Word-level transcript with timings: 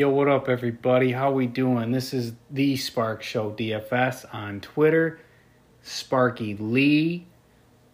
Yo, 0.00 0.08
what 0.08 0.28
up, 0.28 0.48
everybody? 0.48 1.12
How 1.12 1.30
we 1.30 1.46
doing? 1.46 1.90
This 1.92 2.14
is 2.14 2.32
the 2.50 2.74
Spark 2.78 3.22
Show 3.22 3.50
DFS 3.50 4.24
on 4.34 4.62
Twitter. 4.62 5.20
Sparky 5.82 6.56
Lee 6.56 7.26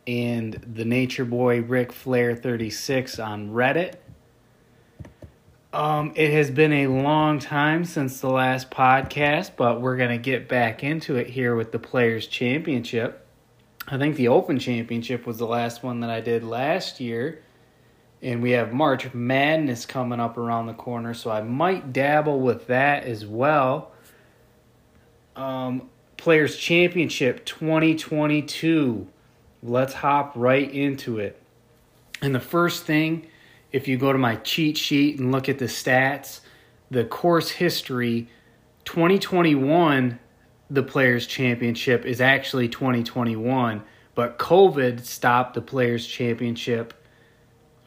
and 0.07 0.53
the 0.73 0.85
Nature 0.85 1.25
Boy 1.25 1.63
Ric 1.63 1.93
Flair 1.93 2.37
36 2.37 3.19
on 3.19 3.51
Reddit. 3.51 3.95
Um, 5.73 6.13
it 6.15 6.31
has 6.31 6.49
been 6.49 6.73
a 6.73 6.87
long 6.87 7.41
time 7.41 7.85
since 7.85 8.21
the 8.21 8.31
last 8.31 8.71
podcast, 8.71 9.57
but 9.57 9.81
we're 9.81 9.97
gonna 9.97 10.17
get 10.17 10.49
back 10.49 10.85
into 10.85 11.17
it 11.17 11.27
here 11.27 11.57
with 11.57 11.73
the 11.73 11.81
Players 11.81 12.29
Championship. 12.29 13.27
I 13.89 13.99
think 13.99 14.15
the 14.15 14.29
Open 14.29 14.61
Championship 14.61 15.27
was 15.27 15.39
the 15.39 15.47
last 15.49 15.83
one 15.83 15.99
that 16.03 16.11
I 16.11 16.21
did 16.21 16.45
last 16.45 17.01
year 17.01 17.43
and 18.23 18.43
we 18.43 18.53
have 18.53 18.73
March 18.73 19.13
Madness 19.13 19.87
coming 19.87 20.21
up 20.21 20.39
around 20.39 20.67
the 20.67 20.75
corner, 20.75 21.15
so 21.15 21.31
I 21.31 21.43
might 21.43 21.93
dabble 21.93 22.41
with 22.41 22.67
that 22.69 23.05
as 23.05 23.27
well. 23.27 23.93
Um, 25.35 25.91
Players 26.17 26.57
Championship 26.57 27.45
2022. 27.45 29.07
Let's 29.63 29.95
hop 29.95 30.33
right 30.35 30.71
into 30.71 31.19
it. 31.19 31.41
And 32.23 32.35
the 32.35 32.41
first 32.41 32.85
thing, 32.85 33.27
if 33.71 33.87
you 33.87 33.99
go 33.99 34.13
to 34.13 34.19
my 34.19 34.37
cheat 34.37 34.79
sheet 34.79 35.19
and 35.19 35.31
look 35.31 35.49
at 35.49 35.59
the 35.59 35.67
stats, 35.67 36.41
the 36.91 37.05
course 37.05 37.51
history 37.51 38.29
2021, 38.87 40.19
the 40.71 40.83
Players 40.83 41.27
Championship 41.27 42.05
is 42.07 42.21
actually 42.21 42.69
2021, 42.69 43.83
but 44.15 44.39
COVID 44.39 45.05
stopped 45.05 45.55
the 45.55 45.61
Players 45.61 46.07
Championship 46.07 46.95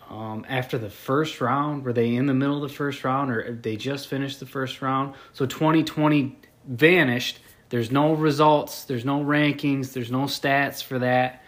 um, 0.10 0.46
after 0.50 0.78
the 0.78 0.90
first 0.90 1.40
round. 1.40 1.86
Were 1.86 1.94
they 1.94 2.16
in 2.16 2.26
the 2.26 2.34
middle 2.34 2.64
of 2.64 2.70
the 2.70 2.76
first 2.76 3.04
round 3.04 3.32
or 3.32 3.54
they 3.54 3.76
just 3.76 4.08
finished 4.08 4.40
the 4.40 4.46
first 4.46 4.82
round? 4.82 5.14
So 5.34 5.46
2020 5.46 6.38
vanished. 6.68 7.40
There's 7.70 7.92
no 7.92 8.14
results, 8.14 8.86
there's 8.86 9.06
no 9.06 9.24
rankings, 9.24 9.94
there's 9.94 10.12
no 10.12 10.24
stats 10.24 10.84
for 10.84 11.00
that. 11.00 11.44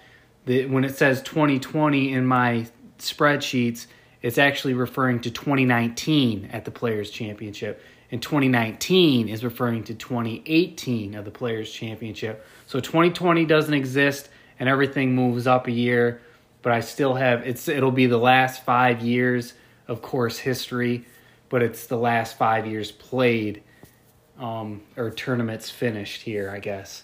The, 0.45 0.67
when 0.67 0.83
it 0.83 0.95
says 0.95 1.21
2020 1.23 2.13
in 2.13 2.25
my 2.25 2.67
spreadsheets, 2.99 3.87
it's 4.21 4.37
actually 4.37 4.75
referring 4.75 5.21
to 5.21 5.31
2019 5.31 6.49
at 6.53 6.65
the 6.65 6.71
Players' 6.71 7.09
Championship. 7.09 7.81
And 8.11 8.21
2019 8.21 9.29
is 9.29 9.43
referring 9.43 9.83
to 9.85 9.95
2018 9.95 11.15
of 11.15 11.25
the 11.25 11.31
Players' 11.31 11.71
Championship. 11.71 12.45
So 12.67 12.79
2020 12.79 13.45
doesn't 13.45 13.73
exist 13.73 14.29
and 14.59 14.69
everything 14.69 15.15
moves 15.15 15.47
up 15.47 15.65
a 15.65 15.71
year 15.71 16.21
but 16.61 16.73
I 16.73 16.81
still 16.81 17.15
have 17.15 17.47
it's 17.47 17.67
it'll 17.67 17.91
be 17.91 18.05
the 18.05 18.17
last 18.17 18.63
five 18.63 19.01
years 19.01 19.53
of 19.87 20.01
course 20.01 20.37
history, 20.37 21.05
but 21.49 21.61
it's 21.61 21.87
the 21.87 21.97
last 21.97 22.37
five 22.37 22.65
years 22.65 22.91
played 22.91 23.63
um, 24.39 24.81
or 24.97 25.11
tournaments 25.11 25.69
finished 25.69 26.21
here, 26.21 26.49
I 26.49 26.59
guess. 26.59 27.03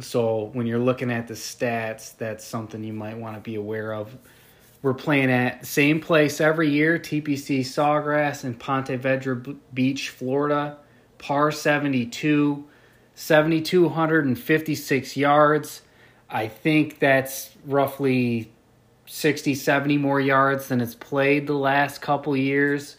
So 0.00 0.50
when 0.52 0.66
you're 0.66 0.78
looking 0.78 1.10
at 1.10 1.28
the 1.28 1.34
stats, 1.34 2.16
that's 2.16 2.44
something 2.44 2.82
you 2.82 2.92
might 2.92 3.18
want 3.18 3.36
to 3.36 3.40
be 3.40 3.56
aware 3.56 3.92
of. 3.92 4.16
We're 4.82 4.94
playing 4.94 5.30
at 5.30 5.66
same 5.66 6.00
place 6.00 6.40
every 6.40 6.70
year, 6.70 6.98
TPC 6.98 7.60
Sawgrass 7.60 8.44
in 8.44 8.54
Ponte 8.54 8.88
Vedra 8.88 9.56
Beach, 9.74 10.08
Florida. 10.08 10.78
Par 11.20 11.52
72, 11.52 12.64
7,256 13.14 15.16
yards. 15.18 15.82
I 16.30 16.48
think 16.48 17.00
that's 17.00 17.50
roughly 17.66 18.52
60, 19.06 19.54
70 19.54 19.98
more 19.98 20.20
yards 20.20 20.68
than 20.68 20.80
it's 20.80 20.94
played 20.94 21.46
the 21.46 21.54
last 21.54 22.00
couple 22.00 22.36
years. 22.36 22.96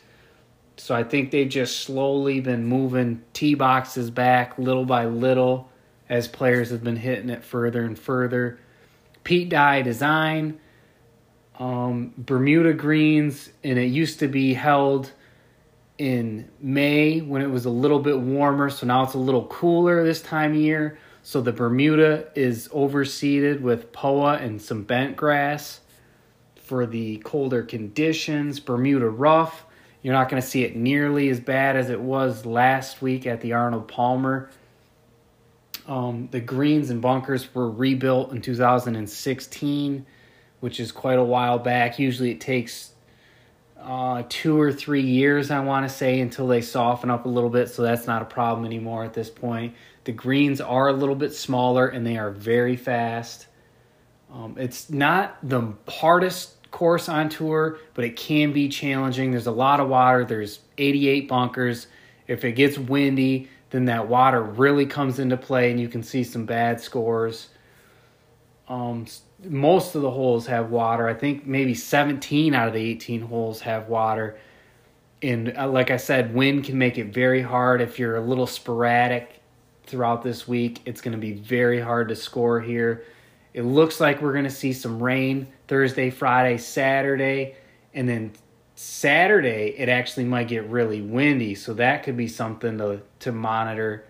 So 0.75 0.93
I 0.93 1.03
think 1.03 1.31
they've 1.31 1.47
just 1.47 1.79
slowly 1.81 2.41
been 2.41 2.65
moving 2.65 3.23
tee 3.33 3.53
boxes 3.53 4.09
back 4.09 4.57
little 4.57 4.85
by 4.85 5.05
little 5.05 5.69
as 6.09 6.27
players 6.27 6.71
have 6.71 6.83
been 6.83 6.97
hitting 6.97 7.29
it 7.29 7.43
further 7.43 7.83
and 7.83 7.97
further. 7.97 8.59
Pete 9.23 9.47
Dye 9.47 9.81
design, 9.81 10.59
um, 11.57 12.13
Bermuda 12.17 12.73
greens, 12.73 13.49
and 13.63 13.79
it 13.79 13.85
used 13.85 14.19
to 14.19 14.27
be 14.27 14.53
held 14.53 15.11
in 15.97 16.49
May 16.59 17.19
when 17.19 17.41
it 17.41 17.49
was 17.49 17.65
a 17.65 17.69
little 17.69 17.99
bit 17.99 18.19
warmer. 18.19 18.69
So 18.69 18.87
now 18.87 19.03
it's 19.03 19.13
a 19.13 19.19
little 19.19 19.45
cooler 19.45 20.03
this 20.03 20.21
time 20.21 20.51
of 20.51 20.57
year. 20.57 20.97
So 21.23 21.41
the 21.41 21.51
Bermuda 21.51 22.27
is 22.35 22.67
overseeded 22.69 23.61
with 23.61 23.91
POA 23.91 24.37
and 24.37 24.61
some 24.61 24.83
bent 24.83 25.15
grass 25.15 25.81
for 26.55 26.85
the 26.85 27.17
colder 27.17 27.63
conditions. 27.63 28.59
Bermuda 28.59 29.07
rough, 29.07 29.65
you're 30.01 30.13
not 30.13 30.29
going 30.29 30.41
to 30.41 30.47
see 30.47 30.63
it 30.63 30.75
nearly 30.75 31.29
as 31.29 31.39
bad 31.39 31.75
as 31.75 31.89
it 31.89 32.01
was 32.01 32.45
last 32.45 33.01
week 33.01 33.27
at 33.27 33.41
the 33.41 33.53
Arnold 33.53 33.87
Palmer. 33.87 34.49
Um, 35.87 36.27
the 36.31 36.39
greens 36.39 36.89
and 36.89 37.01
bunkers 37.01 37.53
were 37.53 37.69
rebuilt 37.69 38.31
in 38.31 38.41
2016, 38.41 40.05
which 40.59 40.79
is 40.79 40.91
quite 40.91 41.19
a 41.19 41.23
while 41.23 41.59
back. 41.59 41.99
Usually 41.99 42.31
it 42.31 42.41
takes 42.41 42.90
uh, 43.83 44.23
two 44.29 44.59
or 44.59 44.71
three 44.71 45.01
years, 45.01 45.51
I 45.51 45.59
want 45.61 45.87
to 45.87 45.93
say, 45.93 46.19
until 46.19 46.47
they 46.47 46.61
soften 46.61 47.09
up 47.09 47.25
a 47.25 47.29
little 47.29 47.49
bit. 47.49 47.69
So 47.69 47.81
that's 47.81 48.07
not 48.07 48.21
a 48.21 48.25
problem 48.25 48.65
anymore 48.65 49.03
at 49.03 49.13
this 49.13 49.29
point. 49.29 49.75
The 50.03 50.11
greens 50.11 50.61
are 50.61 50.87
a 50.87 50.93
little 50.93 51.15
bit 51.15 51.33
smaller 51.33 51.87
and 51.87 52.05
they 52.05 52.17
are 52.17 52.31
very 52.31 52.75
fast. 52.75 53.47
Um, 54.33 54.55
it's 54.57 54.89
not 54.89 55.37
the 55.43 55.73
hardest 55.87 56.69
course 56.71 57.09
on 57.09 57.29
tour, 57.29 57.79
but 57.93 58.05
it 58.05 58.15
can 58.15 58.53
be 58.53 58.69
challenging. 58.69 59.31
There's 59.31 59.47
a 59.47 59.51
lot 59.51 59.79
of 59.79 59.89
water. 59.89 60.25
There's 60.25 60.59
88 60.77 61.27
bunkers. 61.27 61.87
If 62.27 62.45
it 62.45 62.53
gets 62.53 62.77
windy, 62.77 63.49
then 63.71 63.85
that 63.85 64.07
water 64.07 64.41
really 64.41 64.85
comes 64.85 65.19
into 65.19 65.37
play 65.37 65.71
and 65.71 65.79
you 65.79 65.89
can 65.89 66.03
see 66.03 66.23
some 66.23 66.45
bad 66.45 66.79
scores. 66.79 67.49
Um, 68.67 69.05
most 69.43 69.95
of 69.95 70.01
the 70.01 70.11
holes 70.11 70.47
have 70.47 70.69
water. 70.69 71.07
I 71.07 71.13
think 71.13 71.45
maybe 71.45 71.73
17 71.73 72.53
out 72.53 72.67
of 72.67 72.73
the 72.73 72.89
18 72.89 73.21
holes 73.21 73.61
have 73.61 73.87
water. 73.87 74.37
And 75.21 75.55
uh, 75.57 75.67
like 75.67 75.91
I 75.91 75.97
said, 75.97 76.33
wind 76.33 76.63
can 76.63 76.77
make 76.77 76.97
it 76.97 77.13
very 77.13 77.41
hard 77.41 77.81
if 77.81 77.99
you're 77.99 78.15
a 78.15 78.21
little 78.21 78.47
sporadic 78.47 79.41
throughout 79.85 80.23
this 80.23 80.47
week. 80.47 80.81
It's 80.85 81.01
going 81.01 81.13
to 81.13 81.17
be 81.17 81.33
very 81.33 81.79
hard 81.79 82.09
to 82.09 82.15
score 82.15 82.59
here. 82.59 83.03
It 83.53 83.63
looks 83.63 83.99
like 83.99 84.21
we're 84.21 84.31
going 84.31 84.45
to 84.45 84.49
see 84.49 84.73
some 84.73 85.01
rain 85.01 85.47
Thursday, 85.67 86.09
Friday, 86.09 86.57
Saturday, 86.57 87.55
and 87.93 88.07
then 88.07 88.31
Saturday 88.75 89.75
it 89.77 89.89
actually 89.89 90.25
might 90.25 90.47
get 90.47 90.67
really 90.67 91.01
windy, 91.01 91.55
so 91.55 91.73
that 91.75 92.03
could 92.03 92.17
be 92.17 92.27
something 92.27 92.77
to 92.77 93.01
to 93.19 93.31
monitor. 93.31 94.05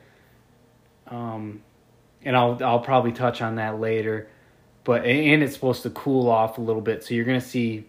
Um, 1.08 1.62
and 2.24 2.38
I'll 2.38 2.58
I'll 2.64 2.80
probably 2.80 3.12
touch 3.12 3.42
on 3.42 3.56
that 3.56 3.80
later, 3.80 4.30
but 4.84 5.06
and 5.06 5.44
it's 5.44 5.54
supposed 5.54 5.84
to 5.84 5.90
cool 5.92 6.30
off 6.30 6.58
a 6.58 6.62
little 6.62 6.82
bit, 6.82 7.04
so 7.04 7.14
you're 7.14 7.26
going 7.26 7.40
to 7.40 7.46
see 7.46 7.86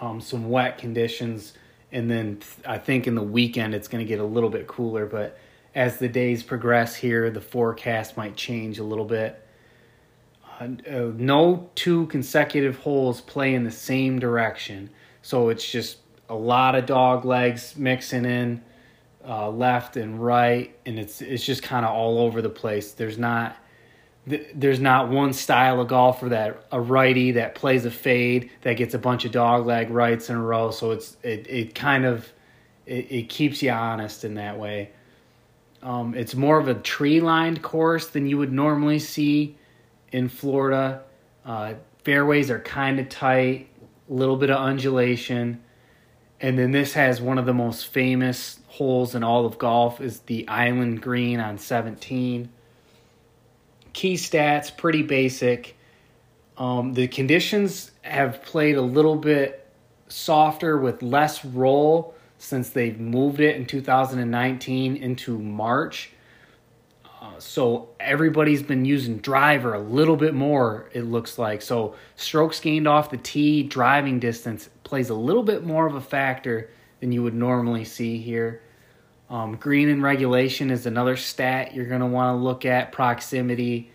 um, 0.00 0.20
some 0.20 0.48
wet 0.48 0.78
conditions, 0.78 1.54
and 1.92 2.10
then 2.10 2.40
I 2.66 2.78
think 2.78 3.06
in 3.06 3.14
the 3.14 3.22
weekend 3.22 3.74
it's 3.74 3.88
going 3.88 4.04
to 4.04 4.08
get 4.08 4.20
a 4.20 4.24
little 4.24 4.50
bit 4.50 4.66
cooler, 4.66 5.06
but 5.06 5.38
as 5.74 5.98
the 5.98 6.08
days 6.08 6.42
progress 6.42 6.96
here, 6.96 7.30
the 7.30 7.40
forecast 7.40 8.16
might 8.16 8.36
change 8.36 8.78
a 8.78 8.84
little 8.84 9.04
bit. 9.04 9.44
Uh, 10.60 10.68
uh, 10.90 11.12
no 11.16 11.70
two 11.74 12.06
consecutive 12.06 12.78
holes 12.78 13.20
play 13.20 13.54
in 13.54 13.64
the 13.64 13.70
same 13.70 14.18
direction, 14.18 14.90
so 15.22 15.48
it's 15.48 15.68
just 15.68 15.98
a 16.28 16.34
lot 16.34 16.74
of 16.74 16.84
dog 16.84 17.24
legs 17.24 17.76
mixing 17.76 18.24
in 18.24 18.62
uh, 19.26 19.48
left 19.48 19.96
and 19.96 20.22
right, 20.22 20.76
and 20.86 20.98
it's 20.98 21.20
it's 21.20 21.44
just 21.44 21.62
kind 21.62 21.84
of 21.84 21.92
all 21.92 22.18
over 22.18 22.42
the 22.42 22.48
place. 22.48 22.92
There's 22.92 23.18
not 23.18 23.56
there's 24.54 24.80
not 24.80 25.08
one 25.08 25.32
style 25.32 25.80
of 25.80 25.88
golfer 25.88 26.28
that 26.28 26.64
a 26.72 26.80
righty 26.80 27.32
that 27.32 27.54
plays 27.54 27.84
a 27.84 27.90
fade 27.90 28.50
that 28.62 28.74
gets 28.74 28.94
a 28.94 28.98
bunch 28.98 29.24
of 29.24 29.32
dog 29.32 29.66
leg 29.66 29.90
rights 29.90 30.30
in 30.30 30.36
a 30.36 30.42
row. 30.42 30.70
So 30.70 30.90
it's 30.90 31.16
it 31.22 31.46
it 31.48 31.74
kind 31.74 32.04
of 32.04 32.32
it, 32.86 33.10
it 33.10 33.28
keeps 33.28 33.62
you 33.62 33.70
honest 33.70 34.24
in 34.24 34.34
that 34.34 34.58
way. 34.58 34.90
Um, 35.82 36.14
it's 36.14 36.34
more 36.34 36.58
of 36.58 36.68
a 36.68 36.74
tree 36.74 37.20
lined 37.20 37.62
course 37.62 38.08
than 38.08 38.26
you 38.26 38.38
would 38.38 38.52
normally 38.52 38.98
see 38.98 39.56
in 40.12 40.28
Florida. 40.28 41.02
Uh, 41.44 41.74
fairways 42.04 42.50
are 42.50 42.58
kind 42.60 42.98
of 42.98 43.08
tight, 43.08 43.68
a 44.10 44.12
little 44.12 44.36
bit 44.36 44.50
of 44.50 44.56
undulation. 44.56 45.62
And 46.40 46.58
then 46.58 46.72
this 46.72 46.92
has 46.94 47.20
one 47.20 47.38
of 47.38 47.46
the 47.46 47.54
most 47.54 47.88
famous 47.88 48.60
holes 48.68 49.14
in 49.14 49.24
all 49.24 49.44
of 49.44 49.58
golf 49.58 50.00
is 50.00 50.20
the 50.20 50.46
Island 50.48 51.02
Green 51.02 51.40
on 51.40 51.58
17. 51.58 52.48
Key 53.92 54.14
stats, 54.14 54.74
pretty 54.74 55.02
basic. 55.02 55.76
Um, 56.56 56.94
the 56.94 57.08
conditions 57.08 57.92
have 58.02 58.42
played 58.42 58.76
a 58.76 58.82
little 58.82 59.16
bit 59.16 59.66
softer 60.08 60.78
with 60.78 61.02
less 61.02 61.44
roll 61.44 62.14
since 62.38 62.70
they've 62.70 62.98
moved 62.98 63.40
it 63.40 63.56
in 63.56 63.66
2019 63.66 64.96
into 64.96 65.38
March. 65.38 66.10
Uh, 67.20 67.38
so 67.38 67.88
everybody's 67.98 68.62
been 68.62 68.84
using 68.84 69.18
driver 69.18 69.74
a 69.74 69.80
little 69.80 70.16
bit 70.16 70.34
more, 70.34 70.88
it 70.92 71.02
looks 71.02 71.36
like. 71.36 71.62
So 71.62 71.96
strokes 72.14 72.60
gained 72.60 72.86
off 72.86 73.10
the 73.10 73.16
tee, 73.16 73.64
driving 73.64 74.20
distance 74.20 74.68
plays 74.84 75.10
a 75.10 75.14
little 75.14 75.42
bit 75.42 75.64
more 75.64 75.86
of 75.86 75.94
a 75.94 76.00
factor 76.00 76.70
than 77.00 77.12
you 77.12 77.22
would 77.22 77.34
normally 77.34 77.84
see 77.84 78.18
here. 78.18 78.62
Um, 79.30 79.56
green 79.56 79.88
in 79.88 80.00
regulation 80.00 80.70
is 80.70 80.86
another 80.86 81.16
stat 81.16 81.74
you're 81.74 81.86
going 81.86 82.00
to 82.00 82.06
want 82.06 82.38
to 82.38 82.42
look 82.42 82.64
at 82.64 82.92
proximity 82.92 83.90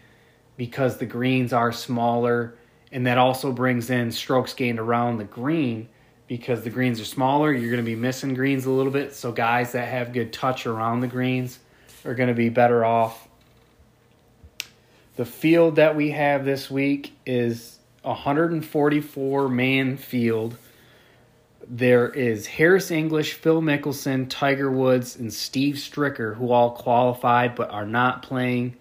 because 0.57 0.97
the 0.97 1.07
greens 1.07 1.53
are 1.53 1.71
smaller, 1.71 2.53
and 2.91 3.07
that 3.07 3.17
also 3.17 3.51
brings 3.51 3.89
in 3.89 4.11
strokes 4.11 4.53
gained 4.53 4.79
around 4.79 5.17
the 5.17 5.23
green 5.23 5.89
because 6.27 6.63
the 6.63 6.69
greens 6.69 7.01
are 7.01 7.05
smaller. 7.05 7.51
You're 7.51 7.71
going 7.71 7.83
to 7.83 7.85
be 7.85 7.95
missing 7.95 8.35
greens 8.35 8.65
a 8.65 8.71
little 8.71 8.91
bit, 8.91 9.15
so 9.15 9.31
guys 9.31 9.71
that 9.71 9.87
have 9.87 10.13
good 10.13 10.31
touch 10.31 10.67
around 10.67 10.99
the 10.99 11.07
greens 11.07 11.57
are 12.05 12.13
going 12.13 12.29
to 12.29 12.35
be 12.35 12.49
better 12.49 12.85
off. 12.85 13.27
The 15.15 15.25
field 15.25 15.77
that 15.77 15.95
we 15.95 16.11
have 16.11 16.45
this 16.45 16.69
week 16.69 17.13
is 17.25 17.79
144 18.03 19.49
man 19.49 19.97
field 19.97 20.57
there 21.67 22.09
is 22.09 22.45
Harris 22.45 22.91
English, 22.91 23.33
Phil 23.33 23.61
Mickelson, 23.61 24.27
Tiger 24.29 24.69
Woods, 24.69 25.15
and 25.15 25.33
Steve 25.33 25.75
Stricker, 25.75 26.35
who 26.35 26.51
all 26.51 26.71
qualified 26.71 27.55
but 27.55 27.69
are 27.71 27.85
not 27.85 28.23
playing. 28.23 28.75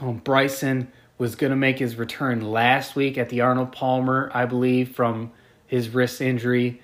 Um, 0.00 0.18
Bryson 0.18 0.90
was 1.18 1.34
going 1.34 1.50
to 1.50 1.56
make 1.56 1.78
his 1.78 1.96
return 1.96 2.40
last 2.40 2.94
week 2.94 3.18
at 3.18 3.28
the 3.28 3.40
Arnold 3.40 3.72
Palmer, 3.72 4.30
I 4.32 4.46
believe, 4.46 4.94
from 4.94 5.32
his 5.66 5.90
wrist 5.90 6.20
injury, 6.20 6.80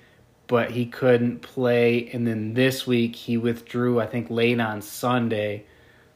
but 0.47 0.71
he 0.71 0.85
couldn't 0.85 1.41
play. 1.41 2.09
And 2.11 2.27
then 2.27 2.53
this 2.53 2.85
week 2.85 3.15
he 3.15 3.37
withdrew, 3.37 3.99
I 3.99 4.07
think, 4.07 4.29
late 4.29 4.59
on 4.59 4.81
Sunday. 4.81 5.65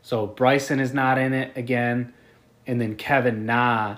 So 0.01 0.27
Bryson 0.27 0.79
is 0.79 0.93
not 0.93 1.17
in 1.17 1.33
it 1.33 1.55
again. 1.55 2.13
And 2.67 2.79
then 2.79 2.95
Kevin 2.95 3.45
Na 3.45 3.97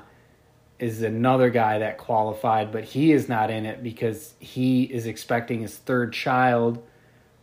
is 0.81 1.03
another 1.03 1.51
guy 1.51 1.77
that 1.77 1.99
qualified, 1.99 2.71
but 2.71 2.83
he 2.83 3.11
is 3.11 3.29
not 3.29 3.51
in 3.51 3.67
it 3.67 3.83
because 3.83 4.33
he 4.39 4.83
is 4.83 5.05
expecting 5.05 5.61
his 5.61 5.77
third 5.77 6.11
child 6.11 6.83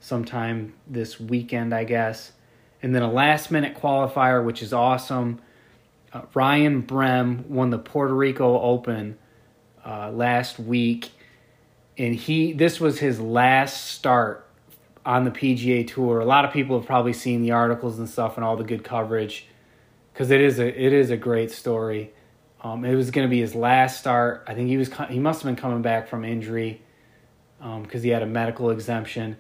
sometime 0.00 0.74
this 0.88 1.20
weekend, 1.20 1.72
I 1.72 1.84
guess. 1.84 2.32
And 2.82 2.92
then 2.92 3.02
a 3.02 3.10
last 3.10 3.52
minute 3.52 3.76
qualifier, 3.76 4.44
which 4.44 4.60
is 4.60 4.72
awesome. 4.72 5.40
Uh, 6.12 6.22
Ryan 6.34 6.80
Brehm 6.80 7.44
won 7.48 7.70
the 7.70 7.78
Puerto 7.78 8.12
Rico 8.12 8.60
Open 8.60 9.16
uh, 9.86 10.10
last 10.10 10.58
week, 10.58 11.10
and 11.96 12.16
he 12.16 12.52
this 12.52 12.80
was 12.80 12.98
his 12.98 13.20
last 13.20 13.92
start 13.92 14.48
on 15.06 15.24
the 15.24 15.30
PGA 15.30 15.86
Tour. 15.86 16.18
A 16.18 16.24
lot 16.24 16.44
of 16.44 16.52
people 16.52 16.76
have 16.76 16.86
probably 16.86 17.12
seen 17.12 17.42
the 17.42 17.52
articles 17.52 17.98
and 18.00 18.08
stuff 18.08 18.36
and 18.36 18.44
all 18.44 18.56
the 18.56 18.64
good 18.64 18.82
coverage 18.82 19.46
because 20.12 20.30
it 20.30 20.40
is 20.40 20.58
a 20.58 20.66
it 20.66 20.92
is 20.92 21.10
a 21.10 21.16
great 21.16 21.52
story. 21.52 22.12
Um, 22.60 22.84
it 22.84 22.94
was 22.94 23.10
going 23.10 23.26
to 23.26 23.30
be 23.30 23.40
his 23.40 23.54
last 23.54 24.00
start. 24.00 24.44
I 24.46 24.54
think 24.54 24.68
he 24.68 24.76
was 24.76 24.90
he 25.08 25.18
must 25.18 25.42
have 25.42 25.48
been 25.48 25.60
coming 25.60 25.82
back 25.82 26.08
from 26.08 26.24
injury 26.24 26.82
because 27.58 28.00
um, 28.00 28.02
he 28.02 28.08
had 28.08 28.22
a 28.22 28.26
medical 28.26 28.70
exemption, 28.70 29.36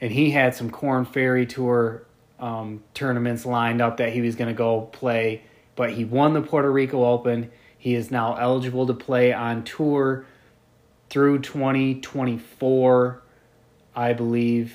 and 0.00 0.10
he 0.10 0.30
had 0.30 0.54
some 0.54 0.70
Corn 0.70 1.04
Ferry 1.04 1.46
Tour 1.46 2.06
um, 2.38 2.82
tournaments 2.94 3.46
lined 3.46 3.80
up 3.80 3.98
that 3.98 4.12
he 4.12 4.20
was 4.20 4.36
going 4.36 4.48
to 4.48 4.54
go 4.54 4.82
play. 4.82 5.42
But 5.74 5.92
he 5.92 6.04
won 6.04 6.34
the 6.34 6.42
Puerto 6.42 6.70
Rico 6.70 7.04
Open. 7.04 7.50
He 7.78 7.94
is 7.94 8.10
now 8.10 8.36
eligible 8.36 8.86
to 8.86 8.94
play 8.94 9.32
on 9.32 9.64
tour 9.64 10.26
through 11.08 11.40
2024, 11.40 13.22
I 13.94 14.12
believe, 14.12 14.74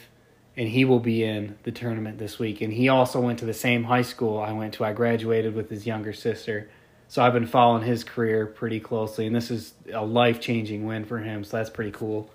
and 0.55 0.67
he 0.67 0.85
will 0.85 0.99
be 0.99 1.23
in 1.23 1.57
the 1.63 1.71
tournament 1.71 2.17
this 2.17 2.38
week. 2.38 2.61
And 2.61 2.73
he 2.73 2.89
also 2.89 3.19
went 3.19 3.39
to 3.39 3.45
the 3.45 3.53
same 3.53 3.85
high 3.85 4.01
school 4.01 4.39
I 4.39 4.51
went 4.51 4.73
to. 4.75 4.85
I 4.85 4.94
graduated 4.94 5.55
with 5.55 5.69
his 5.69 5.88
younger 5.88 6.13
sister. 6.13 6.69
So 7.09 7.24
I've 7.24 7.33
been 7.33 7.48
following 7.48 7.83
his 7.83 8.04
career 8.04 8.45
pretty 8.45 8.80
closely, 8.80 9.25
and 9.25 9.36
this 9.36 9.50
is 9.50 9.74
a 9.94 10.04
life 10.04 10.42
changing 10.42 10.86
win 10.86 11.06
for 11.06 11.19
him. 11.19 11.44
So 11.44 11.57
that's 11.57 11.69
pretty 11.69 11.92
cool. 11.92 12.30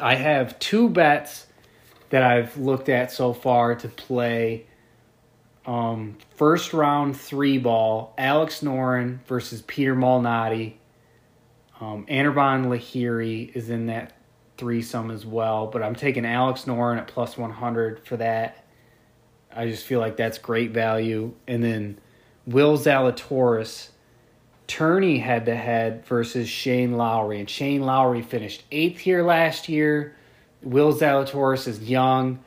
I 0.00 0.14
have 0.14 0.58
two 0.58 0.88
bets 0.88 1.46
that 2.10 2.22
I've 2.22 2.56
looked 2.56 2.88
at 2.88 3.10
so 3.10 3.32
far 3.32 3.74
to 3.74 3.88
play. 3.88 4.66
Um, 5.66 6.16
first 6.36 6.72
round 6.72 7.16
three 7.16 7.58
ball, 7.58 8.14
Alex 8.16 8.60
Noren 8.62 9.18
versus 9.26 9.62
Peter 9.62 9.94
Malnati. 9.94 10.74
Um, 11.80 12.06
Anirban 12.06 12.66
Lahiri 12.66 13.54
is 13.54 13.68
in 13.68 13.86
that 13.86 14.12
threesome 14.56 15.10
as 15.10 15.26
well, 15.26 15.66
but 15.66 15.82
I'm 15.82 15.94
taking 15.94 16.24
Alex 16.24 16.64
Noren 16.64 16.98
at 16.98 17.06
plus 17.06 17.36
100 17.36 18.06
for 18.06 18.16
that. 18.16 18.64
I 19.54 19.66
just 19.66 19.84
feel 19.84 20.00
like 20.00 20.16
that's 20.16 20.38
great 20.38 20.70
value. 20.70 21.34
And 21.46 21.62
then 21.62 21.98
Will 22.48 22.78
Zalatoris 22.78 23.90
tourney 24.66 25.18
head 25.18 25.44
to 25.46 25.54
head 25.54 26.06
versus 26.06 26.48
Shane 26.48 26.96
Lowry. 26.96 27.40
And 27.40 27.50
Shane 27.50 27.82
Lowry 27.82 28.22
finished 28.22 28.64
eighth 28.72 28.98
here 28.98 29.22
last 29.22 29.68
year. 29.68 30.16
Will 30.62 30.94
Zalatoris 30.94 31.68
is 31.68 31.90
young. 31.90 32.38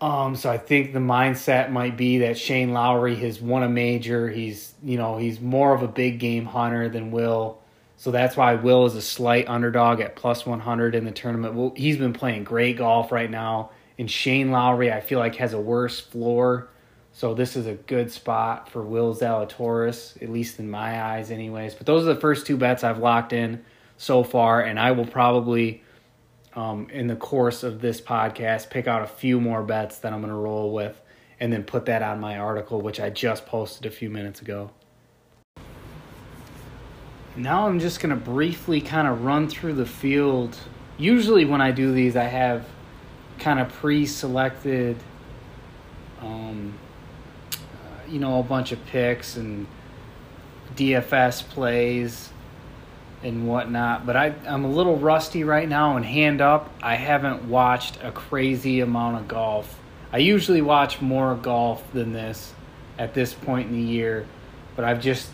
Um, 0.00 0.36
so 0.36 0.48
I 0.48 0.56
think 0.56 0.92
the 0.92 1.00
mindset 1.00 1.72
might 1.72 1.96
be 1.96 2.18
that 2.18 2.38
Shane 2.38 2.72
Lowry 2.72 3.16
has 3.16 3.40
won 3.40 3.64
a 3.64 3.68
major. 3.68 4.30
He's 4.30 4.72
you 4.84 4.96
know, 4.96 5.18
he's 5.18 5.40
more 5.40 5.74
of 5.74 5.82
a 5.82 5.88
big 5.88 6.20
game 6.20 6.44
hunter 6.44 6.88
than 6.88 7.10
Will. 7.10 7.58
So 7.96 8.12
that's 8.12 8.36
why 8.36 8.54
Will 8.54 8.86
is 8.86 8.94
a 8.94 9.02
slight 9.02 9.48
underdog 9.48 10.00
at 10.00 10.14
plus 10.14 10.46
100 10.46 10.94
in 10.94 11.04
the 11.04 11.10
tournament. 11.10 11.54
Well, 11.54 11.74
he's 11.76 11.96
been 11.96 12.12
playing 12.12 12.44
great 12.44 12.78
golf 12.78 13.10
right 13.10 13.30
now. 13.30 13.72
And 13.98 14.08
Shane 14.08 14.52
Lowry, 14.52 14.92
I 14.92 15.00
feel 15.00 15.18
like, 15.18 15.34
has 15.34 15.52
a 15.54 15.60
worse 15.60 15.98
floor 15.98 16.70
so 17.12 17.34
this 17.34 17.56
is 17.56 17.66
a 17.66 17.74
good 17.74 18.10
spot 18.10 18.68
for 18.68 18.82
Will 18.82 19.14
Zalatoris, 19.14 20.20
at 20.22 20.30
least 20.30 20.58
in 20.58 20.70
my 20.70 21.02
eyes, 21.02 21.30
anyways. 21.30 21.74
But 21.74 21.86
those 21.86 22.04
are 22.04 22.14
the 22.14 22.20
first 22.20 22.46
two 22.46 22.56
bets 22.56 22.84
I've 22.84 22.98
locked 22.98 23.32
in 23.32 23.64
so 23.96 24.22
far, 24.22 24.62
and 24.62 24.78
I 24.78 24.92
will 24.92 25.06
probably, 25.06 25.82
um, 26.54 26.88
in 26.90 27.08
the 27.08 27.16
course 27.16 27.62
of 27.62 27.80
this 27.80 28.00
podcast, 28.00 28.70
pick 28.70 28.86
out 28.86 29.02
a 29.02 29.06
few 29.06 29.40
more 29.40 29.62
bets 29.62 29.98
that 29.98 30.12
I'm 30.12 30.20
going 30.20 30.32
to 30.32 30.36
roll 30.36 30.72
with, 30.72 31.00
and 31.40 31.52
then 31.52 31.64
put 31.64 31.86
that 31.86 32.02
on 32.02 32.20
my 32.20 32.38
article, 32.38 32.80
which 32.80 33.00
I 33.00 33.10
just 33.10 33.44
posted 33.44 33.86
a 33.86 33.90
few 33.90 34.08
minutes 34.08 34.40
ago. 34.40 34.70
Now 37.36 37.66
I'm 37.66 37.80
just 37.80 38.00
going 38.00 38.10
to 38.10 38.24
briefly 38.24 38.80
kind 38.80 39.08
of 39.08 39.24
run 39.24 39.48
through 39.48 39.74
the 39.74 39.86
field. 39.86 40.56
Usually, 40.96 41.44
when 41.44 41.60
I 41.60 41.70
do 41.70 41.92
these, 41.92 42.16
I 42.16 42.24
have 42.24 42.66
kind 43.38 43.58
of 43.58 43.68
pre-selected. 43.68 44.96
Um, 46.20 46.74
you 48.10 48.18
know, 48.18 48.40
a 48.40 48.42
bunch 48.42 48.72
of 48.72 48.84
picks 48.86 49.36
and 49.36 49.66
DFS 50.76 51.46
plays 51.48 52.30
and 53.22 53.46
whatnot. 53.46 54.06
But 54.06 54.16
I, 54.16 54.34
I'm 54.46 54.64
a 54.64 54.70
little 54.70 54.96
rusty 54.96 55.44
right 55.44 55.68
now, 55.68 55.96
and 55.96 56.04
hand 56.04 56.40
up, 56.40 56.72
I 56.82 56.96
haven't 56.96 57.44
watched 57.44 57.98
a 58.02 58.10
crazy 58.10 58.80
amount 58.80 59.18
of 59.18 59.28
golf. 59.28 59.78
I 60.12 60.18
usually 60.18 60.62
watch 60.62 61.00
more 61.00 61.34
golf 61.36 61.92
than 61.92 62.12
this 62.12 62.52
at 62.98 63.14
this 63.14 63.32
point 63.32 63.68
in 63.68 63.74
the 63.74 63.92
year, 63.92 64.26
but 64.76 64.84
I've 64.84 65.00
just 65.00 65.30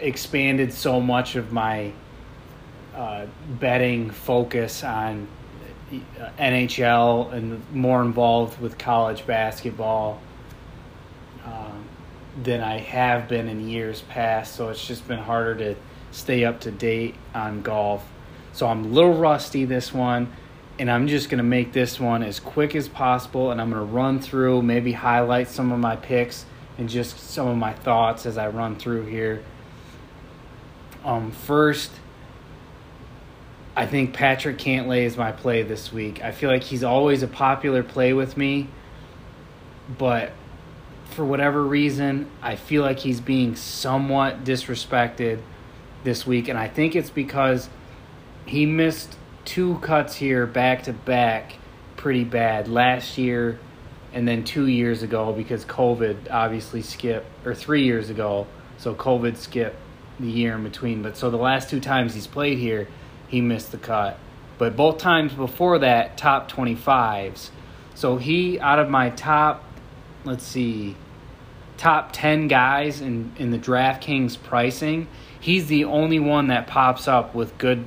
expanded 0.00 0.72
so 0.72 1.00
much 1.00 1.36
of 1.36 1.52
my 1.52 1.92
uh, 2.94 3.26
betting 3.48 4.10
focus 4.10 4.84
on 4.84 5.26
uh, 5.92 6.30
NHL 6.38 7.32
and 7.32 7.62
more 7.72 8.02
involved 8.02 8.60
with 8.60 8.76
college 8.76 9.26
basketball 9.26 10.20
um, 11.44 11.84
than 12.42 12.60
I 12.60 12.78
have 12.78 13.28
been 13.28 13.48
in 13.48 13.68
years 13.68 14.02
past. 14.02 14.54
So 14.54 14.68
it's 14.68 14.86
just 14.86 15.06
been 15.06 15.18
harder 15.18 15.54
to 15.56 15.76
stay 16.10 16.44
up 16.44 16.60
to 16.60 16.70
date 16.70 17.14
on 17.34 17.62
golf. 17.62 18.04
So 18.52 18.66
I'm 18.66 18.84
a 18.84 18.88
little 18.88 19.14
rusty 19.14 19.64
this 19.64 19.92
one, 19.92 20.32
and 20.78 20.90
I'm 20.90 21.08
just 21.08 21.30
going 21.30 21.38
to 21.38 21.44
make 21.44 21.72
this 21.72 21.98
one 21.98 22.22
as 22.22 22.38
quick 22.38 22.74
as 22.76 22.88
possible. 22.88 23.50
And 23.50 23.60
I'm 23.60 23.70
going 23.70 23.86
to 23.86 23.92
run 23.92 24.20
through, 24.20 24.62
maybe 24.62 24.92
highlight 24.92 25.48
some 25.48 25.72
of 25.72 25.78
my 25.78 25.96
picks 25.96 26.44
and 26.78 26.88
just 26.88 27.18
some 27.18 27.48
of 27.48 27.56
my 27.56 27.72
thoughts 27.72 28.26
as 28.26 28.38
I 28.38 28.48
run 28.48 28.76
through 28.76 29.06
here. 29.06 29.42
Um, 31.04 31.32
first, 31.32 31.90
I 33.74 33.86
think 33.86 34.12
Patrick 34.12 34.58
Cantlay 34.58 35.04
is 35.04 35.16
my 35.16 35.32
play 35.32 35.62
this 35.62 35.92
week. 35.92 36.22
I 36.22 36.30
feel 36.30 36.50
like 36.50 36.62
he's 36.62 36.84
always 36.84 37.22
a 37.22 37.28
popular 37.28 37.82
play 37.82 38.12
with 38.12 38.36
me, 38.36 38.68
but 39.98 40.32
for 41.12 41.24
whatever 41.24 41.62
reason, 41.62 42.30
I 42.40 42.56
feel 42.56 42.82
like 42.82 42.98
he's 42.98 43.20
being 43.20 43.56
somewhat 43.56 44.44
disrespected 44.44 45.40
this 46.04 46.26
week, 46.26 46.48
and 46.48 46.58
I 46.58 46.68
think 46.68 46.96
it's 46.96 47.10
because 47.10 47.68
he 48.46 48.66
missed 48.66 49.16
two 49.44 49.78
cuts 49.78 50.16
here 50.16 50.46
back 50.46 50.84
to 50.84 50.92
back 50.92 51.54
pretty 51.96 52.24
bad 52.24 52.68
last 52.68 53.18
year 53.18 53.58
and 54.12 54.26
then 54.26 54.44
two 54.44 54.66
years 54.66 55.02
ago 55.02 55.32
because 55.32 55.64
COVID 55.64 56.30
obviously 56.30 56.82
skipped, 56.82 57.26
or 57.46 57.54
three 57.54 57.84
years 57.84 58.10
ago, 58.10 58.46
so 58.76 58.94
COVID 58.94 59.36
skipped 59.36 59.76
the 60.20 60.30
year 60.30 60.54
in 60.54 60.62
between. 60.62 61.02
But 61.02 61.16
so 61.16 61.30
the 61.30 61.36
last 61.36 61.70
two 61.70 61.80
times 61.80 62.14
he's 62.14 62.26
played 62.26 62.58
here, 62.58 62.88
he 63.28 63.40
missed 63.40 63.72
the 63.72 63.78
cut. 63.78 64.18
But 64.58 64.76
both 64.76 64.98
times 64.98 65.32
before 65.32 65.78
that, 65.78 66.16
top 66.16 66.50
25s. 66.50 67.50
So 67.94 68.16
he, 68.18 68.60
out 68.60 68.78
of 68.78 68.88
my 68.90 69.10
top, 69.10 69.64
let's 70.24 70.44
see, 70.44 70.96
top 71.76 72.10
10 72.12 72.48
guys 72.48 73.00
in, 73.00 73.32
in 73.38 73.50
the 73.50 73.58
DraftKings 73.58 74.40
pricing, 74.42 75.08
he's 75.40 75.66
the 75.66 75.84
only 75.84 76.18
one 76.18 76.48
that 76.48 76.66
pops 76.66 77.08
up 77.08 77.34
with 77.34 77.56
good 77.58 77.84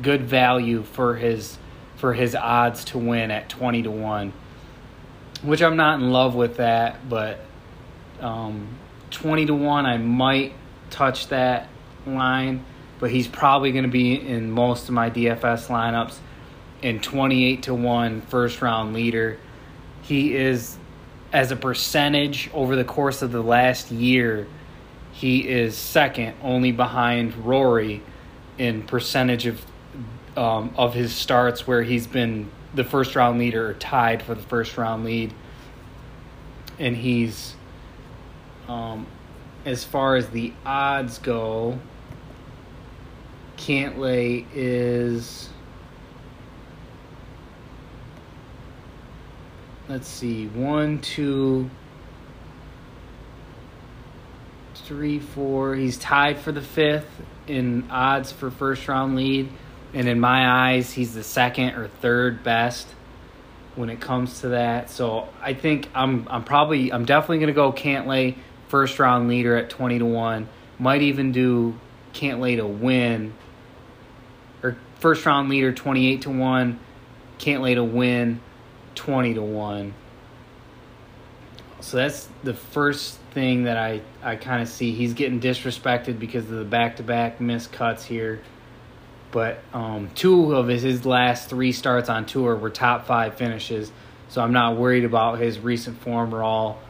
good 0.00 0.22
value 0.22 0.82
for 0.82 1.16
his 1.16 1.58
for 1.96 2.14
his 2.14 2.36
odds 2.36 2.84
to 2.84 2.96
win 2.98 3.32
at 3.32 3.48
20 3.48 3.82
to 3.82 3.90
1 3.90 4.32
which 5.42 5.60
I'm 5.62 5.76
not 5.76 5.98
in 5.98 6.12
love 6.12 6.36
with 6.36 6.58
that 6.58 7.08
but 7.08 7.40
um, 8.20 8.68
20 9.10 9.46
to 9.46 9.54
1 9.54 9.86
I 9.86 9.98
might 9.98 10.52
touch 10.90 11.28
that 11.28 11.68
line 12.06 12.64
but 13.00 13.10
he's 13.10 13.28
probably 13.28 13.72
going 13.72 13.84
to 13.84 13.90
be 13.90 14.14
in 14.14 14.50
most 14.50 14.88
of 14.88 14.94
my 14.94 15.08
DFS 15.08 15.68
lineups. 15.68 16.16
In 16.82 17.00
28 17.00 17.62
to 17.64 17.74
1 17.74 18.20
first 18.22 18.62
round 18.62 18.94
leader 18.94 19.38
he 20.02 20.34
is 20.34 20.77
as 21.32 21.50
a 21.50 21.56
percentage 21.56 22.50
over 22.54 22.76
the 22.76 22.84
course 22.84 23.22
of 23.22 23.32
the 23.32 23.42
last 23.42 23.90
year 23.90 24.46
he 25.12 25.48
is 25.48 25.76
second 25.76 26.34
only 26.42 26.72
behind 26.72 27.34
Rory 27.44 28.02
in 28.56 28.82
percentage 28.82 29.46
of 29.46 29.64
um, 30.36 30.72
of 30.76 30.94
his 30.94 31.12
starts 31.12 31.66
where 31.66 31.82
he's 31.82 32.06
been 32.06 32.48
the 32.74 32.84
first 32.84 33.16
round 33.16 33.38
leader 33.38 33.70
or 33.70 33.74
tied 33.74 34.22
for 34.22 34.34
the 34.34 34.42
first 34.42 34.76
round 34.76 35.04
lead. 35.04 35.32
And 36.78 36.96
he's, 36.96 37.56
um, 38.68 39.06
as 39.64 39.82
far 39.82 40.14
as 40.14 40.28
the 40.28 40.52
odds 40.64 41.18
go, 41.18 41.78
Cantlay 43.56 44.46
is. 44.54 45.48
Let's 49.88 50.06
see, 50.06 50.46
one, 50.48 51.00
two, 51.00 51.70
three, 54.74 55.18
four. 55.18 55.74
He's 55.76 55.96
tied 55.96 56.38
for 56.38 56.52
the 56.52 56.60
fifth 56.60 57.08
in 57.46 57.90
odds 57.90 58.30
for 58.30 58.50
first 58.50 58.86
round 58.86 59.16
lead, 59.16 59.48
and 59.94 60.06
in 60.06 60.20
my 60.20 60.74
eyes, 60.74 60.92
he's 60.92 61.14
the 61.14 61.24
second 61.24 61.70
or 61.70 61.88
third 61.88 62.44
best 62.44 62.86
when 63.76 63.88
it 63.88 63.98
comes 63.98 64.42
to 64.42 64.48
that. 64.48 64.90
So 64.90 65.28
I 65.40 65.54
think 65.54 65.88
I'm 65.94 66.26
I'm 66.28 66.44
probably 66.44 66.92
I'm 66.92 67.06
definitely 67.06 67.38
gonna 67.38 67.52
go 67.52 67.72
Cantlay 67.72 68.36
first 68.68 68.98
round 68.98 69.26
leader 69.26 69.56
at 69.56 69.70
twenty 69.70 69.98
to 69.98 70.04
one. 70.04 70.50
Might 70.78 71.00
even 71.00 71.32
do 71.32 71.78
Cantlay 72.12 72.56
to 72.56 72.66
win 72.66 73.32
or 74.62 74.76
first 74.98 75.24
round 75.24 75.48
leader 75.48 75.72
twenty 75.72 76.12
eight 76.12 76.22
to 76.22 76.30
one. 76.30 76.78
Cantlay 77.38 77.74
to 77.74 77.84
win 77.84 78.42
twenty 78.98 79.34
to 79.34 79.42
one. 79.42 79.94
So 81.80 81.96
that's 81.96 82.28
the 82.42 82.54
first 82.54 83.18
thing 83.30 83.64
that 83.64 83.76
I, 83.76 84.02
I 84.22 84.34
kind 84.34 84.60
of 84.60 84.68
see. 84.68 84.90
He's 84.92 85.14
getting 85.14 85.40
disrespected 85.40 86.18
because 86.18 86.44
of 86.44 86.58
the 86.58 86.64
back 86.64 86.96
to 86.96 87.04
back 87.04 87.40
missed 87.40 87.70
cuts 87.70 88.04
here. 88.04 88.42
But 89.30 89.60
um, 89.72 90.10
two 90.14 90.54
of 90.56 90.66
his, 90.66 90.82
his 90.82 91.06
last 91.06 91.48
three 91.48 91.70
starts 91.70 92.08
on 92.08 92.26
tour 92.26 92.56
were 92.56 92.70
top 92.70 93.06
five 93.06 93.36
finishes. 93.36 93.92
So 94.28 94.42
I'm 94.42 94.52
not 94.52 94.76
worried 94.76 95.04
about 95.04 95.38
his 95.38 95.60
recent 95.60 96.00
form 96.00 96.34
at 96.34 96.40
all, 96.40 96.80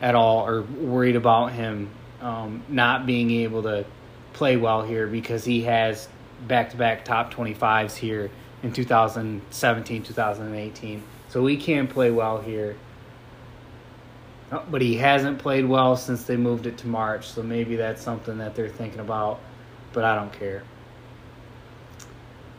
at 0.00 0.14
all, 0.14 0.46
or 0.46 0.62
worried 0.62 1.16
about 1.16 1.52
him 1.52 1.90
um, 2.20 2.62
not 2.68 3.04
being 3.04 3.30
able 3.30 3.62
to 3.64 3.84
play 4.32 4.56
well 4.56 4.82
here 4.82 5.06
because 5.06 5.44
he 5.44 5.62
has 5.62 6.08
back 6.46 6.70
to 6.70 6.76
back 6.76 7.04
top 7.04 7.32
25s 7.34 7.96
here 7.96 8.30
in 8.62 8.72
2017, 8.72 10.02
2018. 10.02 11.02
So 11.28 11.44
he 11.46 11.56
can't 11.56 11.88
play 11.90 12.10
well 12.10 12.40
here. 12.40 12.76
Oh, 14.50 14.64
but 14.70 14.80
he 14.80 14.96
hasn't 14.96 15.38
played 15.38 15.66
well 15.66 15.94
since 15.96 16.24
they 16.24 16.36
moved 16.36 16.66
it 16.66 16.78
to 16.78 16.86
March, 16.86 17.28
so 17.28 17.42
maybe 17.42 17.76
that's 17.76 18.02
something 18.02 18.38
that 18.38 18.54
they're 18.54 18.68
thinking 18.68 19.00
about, 19.00 19.40
but 19.92 20.04
I 20.04 20.14
don't 20.14 20.32
care. 20.32 20.62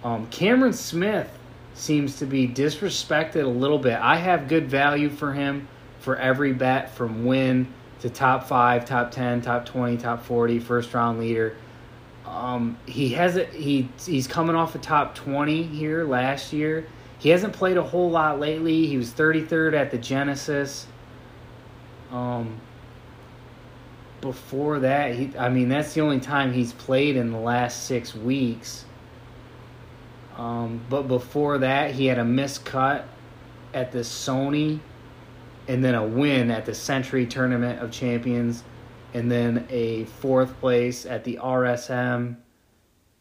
Um, 0.03 0.27
Cameron 0.27 0.73
Smith 0.73 1.29
seems 1.73 2.17
to 2.19 2.25
be 2.25 2.47
disrespected 2.47 3.43
a 3.43 3.47
little 3.47 3.79
bit. 3.79 3.99
I 3.99 4.17
have 4.17 4.47
good 4.47 4.69
value 4.69 5.09
for 5.09 5.33
him 5.33 5.67
for 5.99 6.15
every 6.17 6.53
bet 6.53 6.91
from 6.91 7.25
win 7.25 7.67
to 8.01 8.09
top 8.09 8.47
five, 8.47 8.85
top 8.85 9.11
10, 9.11 9.41
top 9.41 9.65
20, 9.65 9.97
top 9.97 10.23
40, 10.23 10.59
first 10.59 10.93
round 10.93 11.19
leader. 11.19 11.55
Um, 12.25 12.77
he 12.85 13.09
hasn't, 13.09 13.49
he, 13.49 13.89
he's 14.05 14.27
coming 14.27 14.55
off 14.55 14.75
a 14.75 14.77
top 14.77 15.15
20 15.15 15.63
here 15.63 16.05
last 16.05 16.53
year. 16.53 16.85
He 17.19 17.29
hasn't 17.29 17.53
played 17.53 17.77
a 17.77 17.83
whole 17.83 18.09
lot 18.09 18.39
lately. 18.39 18.87
He 18.87 18.97
was 18.97 19.11
33rd 19.11 19.73
at 19.73 19.91
the 19.91 19.97
Genesis. 19.97 20.87
Um, 22.11 22.59
before 24.21 24.79
that, 24.79 25.15
he, 25.15 25.37
I 25.37 25.49
mean, 25.49 25.69
that's 25.69 25.93
the 25.93 26.01
only 26.01 26.21
time 26.21 26.53
he's 26.53 26.73
played 26.73 27.17
in 27.17 27.31
the 27.31 27.37
last 27.37 27.85
six 27.85 28.15
weeks. 28.15 28.85
Um, 30.37 30.81
but 30.89 31.03
before 31.03 31.57
that, 31.59 31.91
he 31.91 32.05
had 32.05 32.17
a 32.17 32.23
miscut 32.23 33.03
at 33.73 33.91
the 33.91 33.99
Sony, 33.99 34.79
and 35.67 35.83
then 35.83 35.95
a 35.95 36.05
win 36.05 36.49
at 36.49 36.65
the 36.65 36.73
Sentry 36.73 37.25
Tournament 37.25 37.81
of 37.81 37.91
Champions, 37.91 38.63
and 39.13 39.29
then 39.29 39.67
a 39.69 40.05
fourth 40.05 40.57
place 40.61 41.05
at 41.05 41.25
the 41.25 41.37
RSM. 41.41 42.37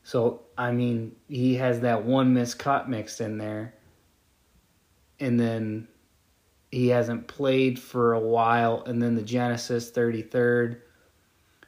So, 0.04 0.42
I 0.56 0.70
mean, 0.70 1.16
he 1.28 1.56
has 1.56 1.80
that 1.80 2.04
one 2.04 2.34
miscut 2.34 2.88
mixed 2.88 3.20
in 3.20 3.38
there. 3.38 3.74
And 5.20 5.38
then 5.38 5.88
he 6.70 6.88
hasn't 6.88 7.26
played 7.26 7.78
for 7.78 8.12
a 8.12 8.20
while, 8.20 8.82
and 8.86 9.02
then 9.02 9.14
the 9.14 9.22
Genesis 9.22 9.90
33rd. 9.90 10.80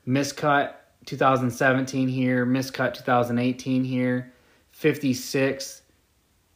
Miscut 0.06 0.74
2017 1.06 2.08
here, 2.08 2.44
miscut 2.44 2.94
2018 2.94 3.84
here, 3.84 4.32
56 4.72 5.82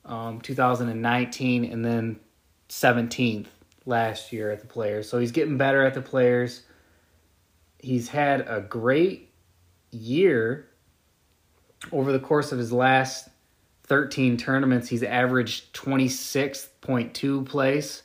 um, 0.05 0.41
2019, 0.41 1.65
and 1.65 1.85
then 1.85 2.21
17th 2.69 3.47
last 3.87 4.33
year 4.33 4.51
at 4.51 4.61
the 4.61 4.67
Players. 4.67 5.09
So 5.09 5.19
he's 5.19 5.33
getting 5.33 5.57
better 5.57 5.85
at 5.85 5.95
the 5.95 6.03
Players. 6.03 6.63
He's 7.79 8.09
had 8.09 8.43
a 8.49 8.61
great 8.61 9.31
year 9.91 10.69
over 11.93 12.13
the 12.13 12.19
course 12.19 12.53
of 12.53 12.59
his 12.59 12.73
last 12.73 13.29
13 13.85 14.37
tournaments. 14.37 14.89
He's 14.89 15.03
averaged 15.03 15.75
26.2 16.85 17.47
place 17.47 18.03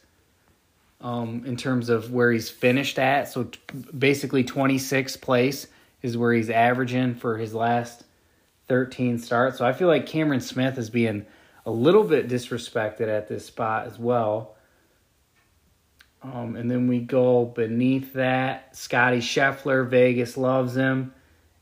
um, 1.02 1.44
in 1.46 1.56
terms 1.56 1.90
of 1.90 2.12
where 2.12 2.32
he's 2.32 2.50
finished 2.50 3.00
at. 3.00 3.28
So 3.30 3.46
t- 3.46 3.60
basically, 3.98 4.44
26th 4.44 5.22
place 5.22 5.68
is 6.02 6.18
where 6.18 6.34
he's 6.34 6.50
averaging 6.50 7.16
for 7.16 7.38
his 7.38 7.54
last 7.54 8.04
13 8.68 9.18
starts. 9.18 9.58
So 9.58 9.66
I 9.66 9.74
feel 9.74 9.88
like 9.88 10.06
Cameron 10.06 10.42
Smith 10.42 10.78
is 10.78 10.90
being 10.90 11.26
a 11.66 11.72
little 11.72 12.04
bit 12.04 12.28
disrespected 12.28 13.08
at 13.08 13.28
this 13.28 13.46
spot 13.46 13.88
as 13.88 14.00
well. 14.00 14.56
Um, 16.22 16.56
and 16.56 16.70
then 16.70 16.88
we 16.88 17.00
go 17.00 17.46
beneath 17.46 18.14
that. 18.14 18.76
Scotty 18.76 19.20
Scheffler, 19.20 19.88
Vegas 19.88 20.38
loves 20.38 20.76
him. 20.76 21.14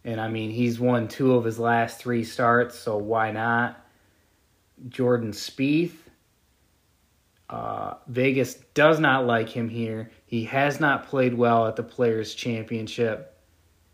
And 0.03 0.19
I 0.21 0.29
mean, 0.29 0.49
he's 0.51 0.79
won 0.79 1.07
two 1.07 1.35
of 1.35 1.43
his 1.43 1.59
last 1.59 1.99
three 1.99 2.23
starts, 2.23 2.79
so 2.79 2.97
why 2.97 3.31
not? 3.31 3.85
Jordan 4.87 5.31
Spieth, 5.31 5.95
uh, 7.49 7.93
Vegas 8.07 8.55
does 8.73 8.99
not 8.99 9.25
like 9.25 9.49
him 9.49 9.69
here. 9.69 10.11
He 10.25 10.45
has 10.45 10.79
not 10.79 11.07
played 11.07 11.33
well 11.33 11.67
at 11.67 11.75
the 11.75 11.83
Players 11.83 12.35
Championship, 12.35 13.37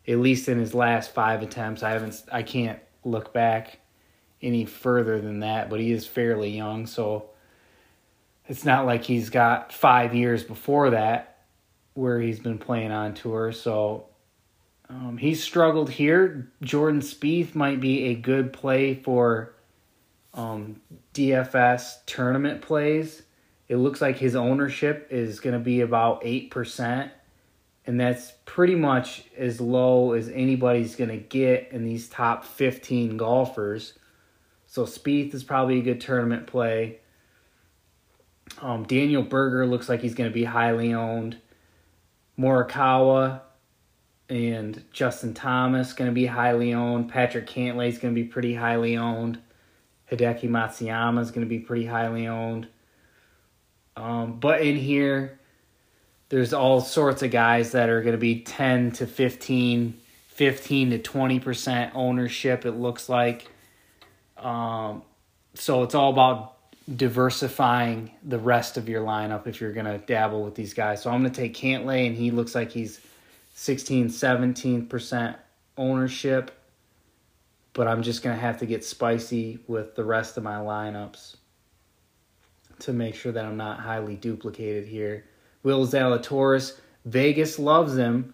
at 0.07 0.17
least 0.17 0.49
in 0.49 0.57
his 0.57 0.73
last 0.73 1.13
five 1.13 1.43
attempts. 1.43 1.83
I 1.83 1.91
haven't, 1.91 2.23
I 2.31 2.41
can't 2.41 2.79
look 3.03 3.31
back 3.31 3.79
any 4.41 4.65
further 4.65 5.21
than 5.21 5.41
that, 5.41 5.69
but 5.69 5.79
he 5.79 5.91
is 5.91 6.07
fairly 6.07 6.49
young, 6.49 6.87
so 6.87 7.29
it's 8.47 8.65
not 8.65 8.85
like 8.85 9.03
he's 9.03 9.29
got 9.29 9.71
five 9.71 10.15
years 10.15 10.43
before 10.43 10.89
that 10.89 11.37
where 11.93 12.19
he's 12.19 12.39
been 12.39 12.57
playing 12.57 12.91
on 12.91 13.13
tour. 13.13 13.51
So 13.51 14.07
um, 14.89 15.17
he's 15.17 15.43
struggled 15.43 15.91
here. 15.91 16.51
Jordan 16.61 17.01
Spieth 17.01 17.53
might 17.53 17.79
be 17.79 18.05
a 18.07 18.15
good 18.15 18.51
play 18.51 18.95
for 18.95 19.53
um, 20.33 20.81
DFS 21.13 21.97
tournament 22.07 22.63
plays 22.63 23.21
it 23.67 23.77
looks 23.77 24.01
like 24.01 24.17
his 24.17 24.35
ownership 24.35 25.07
is 25.09 25.39
going 25.39 25.53
to 25.53 25.59
be 25.59 25.81
about 25.81 26.23
8%. 26.23 27.09
And 27.85 27.99
that's 27.99 28.33
pretty 28.45 28.75
much 28.75 29.25
as 29.37 29.59
low 29.59 30.13
as 30.13 30.29
anybody's 30.29 30.95
going 30.95 31.09
to 31.09 31.17
get 31.17 31.69
in 31.71 31.83
these 31.83 32.07
top 32.07 32.45
15 32.45 33.17
golfers. 33.17 33.93
So 34.67 34.85
Spieth 34.85 35.33
is 35.33 35.43
probably 35.43 35.79
a 35.79 35.83
good 35.83 36.01
tournament 36.01 36.47
play. 36.47 36.99
Um, 38.61 38.83
Daniel 38.83 39.23
Berger 39.23 39.65
looks 39.65 39.89
like 39.89 40.01
he's 40.01 40.15
going 40.15 40.29
to 40.29 40.33
be 40.33 40.45
highly 40.45 40.93
owned. 40.93 41.37
Morikawa 42.39 43.41
and 44.29 44.83
Justin 44.91 45.33
Thomas 45.33 45.93
going 45.93 46.09
to 46.09 46.13
be 46.13 46.25
highly 46.25 46.73
owned. 46.73 47.09
Patrick 47.09 47.47
Cantlay 47.47 47.89
is 47.89 47.97
going 47.97 48.13
to 48.15 48.21
be 48.21 48.27
pretty 48.27 48.55
highly 48.55 48.97
owned. 48.97 49.39
Hideki 50.11 50.49
Matsuyama 50.49 51.21
is 51.21 51.31
going 51.31 51.45
to 51.45 51.49
be 51.49 51.59
pretty 51.59 51.85
highly 51.85 52.27
owned. 52.27 52.67
Um, 53.95 54.39
but 54.39 54.61
in 54.61 54.75
here, 54.75 55.39
there's 56.29 56.53
all 56.53 56.81
sorts 56.81 57.21
of 57.21 57.31
guys 57.31 57.73
that 57.73 57.89
are 57.89 58.01
going 58.01 58.13
to 58.13 58.17
be 58.19 58.41
10 58.41 58.93
to 58.93 59.05
15, 59.05 59.93
15 60.29 60.89
to 60.89 60.99
20% 60.99 61.91
ownership, 61.93 62.65
it 62.65 62.71
looks 62.71 63.07
like. 63.07 63.49
Um, 64.37 65.03
so 65.53 65.83
it's 65.83 65.93
all 65.93 66.11
about 66.11 66.55
diversifying 66.95 68.11
the 68.23 68.39
rest 68.39 68.77
of 68.77 68.89
your 68.89 69.05
lineup 69.05 69.47
if 69.47 69.61
you're 69.61 69.71
going 69.71 69.85
to 69.85 69.99
dabble 69.99 70.43
with 70.43 70.55
these 70.55 70.73
guys. 70.73 71.01
So 71.01 71.11
I'm 71.11 71.21
going 71.21 71.31
to 71.31 71.39
take 71.39 71.53
Cantlay, 71.55 72.07
and 72.07 72.15
he 72.15 72.31
looks 72.31 72.55
like 72.55 72.71
he's 72.71 72.99
16, 73.53 74.07
17% 74.07 75.35
ownership. 75.77 76.51
But 77.73 77.87
I'm 77.87 78.03
just 78.03 78.23
going 78.23 78.35
to 78.35 78.41
have 78.41 78.57
to 78.59 78.65
get 78.65 78.83
spicy 78.83 79.59
with 79.67 79.95
the 79.95 80.03
rest 80.03 80.37
of 80.37 80.43
my 80.43 80.55
lineups 80.55 81.35
to 82.79 82.93
make 82.93 83.15
sure 83.15 83.31
that 83.31 83.45
I'm 83.45 83.57
not 83.57 83.79
highly 83.79 84.15
duplicated 84.15 84.87
here. 84.87 85.25
Will 85.63 85.85
Zalatoris, 85.87 86.77
Vegas 87.05 87.59
loves 87.59 87.95
him. 87.95 88.33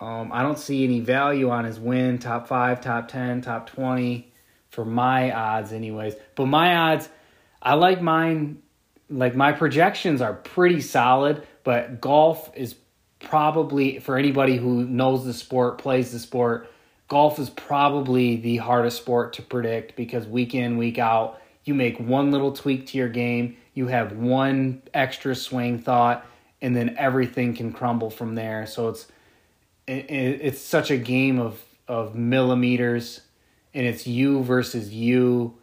Um, 0.00 0.30
I 0.32 0.42
don't 0.42 0.58
see 0.58 0.84
any 0.84 1.00
value 1.00 1.50
on 1.50 1.64
his 1.64 1.80
win, 1.80 2.18
top 2.18 2.46
five, 2.46 2.80
top 2.80 3.08
10, 3.08 3.42
top 3.42 3.68
20 3.68 4.32
for 4.70 4.84
my 4.84 5.32
odds, 5.32 5.72
anyways. 5.72 6.14
But 6.36 6.46
my 6.46 6.76
odds, 6.76 7.08
I 7.60 7.74
like 7.74 8.00
mine, 8.00 8.62
like 9.10 9.34
my 9.34 9.52
projections 9.52 10.20
are 10.20 10.34
pretty 10.34 10.80
solid, 10.80 11.46
but 11.64 12.00
golf 12.00 12.50
is 12.54 12.76
probably, 13.18 13.98
for 13.98 14.16
anybody 14.16 14.56
who 14.56 14.84
knows 14.84 15.24
the 15.24 15.34
sport, 15.34 15.78
plays 15.78 16.12
the 16.12 16.20
sport, 16.20 16.70
golf 17.08 17.38
is 17.38 17.50
probably 17.50 18.36
the 18.36 18.58
hardest 18.58 18.98
sport 18.98 19.32
to 19.34 19.42
predict 19.42 19.96
because 19.96 20.26
week 20.26 20.54
in, 20.54 20.76
week 20.76 20.98
out, 20.98 21.40
you 21.68 21.74
make 21.74 22.00
one 22.00 22.30
little 22.30 22.52
tweak 22.52 22.86
to 22.88 22.98
your 22.98 23.08
game, 23.08 23.56
you 23.74 23.86
have 23.86 24.12
one 24.12 24.82
extra 24.92 25.34
swing 25.34 25.78
thought, 25.78 26.26
and 26.60 26.74
then 26.74 26.96
everything 26.98 27.54
can 27.54 27.72
crumble 27.72 28.10
from 28.10 28.34
there. 28.34 28.66
So 28.66 28.88
it's 28.88 29.06
it, 29.86 30.10
it's 30.10 30.60
such 30.60 30.90
a 30.90 30.96
game 30.96 31.38
of 31.38 31.62
of 31.86 32.14
millimeters, 32.14 33.20
and 33.72 33.86
it's 33.86 34.06
you 34.06 34.42
versus 34.42 34.92
you. 34.92 35.58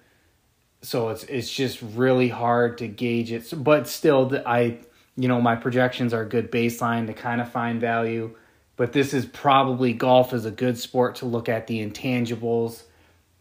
So 0.82 1.10
it's 1.10 1.24
it's 1.26 1.52
just 1.52 1.82
really 1.82 2.30
hard 2.30 2.78
to 2.80 2.88
gauge 2.88 3.32
it. 3.32 3.52
But 3.56 3.88
still, 3.88 4.42
I 4.46 4.80
you 5.18 5.28
know 5.28 5.42
my 5.42 5.56
projections 5.56 6.14
are 6.14 6.22
a 6.22 6.30
good 6.30 6.52
baseline 6.52 7.08
to 7.08 7.14
kind 7.14 7.42
of 7.42 7.52
find 7.52 7.80
value. 7.80 8.36
But 8.78 8.92
this 8.92 9.14
is 9.14 9.26
probably 9.26 9.94
golf 9.94 10.34
is 10.34 10.46
a 10.46 10.52
good 10.52 10.78
sport 10.78 11.16
to 11.16 11.26
look 11.26 11.48
at 11.48 11.68
the 11.68 11.86
intangibles, 11.86 12.84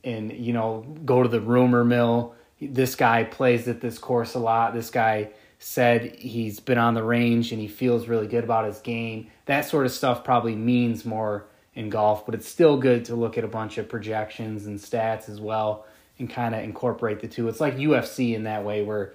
and 0.03 0.33
you 0.33 0.53
know 0.53 0.85
go 1.05 1.23
to 1.23 1.29
the 1.29 1.41
rumor 1.41 1.85
mill. 1.85 2.35
This 2.67 2.95
guy 2.95 3.25
plays 3.25 3.69
at 3.69 3.81
this 3.81 3.99
course 3.99 4.35
a 4.35 4.39
lot. 4.39 4.75
This 4.75 4.91
guy 4.91 5.31
said 5.59 6.17
he's 6.17 6.61
been 6.61 6.79
on 6.79 6.95
the 6.95 7.03
range 7.03 7.53
and 7.53 7.61
he 7.61 7.69
feels 7.69 8.07
really 8.09 8.27
good 8.27 8.45
about 8.45 8.67
his 8.67 8.81
game. 8.81 9.29
That 9.47 9.63
sort 9.63 9.87
of 9.87 9.93
stuff 9.93 10.25
probably 10.25 10.55
means 10.55 11.05
more 11.05 11.47
in 11.75 11.91
golf, 11.91 12.27
but 12.27 12.35
it's 12.35 12.49
still 12.49 12.77
good 12.77 13.07
to 13.07 13.15
look 13.15 13.39
at 13.39 13.45
a 13.45 13.49
bunch 13.49 13.79
of 13.79 13.89
projections 13.89 14.67
and 14.67 14.79
stats 14.79 15.29
as 15.29 15.41
well 15.41 15.87
and 16.19 16.31
kind 16.31 16.55
of 16.55 16.63
incorporate 16.63 17.21
the 17.21 17.29
two. 17.29 17.49
It's 17.49 17.61
like 17.61 17.77
UFC 17.77 18.35
in 18.35 18.45
that 18.45 18.65
way 18.65 18.83
where 18.83 19.15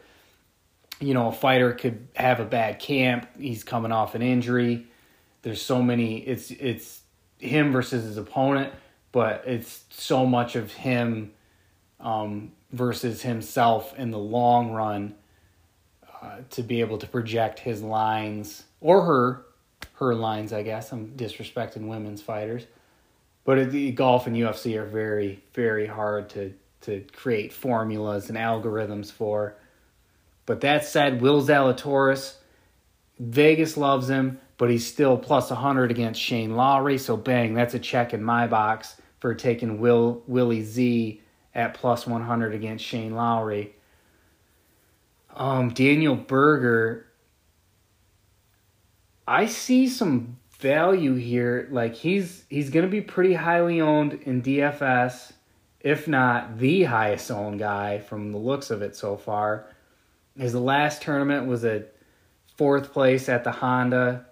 you 1.00 1.14
know, 1.14 1.28
a 1.28 1.32
fighter 1.32 1.74
could 1.74 2.08
have 2.16 2.40
a 2.40 2.46
bad 2.46 2.80
camp, 2.80 3.28
he's 3.40 3.64
coming 3.64 3.92
off 3.92 4.16
an 4.16 4.22
injury. 4.22 4.88
There's 5.42 5.62
so 5.62 5.82
many 5.82 6.18
it's 6.20 6.52
it's 6.52 7.02
him 7.38 7.72
versus 7.72 8.04
his 8.04 8.18
opponent, 8.18 8.74
but 9.12 9.44
it's 9.46 9.86
so 9.90 10.26
much 10.26 10.56
of 10.58 10.74
him 10.74 11.32
um, 12.02 12.52
versus 12.72 13.22
himself 13.22 13.98
in 13.98 14.12
the 14.12 14.20
long 14.20 14.72
run 14.72 15.16
uh, 16.22 16.38
to 16.52 16.64
be 16.64 16.82
able 16.82 16.98
to 16.98 17.08
project 17.08 17.60
his 17.60 17.82
lines 17.82 18.64
or 18.82 19.04
her 19.04 19.46
her 19.94 20.16
lines. 20.16 20.54
I 20.54 20.64
guess 20.64 20.92
I'm 20.92 21.10
disrespecting 21.16 21.88
women's 21.88 22.22
fighters, 22.22 22.66
but 23.44 23.72
the 23.72 23.92
golf 23.92 24.28
and 24.28 24.36
UFC 24.36 24.78
are 24.78 24.86
very 24.86 25.44
very 25.54 25.88
hard 25.88 26.30
to 26.32 26.54
to 26.82 27.02
create 27.14 27.52
formulas 27.52 28.30
and 28.30 28.38
algorithms 28.38 29.12
for. 29.12 29.56
But 30.46 30.62
that 30.62 30.86
said, 30.86 31.22
Will 31.22 31.44
Zalatoris, 31.44 32.36
Vegas 33.20 33.78
loves 33.78 34.10
him, 34.10 34.40
but 34.58 34.70
he's 34.70 34.88
still 34.88 35.18
plus 35.18 35.50
100 35.50 35.92
against 35.92 36.20
Shane 36.20 36.56
Lowry. 36.56 36.98
So 36.98 37.16
bang, 37.18 37.54
that's 37.54 37.74
a 37.74 37.80
check 37.80 38.14
in 38.14 38.24
my 38.24 38.48
box 38.48 38.96
for 39.20 39.36
taking 39.36 39.80
Will 39.80 40.24
Willie 40.26 40.64
Z 40.64 41.22
at 41.54 41.74
plus 41.74 42.06
100 42.06 42.54
against 42.54 42.86
Shane 42.86 43.16
Lowry. 43.16 43.76
Um, 45.36 45.70
Daniel 45.70 46.16
Berger, 46.16 47.08
I 49.28 49.46
see 49.46 49.88
some 49.88 50.38
value 50.60 51.16
here. 51.16 51.68
Like 51.72 51.96
he's 51.96 52.44
he's 52.50 52.70
gonna 52.70 52.88
be 52.88 53.02
pretty 53.02 53.34
highly 53.34 53.82
owned 53.82 54.14
in 54.24 54.42
DFS, 54.42 55.34
if 55.82 56.08
not 56.08 56.58
the 56.58 56.84
highest 56.84 57.32
owned 57.32 57.60
guy 57.60 58.00
from 58.00 58.32
the 58.32 58.38
looks 58.38 58.70
of 58.70 58.82
it 58.82 58.96
so 58.96 59.18
far. 59.18 59.68
His 60.38 60.56
last 60.56 61.02
tournament 61.02 61.48
was 61.48 61.64
a 61.64 61.86
fourth 62.58 62.92
place 62.92 63.30
at 63.30 63.44
the 63.44 63.52
Honda 63.52 64.26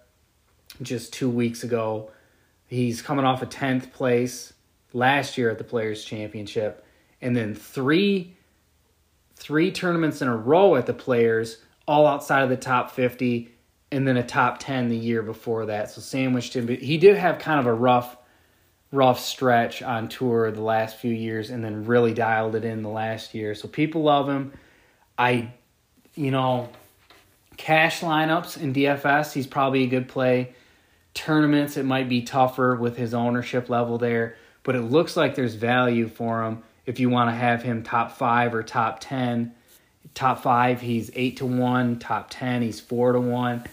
just 0.82 1.14
two 1.14 1.30
weeks 1.30 1.64
ago. 1.64 2.12
He's 2.68 3.02
coming 3.02 3.26
off 3.26 3.42
a 3.42 3.46
tenth 3.46 3.94
place 3.94 4.54
last 4.94 5.38
year 5.38 5.50
at 5.50 5.58
the 5.58 5.64
Players 5.64 6.04
Championship, 6.04 6.86
and 7.22 7.36
then 7.36 7.56
three 7.56 8.38
three 9.38 9.72
tournaments 9.72 10.22
in 10.22 10.28
a 10.28 10.36
row 10.36 10.76
at 10.76 10.88
the 10.88 10.94
Players, 10.94 11.58
all 11.88 12.06
outside 12.08 12.44
of 12.44 12.50
the 12.50 12.58
top 12.58 12.92
50, 12.92 13.50
and 13.92 14.06
then 14.06 14.18
a 14.18 14.24
top 14.24 14.58
10 14.60 14.90
the 14.90 14.98
year 14.98 15.22
before 15.22 15.68
that. 15.68 15.92
So 15.92 16.02
sandwiched 16.02 16.56
him. 16.56 16.66
But 16.66 16.80
he 16.80 16.98
did 16.98 17.16
have 17.16 17.40
kind 17.40 17.60
of 17.60 17.68
a 17.68 17.74
rough, 17.74 18.18
rough 18.92 19.20
stretch 19.20 19.82
on 19.82 20.10
tour 20.10 20.52
the 20.52 20.62
last 20.62 20.98
few 20.98 21.14
years, 21.14 21.50
and 21.50 21.64
then 21.64 21.86
really 21.86 22.14
dialed 22.14 22.56
it 22.56 22.66
in 22.66 22.82
the 22.82 22.90
last 22.90 23.34
year. 23.34 23.56
So 23.56 23.68
people 23.68 24.04
love 24.04 24.28
him. 24.28 24.54
I, 25.18 25.54
you 26.16 26.32
know, 26.32 26.70
cash 27.56 28.02
lineups 28.02 28.60
in 28.60 28.74
DFS, 28.74 29.34
he's 29.34 29.48
probably 29.48 29.84
a 29.84 29.88
good 29.88 30.10
play. 30.10 30.54
Tournaments, 31.14 31.78
it 31.78 31.86
might 31.86 32.10
be 32.10 32.22
tougher 32.24 32.76
with 32.76 32.98
his 32.98 33.14
ownership 33.14 33.70
level 33.70 33.98
there, 33.98 34.36
but 34.64 34.76
it 34.76 34.82
looks 34.82 35.16
like 35.16 35.36
there's 35.36 35.56
value 35.56 36.08
for 36.08 36.44
him 36.44 36.64
if 36.88 37.02
you 37.02 37.10
want 37.10 37.30
to 37.30 37.36
have 37.36 37.62
him 37.62 37.84
top 37.84 38.14
five 38.14 38.56
or 38.56 38.64
top 38.64 39.00
10. 39.02 39.54
Top 40.16 40.42
five, 40.42 40.82
he's 40.82 41.12
eight 41.14 41.38
to 41.38 41.46
one. 41.46 42.00
Top 42.00 42.30
10, 42.32 42.64
he's 42.64 42.80
four 42.80 43.12
to 43.12 43.20
one. 43.20 43.66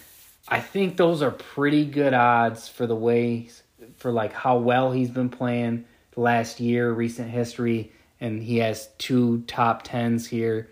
I 0.49 0.61
think 0.61 0.99
those 0.99 1.23
are 1.23 1.31
pretty 1.31 1.87
good 1.87 2.13
odds 2.13 2.69
for 2.69 2.87
the 2.87 2.97
way, 2.97 3.49
for 3.97 4.11
like 4.11 4.35
how 4.35 4.59
well 4.59 4.93
he's 4.93 5.09
been 5.09 5.31
playing 5.31 5.87
the 6.11 6.21
last 6.21 6.61
year, 6.61 6.93
recent 6.93 7.31
history. 7.31 7.93
And 8.21 8.43
he 8.43 8.59
has 8.59 8.89
two 8.99 9.43
top 9.47 9.83
tens 9.85 10.27
here 10.27 10.69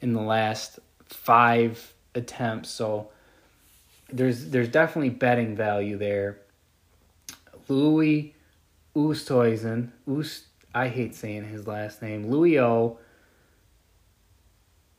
in 0.00 0.14
the 0.14 0.22
last 0.22 0.78
five 1.06 1.92
attempts. 2.14 2.70
So 2.70 3.10
there's 4.12 4.50
there's 4.50 4.68
definitely 4.68 5.10
betting 5.10 5.56
value 5.56 5.98
there. 5.98 6.38
Louis 7.68 8.34
Oosthuizen, 8.96 9.90
Oost 10.08 10.42
I 10.74 10.88
hate 10.88 11.14
saying 11.14 11.44
his 11.44 11.66
last 11.66 12.02
name, 12.02 12.30
Louis 12.30 12.58
O. 12.60 12.98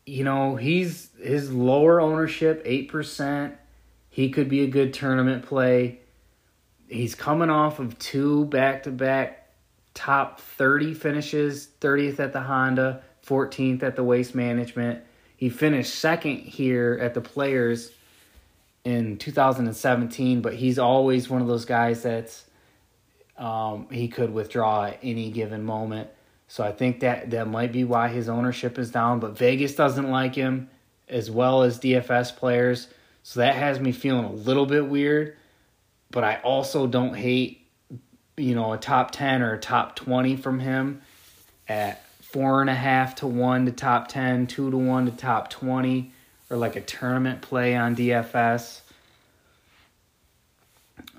You 0.05 0.23
know, 0.23 0.55
he's 0.55 1.10
his 1.21 1.53
lower 1.53 2.01
ownership, 2.01 2.65
8%. 2.65 3.55
He 4.10 4.29
could 4.29 4.49
be 4.49 4.62
a 4.62 4.67
good 4.67 4.93
tournament 4.93 5.45
play. 5.45 5.99
He's 6.88 7.15
coming 7.15 7.49
off 7.49 7.79
of 7.79 7.97
two 7.97 8.45
back 8.45 8.84
to 8.84 8.91
back 8.91 9.41
top 9.93 10.39
30 10.39 10.93
finishes 10.93 11.67
30th 11.79 12.19
at 12.19 12.34
the 12.34 12.41
Honda, 12.41 13.01
14th 13.25 13.84
at 13.84 13.95
the 13.95 14.03
Waste 14.03 14.36
Management. 14.36 15.01
He 15.38 15.49
finished 15.49 15.95
second 15.95 16.38
here 16.38 16.99
at 17.01 17.13
the 17.13 17.21
Players 17.21 17.91
in 18.84 19.17
2017, 19.17 20.41
but 20.41 20.55
he's 20.55 20.79
always 20.79 21.29
one 21.29 21.41
of 21.41 21.47
those 21.47 21.65
guys 21.65 22.03
that's 22.03 22.45
um, 23.41 23.88
he 23.89 24.08
could 24.08 24.32
withdraw 24.32 24.86
at 24.86 24.99
any 25.01 25.32
given 25.32 25.63
moment. 25.63 26.10
So 26.47 26.63
I 26.63 26.71
think 26.71 26.99
that 26.99 27.32
that 27.32 27.47
might 27.47 27.71
be 27.71 27.84
why 27.84 28.08
his 28.08 28.30
ownership 28.30 28.77
is 28.77 28.91
down. 28.91 29.19
But 29.19 29.36
Vegas 29.38 29.73
doesn't 29.73 30.10
like 30.10 30.36
him 30.36 30.69
as 31.10 31.32
well 31.32 31.63
as 31.63 31.80
DFS 31.80 32.36
players. 32.36 32.88
So 33.23 33.39
that 33.39 33.56
has 33.56 33.80
me 33.80 33.93
feeling 33.93 34.25
a 34.25 34.32
little 34.32 34.67
bit 34.67 34.88
weird. 34.88 35.38
But 36.12 36.23
I 36.23 36.36
also 36.43 36.86
don't 36.86 37.15
hate, 37.15 37.65
you 38.38 38.54
know, 38.54 38.73
a 38.73 38.77
top 38.77 39.10
10 39.10 39.41
or 39.41 39.54
a 39.54 39.60
top 39.60 39.95
20 39.95 40.36
from 40.36 40.60
him 40.60 41.01
at 41.67 42.06
four 42.21 42.62
and 42.62 42.69
a 42.69 42.75
half 42.75 43.15
to 43.15 43.27
one 43.27 43.65
to 43.65 43.71
top 43.71 44.08
10, 44.08 44.45
two 44.45 44.69
to 44.69 44.77
one 44.77 45.06
to 45.06 45.12
top 45.12 45.49
20, 45.49 46.13
or 46.51 46.58
like 46.58 46.75
a 46.75 46.82
tournament 46.82 47.41
play 47.41 47.75
on 47.75 47.95
DFS. 47.95 48.82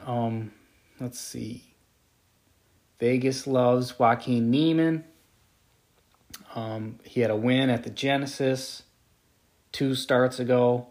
Um, 0.07 0.53
let's 1.01 1.19
see. 1.19 1.72
Vegas 3.03 3.49
loves 3.49 3.99
Joaquin 3.99 4.49
Niemann. 4.49 5.03
Um, 6.55 7.01
he 7.03 7.21
had 7.21 7.33
a 7.33 7.37
win 7.37 7.69
at 7.69 7.83
the 7.83 7.91
Genesis 7.91 8.85
two 9.73 9.97
starts 9.97 10.39
ago. 10.39 10.87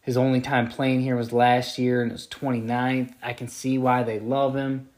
His 0.00 0.16
only 0.16 0.40
time 0.40 0.66
playing 0.68 1.02
here 1.02 1.14
was 1.14 1.30
last 1.30 1.78
year 1.78 2.00
and 2.00 2.10
it 2.10 2.14
was 2.14 2.26
29th. 2.26 3.12
I 3.22 3.34
can 3.34 3.48
see 3.48 3.76
why 3.76 4.02
they 4.02 4.18
love 4.18 4.56
him. 4.56 4.88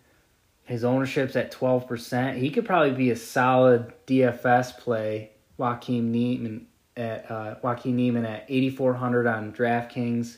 His 0.63 0.85
ownership's 0.85 1.35
at 1.35 1.51
12%. 1.51 2.37
He 2.37 2.51
could 2.51 2.67
probably 2.67 2.93
be 2.93 3.11
a 3.11 3.17
solid 3.17 3.93
DFS 4.07 4.79
play. 4.79 5.33
Joaquin 5.57 6.13
Niemann 6.13 6.69
at 6.97 7.29
uh, 7.29 7.57
Joaquin 7.65 7.97
Niemann 7.97 8.27
at 8.27 8.45
8400 8.49 9.27
on 9.27 9.53
DraftKings, 9.53 10.37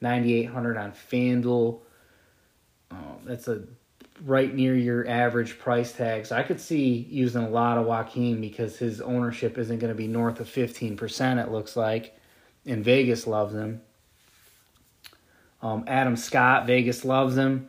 9800 0.00 0.78
on 0.78 0.92
FanDuel. 0.92 1.80
Um, 2.90 3.18
that's 3.26 3.46
a 3.46 3.64
right 4.24 4.54
near 4.54 4.74
your 4.74 5.06
average 5.06 5.58
price 5.58 5.92
tag. 5.92 6.26
So 6.26 6.36
I 6.36 6.42
could 6.42 6.60
see 6.60 7.06
using 7.10 7.42
a 7.42 7.48
lot 7.48 7.78
of 7.78 7.86
Joaquin 7.86 8.40
because 8.40 8.78
his 8.78 9.00
ownership 9.00 9.58
isn't 9.58 9.78
going 9.78 9.92
to 9.92 9.96
be 9.96 10.06
north 10.06 10.40
of 10.40 10.48
15%, 10.48 11.42
it 11.42 11.50
looks 11.50 11.76
like. 11.76 12.18
And 12.64 12.84
Vegas 12.84 13.26
loves 13.26 13.54
him. 13.54 13.80
Um, 15.62 15.84
Adam 15.86 16.16
Scott, 16.16 16.66
Vegas 16.66 17.04
loves 17.04 17.36
him. 17.36 17.68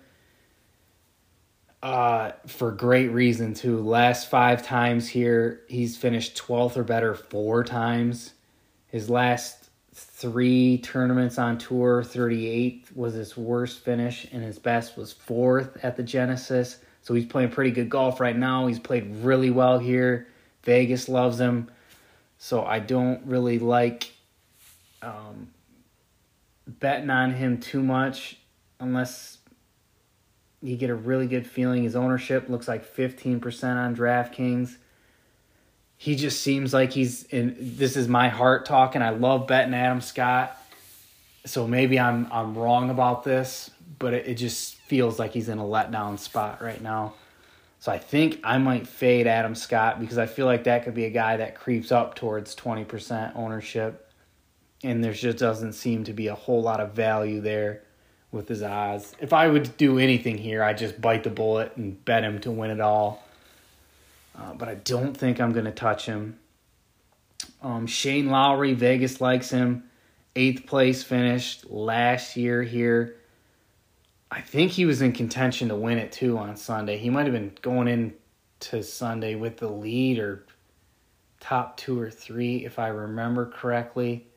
Uh, 1.83 2.31
for 2.47 2.71
great 2.71 3.09
reason, 3.09 3.53
too. 3.53 3.79
Last 3.81 4.29
five 4.29 4.65
times 4.65 5.07
here, 5.07 5.61
he's 5.67 5.95
finished 5.95 6.37
12th 6.37 6.77
or 6.77 6.83
better 6.83 7.13
four 7.13 7.63
times. 7.63 8.33
His 8.87 9.09
last 9.09 9.66
three 10.17 10.79
tournaments 10.79 11.37
on 11.37 11.59
tour, 11.59 12.01
38th 12.01 12.95
was 12.95 13.13
his 13.13 13.37
worst 13.37 13.83
finish, 13.83 14.25
and 14.31 14.43
his 14.43 14.57
best 14.57 14.97
was 14.97 15.13
fourth 15.13 15.77
at 15.83 15.95
the 15.95 16.01
Genesis. 16.01 16.79
So 17.03 17.13
he's 17.13 17.27
playing 17.27 17.51
pretty 17.51 17.69
good 17.69 17.87
golf 17.87 18.19
right 18.19 18.35
now. 18.35 18.65
He's 18.65 18.79
played 18.79 19.15
really 19.17 19.51
well 19.51 19.77
here. 19.77 20.27
Vegas 20.63 21.07
loves 21.07 21.39
him. 21.39 21.69
So 22.39 22.65
I 22.65 22.79
don't 22.79 23.27
really 23.27 23.59
like 23.59 24.11
um, 25.03 25.49
betting 26.65 27.11
on 27.11 27.33
him 27.33 27.59
too 27.59 27.83
much 27.83 28.37
unless 28.79 29.37
you 30.63 30.77
get 30.77 30.89
a 30.89 30.95
really 30.95 31.27
good 31.27 31.45
feeling. 31.45 31.83
His 31.83 31.95
ownership 31.95 32.49
looks 32.49 32.67
like 32.67 32.91
15% 32.95 33.75
on 33.75 33.95
DraftKings 33.95 34.77
he 35.97 36.15
just 36.15 36.41
seems 36.41 36.73
like 36.73 36.93
he's 36.93 37.23
in 37.23 37.55
this 37.59 37.97
is 37.97 38.07
my 38.07 38.29
heart 38.29 38.65
talking. 38.65 39.01
I 39.01 39.09
love 39.09 39.47
betting 39.47 39.73
Adam 39.73 40.01
Scott. 40.01 40.55
So 41.45 41.67
maybe 41.67 41.99
I'm 41.99 42.31
I'm 42.31 42.55
wrong 42.55 42.89
about 42.89 43.23
this, 43.23 43.71
but 43.99 44.13
it, 44.13 44.27
it 44.27 44.35
just 44.35 44.75
feels 44.75 45.17
like 45.17 45.33
he's 45.33 45.49
in 45.49 45.57
a 45.57 45.63
letdown 45.63 46.19
spot 46.19 46.61
right 46.61 46.81
now. 46.81 47.15
So 47.79 47.91
I 47.91 47.97
think 47.97 48.39
I 48.43 48.57
might 48.57 48.87
fade 48.87 49.27
Adam 49.27 49.55
Scott 49.55 49.99
because 49.99 50.17
I 50.17 50.25
feel 50.25 50.45
like 50.45 50.63
that 50.63 50.83
could 50.83 50.95
be 50.95 51.05
a 51.05 51.09
guy 51.09 51.37
that 51.37 51.55
creeps 51.55 51.91
up 51.91 52.15
towards 52.15 52.55
20% 52.55 53.35
ownership. 53.35 54.11
And 54.83 55.03
there 55.03 55.13
just 55.13 55.37
doesn't 55.37 55.73
seem 55.73 56.03
to 56.05 56.13
be 56.13 56.27
a 56.27 56.35
whole 56.35 56.61
lot 56.61 56.79
of 56.79 56.93
value 56.93 57.39
there 57.39 57.83
with 58.31 58.47
his 58.47 58.63
odds. 58.63 59.15
If 59.19 59.31
I 59.31 59.47
would 59.47 59.77
do 59.77 59.99
anything 59.99 60.37
here, 60.37 60.63
I'd 60.63 60.77
just 60.77 60.99
bite 60.99 61.23
the 61.23 61.29
bullet 61.29 61.75
and 61.77 62.03
bet 62.03 62.23
him 62.23 62.39
to 62.41 62.51
win 62.51 62.71
it 62.71 62.81
all. 62.81 63.23
Uh, 64.37 64.53
but 64.53 64.69
I 64.69 64.75
don't 64.75 65.15
think 65.15 65.41
I'm 65.41 65.51
going 65.51 65.65
to 65.65 65.71
touch 65.71 66.05
him. 66.05 66.39
Um, 67.61 67.87
Shane 67.87 68.27
Lowry, 68.27 68.73
Vegas 68.73 69.19
likes 69.19 69.49
him. 69.49 69.83
Eighth 70.35 70.67
place 70.67 71.03
finished 71.03 71.69
last 71.69 72.37
year 72.37 72.61
here. 72.61 73.15
I 74.29 74.41
think 74.41 74.71
he 74.71 74.85
was 74.85 75.01
in 75.01 75.13
contention 75.13 75.69
to 75.69 75.75
win 75.75 75.97
it 75.97 76.11
too 76.11 76.37
on 76.37 76.55
Sunday. 76.57 76.97
He 76.97 77.09
might 77.09 77.25
have 77.25 77.33
been 77.33 77.53
going 77.61 77.87
in 77.87 78.13
to 78.59 78.83
Sunday 78.83 79.35
with 79.35 79.57
the 79.57 79.69
lead 79.69 80.19
or 80.19 80.45
top 81.39 81.77
two 81.77 81.99
or 81.99 82.11
three, 82.11 82.65
if 82.65 82.77
I 82.77 82.89
remember 82.89 83.45
correctly. 83.45 84.27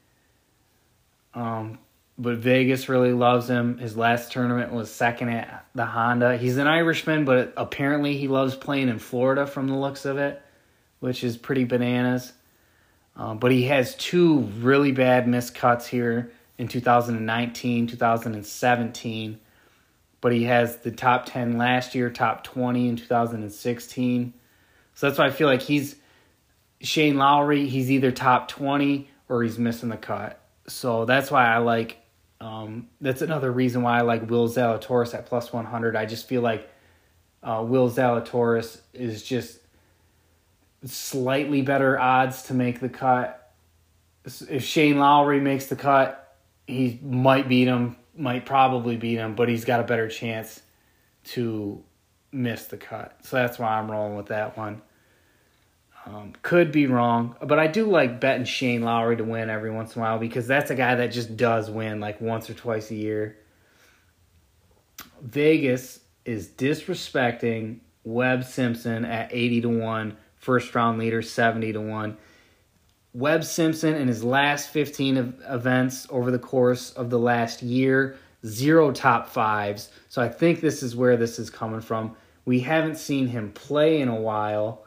Um, 1.35 1.79
but 2.21 2.37
Vegas 2.37 2.91
really 2.91 3.15
loves 3.15 3.49
him. 3.49 3.79
His 3.79 3.97
last 3.97 4.31
tournament 4.31 4.73
was 4.73 4.91
second 4.91 5.31
at 5.31 5.65
the 5.75 5.87
Honda. 5.87 6.37
He's 6.37 6.59
an 6.59 6.67
Irishman, 6.67 7.25
but 7.25 7.55
apparently 7.57 8.19
he 8.19 8.29
loves 8.29 8.55
playing 8.55 8.91
in 8.91 8.99
Florida 8.99 9.47
from 9.47 9.69
the 9.69 9.75
looks 9.75 10.05
of 10.05 10.19
it, 10.19 10.43
which 10.99 11.25
is 11.25 11.39
pretty 11.39 11.65
bananas. 11.65 12.35
Um, 13.17 13.39
but 13.39 13.53
he 13.53 13.65
has 13.65 13.95
two 13.95 14.41
really 14.61 14.93
bad 14.93 15.27
missed 15.27 15.55
cuts 15.55 15.87
here 15.87 16.31
in 16.59 16.69
2019, 16.69 17.87
2017. 17.87 19.41
But 20.21 20.33
he 20.33 20.45
has 20.45 20.77
the 20.77 20.91
top 20.91 21.25
10 21.25 21.57
last 21.57 21.95
year, 21.95 22.11
top 22.11 22.45
20 22.45 22.87
in 22.87 22.97
2016. 22.97 24.35
So 24.95 25.07
that's 25.07 25.19
why 25.19 25.25
I 25.25 25.31
feel 25.31 25.49
like 25.49 25.63
he's 25.63 25.97
Shane 26.83 27.17
Lowry, 27.17 27.67
he's 27.67 27.91
either 27.91 28.13
top 28.13 28.49
20 28.49 29.09
or 29.31 29.43
he's 29.43 29.59
missing 29.59 29.89
the 29.89 29.97
cut. 29.97 30.39
So 30.67 31.07
that's 31.07 31.31
why 31.31 31.47
I 31.47 31.59
like 31.59 32.00
um, 32.41 32.89
that's 33.01 33.23
another 33.23 33.53
reason 33.53 33.83
why 33.83 33.99
I 33.99 34.03
like 34.03 34.31
Will 34.31 34.49
Zalatoris 34.49 35.15
at 35.15 35.27
plus 35.27 35.53
100. 35.53 35.95
I 35.95 36.07
just 36.07 36.27
feel 36.27 36.41
like 36.41 36.69
uh, 37.43 37.63
Will 37.67 37.91
Zalatoris 37.91 38.81
is 38.95 39.23
just 39.23 39.59
slightly 40.85 41.61
better 41.63 41.99
odds 41.99 42.45
to 42.45 42.55
make 42.55 42.81
the 42.81 42.89
cut. 42.89 43.53
If 44.25 44.65
Shane 44.65 44.99
Lowry 44.99 45.41
makes 45.41 45.67
the 45.67 45.77
cut, 45.77 46.37
he 46.67 46.99
might 47.03 47.49
beat 47.49 47.69
him, 47.69 47.97
might 48.17 48.47
probably 48.47 48.97
beat 48.97 49.17
him, 49.17 49.35
but 49.35 49.49
he's 49.49 49.65
got 49.65 49.81
a 49.81 49.85
better 49.85 50.09
chance 50.09 50.63
to 51.25 51.83
miss 52.33 52.67
the 52.67 52.77
cut. 52.77 53.19
So 53.23 53.37
that's 53.37 53.59
why 53.59 53.79
I'm 53.79 53.91
rolling 53.91 54.17
with 54.17 54.27
that 54.27 54.57
one. 54.57 54.81
Um, 56.07 56.33
could 56.43 56.73
be 56.73 56.87
wrong, 56.87 57.37
but 57.43 57.59
I 57.59 57.67
do 57.67 57.87
like 57.87 58.21
betting 58.21 58.47
Shane 58.47 58.83
Lowry 58.83 59.17
to 59.17 59.25
win 59.25 59.51
every 59.51 59.71
once 59.71 59.95
in 59.95 60.01
a 60.01 60.05
while 60.05 60.19
because 60.19 60.47
that's 60.47 60.71
a 60.71 60.75
guy 60.75 60.95
that 60.95 61.09
just 61.13 61.37
does 61.37 61.71
win 61.71 62.01
like 62.01 62.21
once 62.21 62.49
or 62.49 62.55
twice 62.55 62.91
a 62.91 62.95
year. 62.95 63.37
Vegas 65.21 66.01
is 66.25 66.49
disrespecting 66.49 67.81
Webb 68.05 68.45
Simpson 68.45 69.05
at 69.05 69.29
80 69.33 69.61
to 69.63 69.69
1, 69.69 70.17
first 70.37 70.75
round 70.75 70.99
leader 70.99 71.23
70 71.23 71.75
to 71.75 71.81
1. 71.81 72.17
Webb 73.13 73.45
Simpson 73.45 73.95
in 73.95 74.09
his 74.09 74.23
last 74.23 74.71
15 74.71 75.35
events 75.49 76.07
over 76.11 76.31
the 76.31 76.39
course 76.39 76.93
of 76.93 77.11
the 77.11 77.19
last 77.19 77.63
year, 77.63 78.17
zero 78.47 78.93
top 78.93 79.29
fives. 79.29 79.91
So 80.09 80.23
I 80.23 80.29
think 80.29 80.61
this 80.61 80.83
is 80.83 80.95
where 80.95 81.17
this 81.17 81.39
is 81.39 81.51
coming 81.51 81.81
from. 81.81 82.17
We 82.45 82.61
haven't 82.61 82.97
seen 82.97 83.27
him 83.27 83.53
play 83.53 84.01
in 84.01 84.09
a 84.09 84.21
while. 84.21 84.85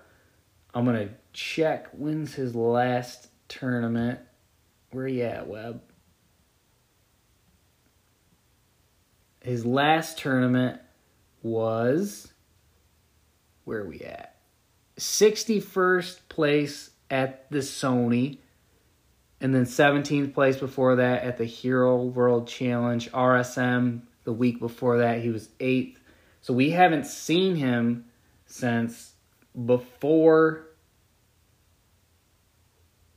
I'm 0.73 0.85
gonna 0.85 1.09
check 1.33 1.87
when's 1.91 2.33
his 2.33 2.55
last 2.55 3.27
tournament. 3.47 4.19
Where 4.91 5.07
you 5.07 5.23
at, 5.23 5.47
Webb? 5.47 5.81
His 9.41 9.65
last 9.65 10.17
tournament 10.17 10.79
was 11.41 12.33
where 13.65 13.79
are 13.79 13.87
we 13.87 14.01
at? 14.01 14.35
61st 14.97 16.19
place 16.29 16.91
at 17.09 17.49
the 17.49 17.59
Sony. 17.59 18.39
And 19.39 19.53
then 19.53 19.65
17th 19.65 20.33
place 20.33 20.57
before 20.57 20.95
that 20.97 21.23
at 21.23 21.37
the 21.37 21.45
Hero 21.45 22.01
World 22.01 22.47
Challenge. 22.47 23.11
RSM 23.11 24.01
the 24.23 24.33
week 24.33 24.59
before 24.59 24.99
that, 24.99 25.19
he 25.19 25.29
was 25.29 25.49
8th. 25.59 25.97
So 26.41 26.53
we 26.53 26.69
haven't 26.71 27.05
seen 27.05 27.55
him 27.55 28.05
since 28.45 29.12
before 29.65 30.67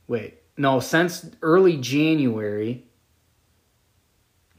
wait 0.07 0.41
no 0.57 0.79
since 0.79 1.29
early 1.41 1.77
january 1.77 2.87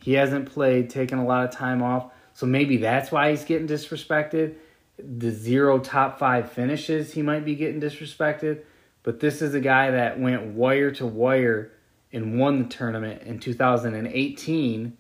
he 0.09 0.15
hasn't 0.15 0.51
played 0.51 0.91
taken 0.91 1.19
a 1.19 1.27
lot 1.27 1.45
of 1.45 1.51
time 1.51 1.83
off. 1.83 2.11
So 2.33 2.47
maybe 2.47 2.77
that's 2.79 3.11
why 3.11 3.31
he's 3.31 3.45
getting 3.45 3.67
disrespected. 3.67 4.55
The 4.99 5.31
zero 5.31 5.79
top 5.79 6.19
five 6.19 6.51
finishes 6.51 7.13
he 7.13 7.23
might 7.23 7.45
be 7.45 7.55
getting 7.55 7.81
disrespected. 7.81 8.63
But 9.03 9.21
this 9.21 9.43
is 9.43 9.55
a 9.55 9.61
guy 9.61 9.91
that 9.91 10.19
went 10.19 10.55
wire 10.55 10.91
to 10.93 11.07
wire 11.07 11.73
and 12.13 12.39
won 12.39 12.63
the 12.63 12.69
tournament 12.69 13.23
in 13.23 13.39
2018 13.39 14.97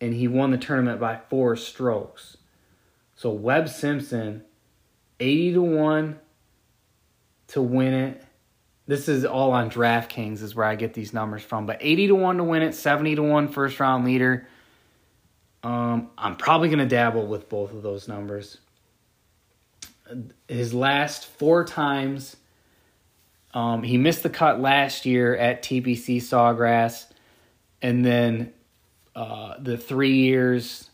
and 0.00 0.14
he 0.14 0.28
won 0.28 0.50
the 0.50 0.58
tournament 0.58 1.00
by 1.00 1.20
four 1.30 1.56
strokes. 1.56 2.36
So 3.14 3.30
webb 3.30 3.68
simpson 3.68 4.42
80 5.20 5.54
to 5.54 5.62
1 5.62 6.18
to 7.48 7.62
win 7.62 7.94
it. 7.94 8.22
This 8.86 9.08
is 9.08 9.24
all 9.24 9.52
on 9.52 9.70
DraftKings 9.70 10.42
is 10.42 10.54
where 10.54 10.66
I 10.66 10.74
get 10.74 10.92
these 10.92 11.14
numbers 11.14 11.42
from. 11.42 11.66
But 11.66 11.78
80 11.80 12.08
to 12.08 12.14
1 12.14 12.36
to 12.36 12.44
win 12.44 12.62
it, 12.62 12.74
70 12.74 13.16
to 13.16 13.22
1 13.22 13.48
first 13.48 13.80
round 13.80 14.04
leader. 14.04 14.46
Um, 15.62 16.10
I'm 16.18 16.36
probably 16.36 16.68
going 16.68 16.80
to 16.80 16.86
dabble 16.86 17.26
with 17.26 17.48
both 17.48 17.72
of 17.72 17.82
those 17.82 18.06
numbers. 18.06 18.58
His 20.46 20.74
last 20.74 21.26
four 21.26 21.64
times, 21.64 22.36
um, 23.54 23.82
he 23.82 23.96
missed 23.96 24.22
the 24.22 24.30
cut 24.30 24.60
last 24.60 25.06
year 25.06 25.34
at 25.34 25.62
TPC 25.62 26.18
Sawgrass. 26.18 27.06
And 27.80 28.04
then 28.04 28.52
uh, 29.16 29.54
the 29.58 29.78
three 29.78 30.16
years, 30.16 30.90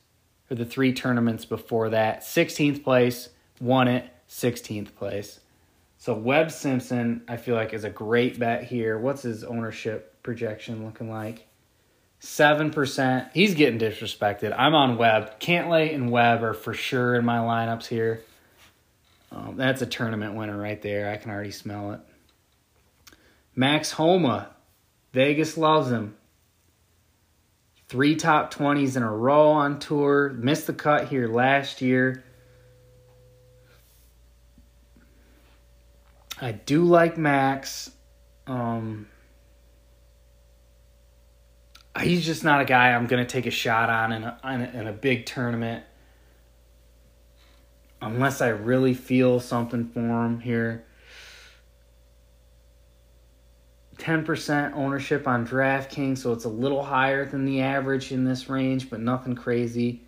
or 0.48 0.54
the 0.54 0.64
three 0.64 0.92
tournaments 0.92 1.44
before 1.44 1.90
that, 1.90 2.22
16th 2.22 2.84
place, 2.84 3.30
won 3.60 3.88
it, 3.88 4.08
16th 4.28 4.94
place. 4.94 5.40
So 5.98 6.14
Webb 6.14 6.50
Simpson, 6.50 7.22
I 7.28 7.36
feel 7.36 7.54
like, 7.54 7.74
is 7.74 7.84
a 7.84 7.90
great 7.90 8.38
bet 8.38 8.64
here. 8.64 8.98
What's 8.98 9.22
his 9.22 9.44
ownership 9.44 10.22
projection 10.22 10.84
looking 10.84 11.10
like? 11.10 11.46
7%. 12.22 13.30
He's 13.32 13.54
getting 13.54 13.78
disrespected. 13.78 14.54
I'm 14.56 14.74
on 14.74 14.96
Webb. 14.96 15.40
Cantlay 15.40 15.94
and 15.94 16.10
Webb 16.10 16.42
are 16.42 16.54
for 16.54 16.74
sure 16.74 17.14
in 17.14 17.24
my 17.24 17.38
lineups 17.38 17.86
here. 17.86 18.22
Um, 19.32 19.56
that's 19.56 19.82
a 19.82 19.86
tournament 19.86 20.34
winner 20.34 20.56
right 20.56 20.80
there. 20.80 21.10
I 21.10 21.16
can 21.16 21.30
already 21.30 21.50
smell 21.50 21.92
it. 21.92 22.00
Max 23.54 23.92
Homa. 23.92 24.50
Vegas 25.12 25.56
loves 25.56 25.90
him. 25.90 26.16
Three 27.88 28.16
top 28.16 28.54
20s 28.54 28.96
in 28.96 29.02
a 29.02 29.12
row 29.12 29.50
on 29.50 29.78
tour. 29.78 30.30
Missed 30.30 30.66
the 30.66 30.72
cut 30.72 31.08
here 31.08 31.26
last 31.26 31.82
year. 31.82 32.22
I 36.40 36.52
do 36.52 36.84
like 36.84 37.18
Max. 37.18 37.90
Um, 38.46 39.08
he's 42.00 42.24
just 42.24 42.44
not 42.44 42.60
a 42.60 42.64
guy 42.64 42.92
I'm 42.92 43.06
going 43.06 43.24
to 43.24 43.30
take 43.30 43.46
a 43.46 43.50
shot 43.50 43.90
on 43.90 44.12
in 44.12 44.24
a, 44.24 44.38
in 44.44 44.60
a, 44.62 44.80
in 44.80 44.86
a 44.88 44.92
big 44.92 45.26
tournament 45.26 45.84
unless 48.00 48.40
I 48.40 48.48
really 48.48 48.94
feel 48.94 49.40
something 49.40 49.88
for 49.88 50.00
him 50.00 50.40
here. 50.40 50.84
10% 53.98 54.72
ownership 54.72 55.28
on 55.28 55.46
DraftKings, 55.46 56.18
so 56.18 56.32
it's 56.32 56.46
a 56.46 56.48
little 56.48 56.82
higher 56.82 57.26
than 57.26 57.44
the 57.44 57.60
average 57.60 58.12
in 58.12 58.24
this 58.24 58.48
range, 58.48 58.88
but 58.88 58.98
nothing 58.98 59.34
crazy. 59.34 60.00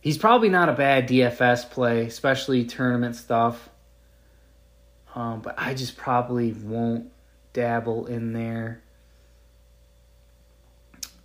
He's 0.00 0.16
probably 0.16 0.48
not 0.48 0.70
a 0.70 0.72
bad 0.72 1.06
DFS 1.06 1.68
play, 1.68 2.06
especially 2.06 2.64
tournament 2.64 3.16
stuff. 3.16 3.68
Um, 5.16 5.40
but 5.40 5.54
I 5.56 5.72
just 5.72 5.96
probably 5.96 6.52
won't 6.52 7.10
dabble 7.54 8.06
in 8.06 8.34
there. 8.34 8.82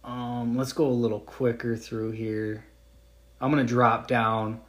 Um, 0.04 0.58
let's 0.58 0.72
go 0.72 0.88
a 0.88 0.88
little 0.88 1.20
quicker 1.20 1.76
through 1.76 2.12
here. 2.12 2.66
I'm 3.42 3.52
going 3.52 3.66
to 3.66 3.72
drop 3.72 4.08
down, 4.08 4.62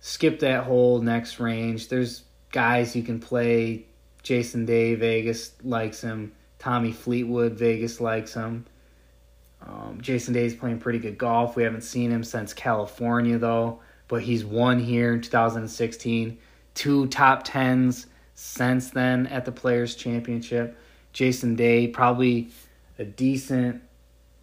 skip 0.00 0.40
that 0.40 0.64
whole 0.64 1.00
next 1.00 1.40
range. 1.40 1.88
There's 1.88 2.24
guys 2.52 2.94
you 2.94 3.02
can 3.02 3.18
play. 3.18 3.86
Jason 4.22 4.66
Day, 4.66 4.94
Vegas 4.96 5.52
likes 5.64 6.02
him. 6.02 6.32
Tommy 6.58 6.92
Fleetwood, 6.92 7.54
Vegas 7.54 8.00
likes 8.00 8.34
him. 8.34 8.66
Um, 9.66 9.98
Jason 10.00 10.34
Day's 10.34 10.54
playing 10.54 10.78
pretty 10.78 10.98
good 10.98 11.16
golf. 11.16 11.56
We 11.56 11.62
haven't 11.62 11.82
seen 11.82 12.10
him 12.10 12.22
since 12.22 12.52
California, 12.52 13.38
though, 13.38 13.80
but 14.08 14.22
he's 14.22 14.44
won 14.44 14.78
here 14.78 15.14
in 15.14 15.22
2016. 15.22 16.38
Two 16.74 17.06
top 17.08 17.42
tens 17.44 18.06
since 18.34 18.90
then 18.90 19.26
at 19.26 19.44
the 19.44 19.52
Players' 19.52 19.94
Championship. 19.94 20.78
Jason 21.12 21.56
Day, 21.56 21.88
probably 21.88 22.48
a 22.98 23.04
decent 23.04 23.82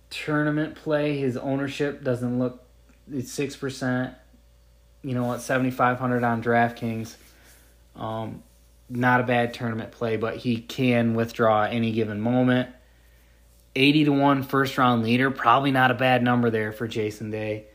tournament 0.10 0.76
play. 0.76 1.18
His 1.18 1.38
ownership 1.38 2.04
doesn't 2.04 2.40
look 2.40 2.64
it's 3.12 3.32
six 3.32 3.56
percent. 3.56 4.14
You 5.02 5.14
know 5.16 5.26
what, 5.26 5.42
seventy 5.42 5.72
five 5.72 6.00
hundred 6.00 6.24
on 6.24 6.44
DraftKings. 6.44 7.16
Um, 7.96 8.44
not 8.90 9.20
a 9.22 9.24
bad 9.24 9.54
tournament 9.54 9.92
play, 9.92 10.18
but 10.18 10.38
he 10.38 10.58
can 10.58 11.14
withdraw 11.14 11.64
any 11.64 11.92
given 11.92 12.20
moment. 12.20 12.70
80 13.76 14.06
to 14.06 14.12
1 14.12 14.44
first 14.44 14.78
round 14.78 15.04
leader, 15.04 15.30
probably 15.30 15.72
not 15.72 15.92
a 15.92 15.94
bad 15.94 16.24
number 16.24 16.50
there 16.50 16.72
for 16.72 16.88
Jason 16.88 17.30
Day. 17.30 17.66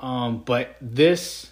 Um, 0.00 0.42
but 0.44 0.76
this 0.80 1.50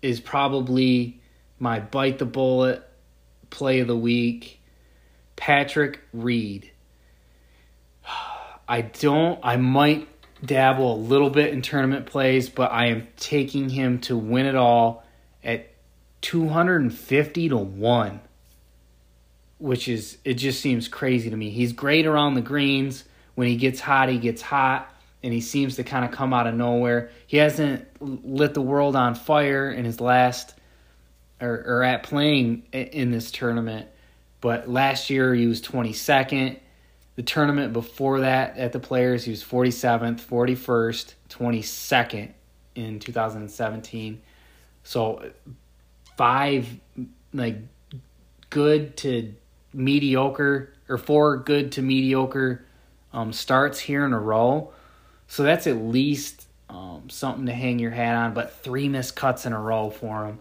is 0.00 0.20
probably 0.20 1.19
my 1.60 1.78
bite 1.78 2.18
the 2.18 2.26
bullet 2.26 2.82
play 3.50 3.78
of 3.80 3.86
the 3.86 3.96
week. 3.96 4.60
Patrick 5.36 6.00
Reed. 6.12 6.70
I 8.68 8.82
don't. 8.82 9.38
I 9.42 9.56
might 9.56 10.08
dabble 10.44 10.94
a 10.94 10.96
little 10.96 11.30
bit 11.30 11.52
in 11.52 11.62
tournament 11.62 12.06
plays, 12.06 12.48
but 12.48 12.72
I 12.72 12.86
am 12.86 13.08
taking 13.16 13.68
him 13.68 14.00
to 14.00 14.16
win 14.16 14.46
it 14.46 14.54
all 14.54 15.04
at 15.44 15.70
250 16.22 17.48
to 17.48 17.56
1, 17.56 18.20
which 19.58 19.88
is, 19.88 20.18
it 20.24 20.34
just 20.34 20.60
seems 20.60 20.88
crazy 20.88 21.30
to 21.30 21.36
me. 21.36 21.50
He's 21.50 21.72
great 21.72 22.06
around 22.06 22.34
the 22.34 22.40
greens. 22.40 23.04
When 23.34 23.48
he 23.48 23.56
gets 23.56 23.80
hot, 23.80 24.08
he 24.08 24.18
gets 24.18 24.42
hot, 24.42 24.94
and 25.22 25.32
he 25.32 25.40
seems 25.40 25.76
to 25.76 25.84
kind 25.84 26.04
of 26.04 26.10
come 26.10 26.32
out 26.32 26.46
of 26.46 26.54
nowhere. 26.54 27.10
He 27.26 27.38
hasn't 27.38 27.86
lit 28.00 28.54
the 28.54 28.62
world 28.62 28.96
on 28.96 29.14
fire 29.14 29.70
in 29.70 29.84
his 29.84 30.00
last, 30.00 30.54
or, 31.40 31.64
or 31.66 31.82
at 31.82 32.02
playing 32.02 32.64
in 32.72 33.10
this 33.10 33.30
tournament, 33.30 33.88
but 34.40 34.68
last 34.68 35.10
year 35.10 35.34
he 35.34 35.46
was 35.46 35.60
22nd 35.62 36.58
the 37.20 37.26
tournament 37.26 37.74
before 37.74 38.20
that 38.20 38.56
at 38.56 38.72
the 38.72 38.80
Players, 38.80 39.24
he 39.24 39.30
was 39.30 39.44
47th, 39.44 40.22
41st, 40.22 41.12
22nd 41.28 42.30
in 42.76 42.98
2017. 42.98 44.22
So 44.84 45.30
five 46.16 46.66
like 47.34 47.58
good 48.48 48.96
to 48.96 49.34
mediocre 49.74 50.72
or 50.88 50.96
four 50.96 51.36
good 51.36 51.72
to 51.72 51.82
mediocre 51.82 52.64
um, 53.12 53.34
starts 53.34 53.78
here 53.78 54.06
in 54.06 54.14
a 54.14 54.18
row. 54.18 54.72
So 55.26 55.42
that's 55.42 55.66
at 55.66 55.76
least 55.76 56.46
um, 56.70 57.10
something 57.10 57.44
to 57.44 57.52
hang 57.52 57.78
your 57.78 57.90
hat 57.90 58.16
on. 58.16 58.32
But 58.32 58.62
three 58.62 58.88
missed 58.88 59.14
cuts 59.14 59.44
in 59.44 59.52
a 59.52 59.60
row 59.60 59.90
for 59.90 60.24
him. 60.24 60.38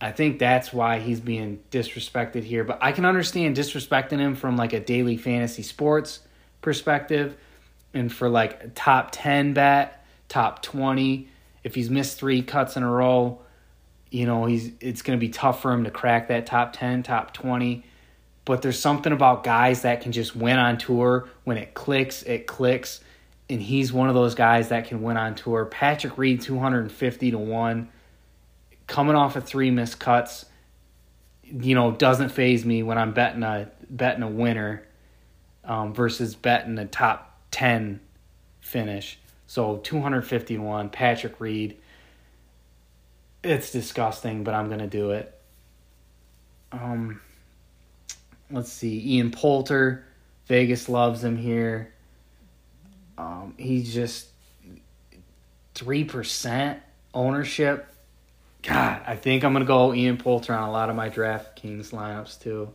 I 0.00 0.12
think 0.12 0.38
that's 0.38 0.72
why 0.72 0.98
he's 0.98 1.20
being 1.20 1.60
disrespected 1.70 2.42
here. 2.42 2.64
But 2.64 2.78
I 2.80 2.92
can 2.92 3.04
understand 3.04 3.56
disrespecting 3.56 4.18
him 4.18 4.34
from 4.34 4.56
like 4.56 4.72
a 4.72 4.80
daily 4.80 5.16
fantasy 5.16 5.62
sports 5.62 6.20
perspective 6.62 7.36
and 7.92 8.10
for 8.12 8.28
like 8.28 8.74
top 8.74 9.10
10 9.12 9.52
bet, 9.52 10.04
top 10.28 10.62
20. 10.62 11.28
If 11.64 11.74
he's 11.74 11.90
missed 11.90 12.18
three 12.18 12.40
cuts 12.40 12.76
in 12.76 12.82
a 12.82 12.90
row, 12.90 13.40
you 14.10 14.24
know, 14.24 14.46
he's 14.46 14.72
it's 14.80 15.02
going 15.02 15.18
to 15.18 15.20
be 15.20 15.28
tough 15.30 15.60
for 15.60 15.70
him 15.72 15.84
to 15.84 15.90
crack 15.90 16.28
that 16.28 16.46
top 16.46 16.72
10, 16.72 17.02
top 17.02 17.34
20. 17.34 17.84
But 18.46 18.62
there's 18.62 18.78
something 18.78 19.12
about 19.12 19.44
guys 19.44 19.82
that 19.82 20.00
can 20.00 20.12
just 20.12 20.34
win 20.34 20.58
on 20.58 20.78
tour. 20.78 21.28
When 21.44 21.58
it 21.58 21.74
clicks, 21.74 22.22
it 22.22 22.46
clicks. 22.46 23.00
And 23.50 23.60
he's 23.60 23.92
one 23.92 24.08
of 24.08 24.14
those 24.14 24.34
guys 24.34 24.70
that 24.70 24.86
can 24.86 25.02
win 25.02 25.18
on 25.18 25.34
tour. 25.34 25.66
Patrick 25.66 26.16
Reed, 26.16 26.40
250 26.40 27.32
to 27.32 27.38
1 27.38 27.88
coming 28.90 29.14
off 29.14 29.36
of 29.36 29.44
three 29.44 29.70
missed 29.70 30.00
cuts, 30.00 30.44
you 31.44 31.76
know, 31.76 31.92
doesn't 31.92 32.30
faze 32.30 32.66
me 32.66 32.82
when 32.82 32.98
I'm 32.98 33.12
betting 33.12 33.44
a 33.44 33.70
betting 33.88 34.24
a 34.24 34.28
winner 34.28 34.82
um, 35.64 35.94
versus 35.94 36.34
betting 36.34 36.76
a 36.76 36.86
top 36.86 37.40
ten 37.52 38.00
finish. 38.60 39.18
So 39.46 39.78
251, 39.78 40.90
Patrick 40.90 41.40
Reed. 41.40 41.78
It's 43.42 43.70
disgusting, 43.70 44.44
but 44.44 44.54
I'm 44.54 44.68
gonna 44.68 44.88
do 44.88 45.12
it. 45.12 45.40
Um, 46.72 47.20
let's 48.50 48.72
see, 48.72 49.16
Ian 49.16 49.30
Poulter, 49.30 50.04
Vegas 50.46 50.88
loves 50.88 51.22
him 51.22 51.36
here. 51.36 51.92
Um, 53.16 53.54
he's 53.56 53.94
just 53.94 54.26
three 55.74 56.02
percent 56.02 56.80
ownership 57.14 57.89
God, 58.62 59.02
I 59.06 59.16
think 59.16 59.44
I'm 59.44 59.52
gonna 59.52 59.64
go 59.64 59.94
Ian 59.94 60.16
Poulter 60.16 60.54
on 60.54 60.68
a 60.68 60.72
lot 60.72 60.90
of 60.90 60.96
my 60.96 61.08
DraftKings 61.08 61.90
lineups 61.90 62.40
too. 62.40 62.70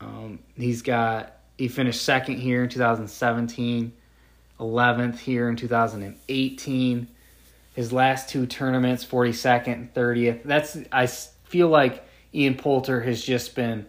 Um, 0.00 0.40
he's 0.56 0.82
got 0.82 1.36
he 1.58 1.68
finished 1.68 2.02
second 2.02 2.38
here 2.38 2.62
in 2.62 2.68
2017, 2.68 3.92
11th 4.60 5.18
here 5.18 5.48
in 5.48 5.56
2018. 5.56 7.08
His 7.74 7.92
last 7.92 8.28
two 8.28 8.46
tournaments, 8.46 9.04
42nd, 9.04 9.92
30th. 9.92 10.42
That's 10.44 10.78
I 10.92 11.06
feel 11.06 11.68
like 11.68 12.04
Ian 12.32 12.54
Poulter 12.54 13.00
has 13.00 13.22
just 13.24 13.54
been 13.56 13.86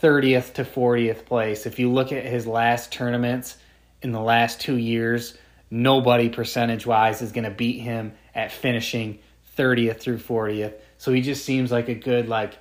30th 0.00 0.54
to 0.54 0.64
40th 0.64 1.24
place. 1.24 1.66
If 1.66 1.78
you 1.78 1.90
look 1.90 2.10
at 2.10 2.24
his 2.24 2.46
last 2.46 2.92
tournaments 2.92 3.56
in 4.02 4.10
the 4.10 4.20
last 4.20 4.60
two 4.60 4.76
years, 4.76 5.36
nobody 5.70 6.28
percentage 6.28 6.86
wise 6.86 7.22
is 7.22 7.30
going 7.30 7.44
to 7.44 7.50
beat 7.50 7.80
him 7.80 8.12
at 8.34 8.52
finishing 8.52 9.18
30th 9.56 10.00
through 10.00 10.18
40th. 10.18 10.74
So 10.98 11.12
he 11.12 11.20
just 11.20 11.44
seems 11.44 11.70
like 11.70 11.88
a 11.88 11.94
good 11.94 12.28
like 12.28 12.54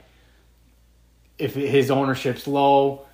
if 1.38 1.56
his 1.56 1.90
ownership's 1.90 2.48
low, 2.48 3.06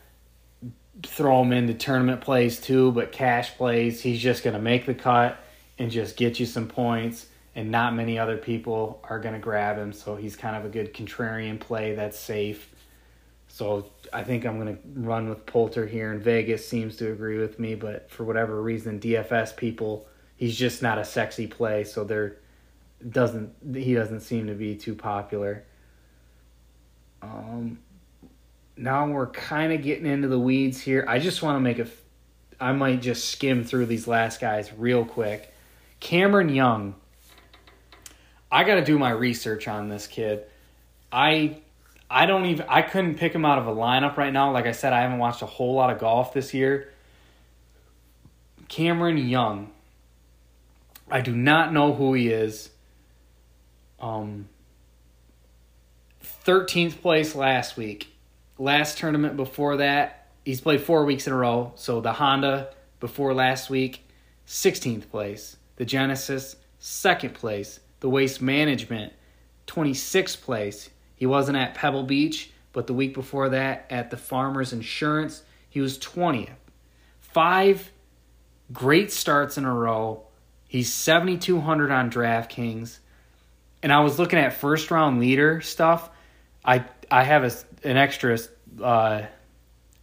throw 1.04 1.42
him 1.44 1.54
into 1.54 1.74
tournament 1.74 2.22
plays 2.22 2.60
too, 2.60 2.92
but 2.92 3.12
cash 3.12 3.56
plays, 3.56 4.02
he's 4.02 4.20
just 4.20 4.44
going 4.44 4.56
to 4.56 4.62
make 4.62 4.86
the 4.86 4.94
cut 4.94 5.38
and 5.80 5.92
just 5.92 6.18
get 6.18 6.40
you 6.40 6.46
some 6.46 6.68
points 6.68 7.28
and 7.56 7.72
not 7.72 7.96
many 7.96 8.20
other 8.20 8.38
people 8.38 9.00
are 9.04 9.20
going 9.20 9.34
to 9.34 9.40
grab 9.40 9.78
him, 9.78 9.92
so 9.92 10.16
he's 10.16 10.36
kind 10.36 10.56
of 10.56 10.64
a 10.64 10.70
good 10.70 10.94
contrarian 10.94 11.60
play 11.60 11.96
that's 11.96 12.20
safe. 12.20 12.70
So 13.48 13.90
I 14.14 14.24
think 14.24 14.46
I'm 14.46 14.60
going 14.60 14.76
to 14.76 14.82
run 14.94 15.28
with 15.28 15.46
Poulter 15.48 15.88
here 15.88 16.14
in 16.14 16.20
Vegas 16.20 16.68
seems 16.68 16.98
to 16.98 17.12
agree 17.12 17.40
with 17.40 17.60
me, 17.60 17.74
but 17.74 18.12
for 18.12 18.26
whatever 18.26 18.62
reason 18.62 19.00
DFS 19.00 19.56
people, 19.56 20.08
he's 20.36 20.56
just 20.56 20.84
not 20.84 21.00
a 21.00 21.06
sexy 21.06 21.48
play, 21.48 21.84
so 21.84 22.04
they're 22.04 22.36
doesn't 23.08 23.76
he 23.76 23.94
doesn't 23.94 24.22
seem 24.22 24.48
to 24.48 24.54
be 24.54 24.76
too 24.76 24.96
popular. 24.96 25.64
Um, 27.22 27.80
now 28.76 29.08
we're 29.08 29.28
kind 29.28 29.74
of 29.74 29.82
getting 29.82 30.06
into 30.06 30.28
the 30.28 30.40
weeds 30.40 30.80
here. 30.80 31.06
I 31.08 31.20
just 31.20 31.42
want 31.42 31.58
to 31.58 31.60
make 31.60 31.80
a. 31.80 31.88
I 32.60 32.72
might 32.72 33.02
just 33.02 33.30
skim 33.30 33.64
through 33.64 33.86
these 33.86 34.08
last 34.08 34.40
guys 34.40 34.72
real 34.74 35.06
quick. 35.06 35.54
Cameron 36.00 36.50
Young. 36.50 36.96
I 38.52 38.64
got 38.64 38.76
to 38.76 38.84
do 38.84 38.98
my 38.98 39.12
research 39.12 39.68
on 39.68 39.90
this 39.90 40.08
kid. 40.08 40.44
I 41.12 41.58
I 42.10 42.26
don't 42.26 42.46
even 42.46 42.66
I 42.70 42.82
couldn't 42.82 43.16
pick 43.16 43.34
him 43.34 43.46
out 43.46 43.58
of 43.58 43.68
a 43.68 43.72
lineup 43.72 44.18
right 44.18 44.32
now. 44.32 44.52
Like 44.52 44.66
I 44.66 44.72
said, 44.72 44.94
I 44.94 45.02
haven't 45.02 45.20
watched 45.20 45.42
a 45.42 45.48
whole 45.48 45.74
lot 45.74 45.92
of 45.92 46.00
golf 46.00 46.34
this 46.34 46.54
year. 46.54 46.94
Cameron 48.68 49.18
Young. 49.18 49.72
I 51.10 51.22
do 51.22 51.36
not 51.36 51.72
know 51.72 51.94
who 51.94 52.14
he 52.14 52.30
is. 52.30 52.70
Um 54.00 54.50
13th 56.46 57.02
place 57.02 57.36
last 57.36 57.78
week. 57.78 58.14
Last 58.58 58.98
tournament 58.98 59.36
before 59.36 59.78
that, 59.78 60.28
he's 60.46 60.62
played 60.62 60.82
4 60.82 61.06
weeks 61.06 61.28
in 61.28 61.34
a 61.34 61.36
row. 61.36 61.74
So 61.76 62.02
the 62.02 62.14
Honda 62.14 62.74
before 63.00 63.34
last 63.34 63.70
week, 63.70 64.08
16th 64.48 65.10
place. 65.10 65.58
The 65.76 65.86
Genesis, 65.86 66.56
second 66.80 67.36
place. 67.36 67.80
The 68.00 68.10
Waste 68.10 68.42
Management, 68.42 69.14
26th 69.68 70.42
place. 70.42 70.90
He 71.16 71.26
wasn't 71.26 71.58
at 71.58 71.74
Pebble 71.74 72.04
Beach, 72.04 72.52
but 72.74 72.88
the 72.88 72.94
week 72.94 73.14
before 73.14 73.50
that 73.50 73.86
at 73.90 74.10
the 74.10 74.18
Farmers 74.18 74.72
Insurance, 74.72 75.44
he 75.70 75.82
was 75.82 75.98
20th. 75.98 76.56
Five 77.20 77.92
great 78.72 79.12
starts 79.12 79.58
in 79.58 79.66
a 79.66 79.74
row. 79.74 80.24
He's 80.68 80.94
7,200 80.94 81.92
on 81.92 82.12
DraftKings. 82.12 83.00
And 83.84 83.94
I 83.94 84.00
was 84.02 84.20
looking 84.20 84.40
at 84.40 84.54
first 84.54 84.92
round 84.92 85.20
leader 85.20 85.62
stuff. 85.62 86.10
I 86.66 86.86
I 87.10 87.24
have 87.24 87.44
a, 87.44 87.52
an 87.88 87.98
extra 87.98 88.38
uh, 88.82 89.24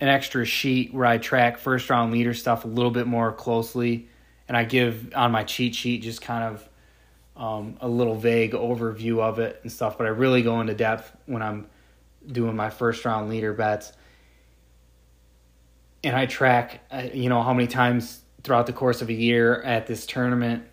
an 0.00 0.08
extra 0.08 0.44
sheet 0.44 0.92
where 0.94 1.06
I 1.06 1.18
track 1.18 1.58
first 1.58 1.90
round 1.90 2.12
leader 2.12 2.34
stuff 2.34 2.64
a 2.64 2.68
little 2.68 2.90
bit 2.90 3.06
more 3.06 3.32
closely, 3.32 4.08
and 4.48 4.56
I 4.56 4.64
give 4.64 5.12
on 5.14 5.32
my 5.32 5.44
cheat 5.44 5.74
sheet 5.74 6.02
just 6.02 6.22
kind 6.22 6.44
of 6.44 6.68
um, 7.36 7.76
a 7.80 7.88
little 7.88 8.14
vague 8.14 8.52
overview 8.52 9.20
of 9.20 9.38
it 9.38 9.60
and 9.62 9.72
stuff, 9.72 9.98
but 9.98 10.06
I 10.06 10.10
really 10.10 10.42
go 10.42 10.60
into 10.60 10.74
depth 10.74 11.12
when 11.26 11.42
I'm 11.42 11.66
doing 12.26 12.56
my 12.56 12.70
first 12.70 13.04
round 13.04 13.28
leader 13.28 13.52
bets. 13.52 13.92
And 16.02 16.14
I 16.14 16.26
track, 16.26 16.80
uh, 16.90 17.06
you 17.12 17.28
know, 17.28 17.42
how 17.42 17.54
many 17.54 17.66
times 17.66 18.20
throughout 18.42 18.66
the 18.66 18.72
course 18.72 19.02
of 19.02 19.08
a 19.08 19.14
year 19.14 19.62
at 19.62 19.86
this 19.86 20.06
tournament, 20.06 20.64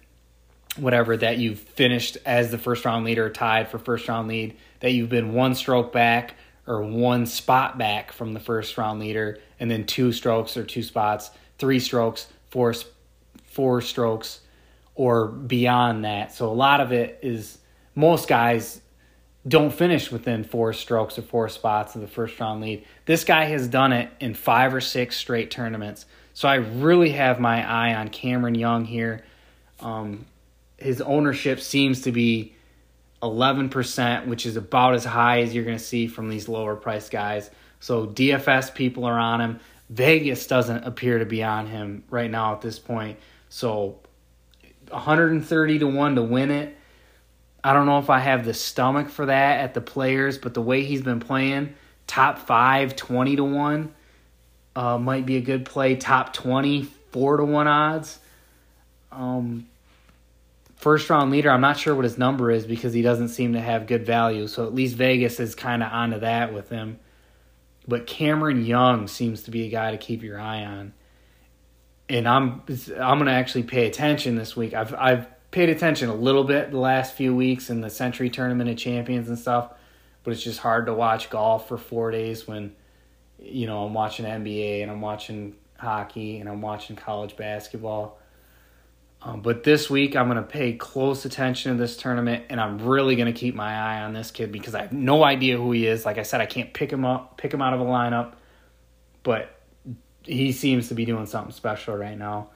whatever, 0.77 1.17
that 1.17 1.37
you've 1.37 1.59
finished 1.59 2.17
as 2.25 2.51
the 2.51 2.57
first 2.57 2.85
round 2.85 3.05
leader, 3.05 3.29
tied 3.29 3.67
for 3.67 3.79
first 3.79 4.07
round 4.07 4.27
lead, 4.27 4.55
that 4.79 4.91
you've 4.91 5.09
been 5.09 5.33
one 5.33 5.55
stroke 5.55 5.91
back 5.91 6.35
or 6.67 6.81
one 6.81 7.25
spot 7.25 7.77
back 7.77 8.11
from 8.11 8.33
the 8.33 8.39
first 8.39 8.77
round 8.77 8.99
leader, 8.99 9.39
and 9.59 9.69
then 9.69 9.85
two 9.85 10.11
strokes 10.11 10.55
or 10.55 10.63
two 10.63 10.83
spots, 10.83 11.31
three 11.57 11.79
strokes, 11.79 12.27
four, 12.49 12.73
four 13.43 13.81
strokes 13.81 14.41
or 14.95 15.27
beyond 15.27 16.05
that. 16.05 16.33
So 16.33 16.47
a 16.49 16.53
lot 16.53 16.81
of 16.81 16.91
it 16.91 17.19
is 17.21 17.57
most 17.95 18.27
guys 18.27 18.81
don't 19.47 19.73
finish 19.73 20.11
within 20.11 20.43
four 20.43 20.73
strokes 20.73 21.17
or 21.17 21.23
four 21.23 21.49
spots 21.49 21.95
of 21.95 22.01
the 22.01 22.07
first 22.07 22.39
round 22.39 22.61
lead. 22.61 22.85
This 23.05 23.23
guy 23.23 23.45
has 23.45 23.67
done 23.67 23.91
it 23.93 24.11
in 24.19 24.33
five 24.33 24.73
or 24.73 24.81
six 24.81 25.17
straight 25.17 25.49
tournaments. 25.49 26.05
So 26.33 26.47
I 26.47 26.55
really 26.55 27.09
have 27.11 27.39
my 27.39 27.67
eye 27.67 27.95
on 27.95 28.09
Cameron 28.09 28.55
Young 28.55 28.85
here. 28.85 29.23
Um, 29.79 30.25
his 30.81 31.01
ownership 31.01 31.59
seems 31.59 32.01
to 32.01 32.11
be 32.11 32.53
11%, 33.21 34.25
which 34.25 34.45
is 34.45 34.57
about 34.57 34.95
as 34.95 35.05
high 35.05 35.41
as 35.41 35.53
you're 35.53 35.63
going 35.63 35.77
to 35.77 35.83
see 35.83 36.07
from 36.07 36.29
these 36.29 36.49
lower 36.49 36.75
price 36.75 37.07
guys. 37.07 37.51
So 37.79 38.07
DFS 38.07 38.73
people 38.73 39.05
are 39.05 39.17
on 39.17 39.41
him. 39.41 39.59
Vegas 39.89 40.47
doesn't 40.47 40.83
appear 40.83 41.19
to 41.19 41.25
be 41.25 41.43
on 41.43 41.67
him 41.67 42.03
right 42.09 42.31
now 42.31 42.53
at 42.53 42.61
this 42.61 42.79
point. 42.79 43.19
So 43.49 43.99
130 44.89 45.79
to 45.79 45.87
1 45.87 46.15
to 46.15 46.23
win 46.23 46.49
it. 46.49 46.77
I 47.63 47.73
don't 47.73 47.85
know 47.85 47.99
if 47.99 48.09
I 48.09 48.19
have 48.19 48.43
the 48.43 48.55
stomach 48.55 49.09
for 49.09 49.27
that 49.27 49.59
at 49.59 49.75
the 49.75 49.81
players, 49.81 50.39
but 50.39 50.55
the 50.55 50.61
way 50.61 50.83
he's 50.83 51.03
been 51.03 51.19
playing, 51.19 51.75
top 52.07 52.39
5, 52.39 52.95
20 52.95 53.35
to 53.35 53.43
1 53.43 53.93
uh, 54.75 54.97
might 54.97 55.27
be 55.27 55.37
a 55.37 55.41
good 55.41 55.65
play. 55.65 55.95
Top 55.95 56.33
20, 56.33 56.83
4 57.11 57.37
to 57.37 57.45
1 57.45 57.67
odds. 57.67 58.19
Um, 59.11 59.67
first 60.81 61.09
round 61.09 61.31
leader, 61.31 61.49
I'm 61.49 61.61
not 61.61 61.79
sure 61.79 61.95
what 61.95 62.03
his 62.03 62.17
number 62.17 62.51
is 62.51 62.65
because 62.65 62.93
he 62.93 63.01
doesn't 63.01 63.29
seem 63.29 63.53
to 63.53 63.61
have 63.61 63.87
good 63.87 64.05
value. 64.05 64.47
So 64.47 64.65
at 64.65 64.75
least 64.75 64.95
Vegas 64.95 65.39
is 65.39 65.55
kind 65.55 65.81
of 65.81 65.91
onto 65.91 66.19
that 66.19 66.53
with 66.53 66.69
him. 66.69 66.99
But 67.87 68.05
Cameron 68.05 68.65
Young 68.65 69.07
seems 69.07 69.43
to 69.43 69.51
be 69.51 69.65
a 69.65 69.69
guy 69.69 69.91
to 69.91 69.97
keep 69.97 70.21
your 70.21 70.39
eye 70.39 70.63
on 70.63 70.93
and 72.11 72.27
I'm 72.27 72.61
I'm 72.99 73.17
gonna 73.17 73.31
actually 73.31 73.63
pay 73.63 73.87
attention 73.87 74.35
this 74.35 74.55
week. 74.55 74.73
I've 74.73 74.93
I've 74.93 75.27
paid 75.51 75.69
attention 75.69 76.09
a 76.09 76.13
little 76.13 76.43
bit 76.43 76.71
the 76.71 76.77
last 76.77 77.15
few 77.15 77.33
weeks 77.33 77.69
in 77.69 77.81
the 77.81 77.89
Sentry 77.89 78.29
Tournament 78.29 78.69
of 78.69 78.77
Champions 78.77 79.29
and 79.29 79.39
stuff, 79.39 79.71
but 80.23 80.31
it's 80.31 80.43
just 80.43 80.59
hard 80.59 80.87
to 80.87 80.93
watch 80.93 81.29
golf 81.29 81.69
for 81.69 81.77
four 81.77 82.11
days 82.11 82.47
when 82.47 82.75
you 83.39 83.65
know 83.65 83.85
I'm 83.85 83.93
watching 83.93 84.25
NBA 84.25 84.81
and 84.81 84.91
I'm 84.91 85.01
watching 85.01 85.55
hockey 85.77 86.39
and 86.39 86.49
I'm 86.49 86.61
watching 86.61 86.97
college 86.97 87.37
basketball. 87.37 88.19
Um, 89.23 89.41
but 89.41 89.63
this 89.63 89.89
week 89.89 90.15
I'm 90.15 90.27
gonna 90.27 90.41
pay 90.41 90.73
close 90.73 91.25
attention 91.25 91.73
to 91.73 91.77
this 91.77 91.95
tournament 91.95 92.45
and 92.49 92.59
I'm 92.59 92.79
really 92.79 93.15
gonna 93.15 93.33
keep 93.33 93.53
my 93.53 93.73
eye 93.73 94.01
on 94.01 94.13
this 94.13 94.31
kid 94.31 94.51
because 94.51 94.73
I 94.73 94.81
have 94.81 94.93
no 94.93 95.23
idea 95.23 95.57
who 95.57 95.71
he 95.71 95.85
is. 95.85 96.05
Like 96.05 96.17
I 96.17 96.23
said, 96.23 96.41
I 96.41 96.47
can't 96.47 96.73
pick 96.73 96.91
him 96.91 97.05
up, 97.05 97.37
pick 97.37 97.53
him 97.53 97.61
out 97.61 97.73
of 97.73 97.79
a 97.79 97.85
lineup, 97.85 98.33
but 99.21 99.55
he 100.23 100.51
seems 100.51 100.87
to 100.87 100.95
be 100.95 101.05
doing 101.05 101.27
something 101.27 101.53
special 101.53 101.95
right 101.95 102.17
now. 102.17 102.49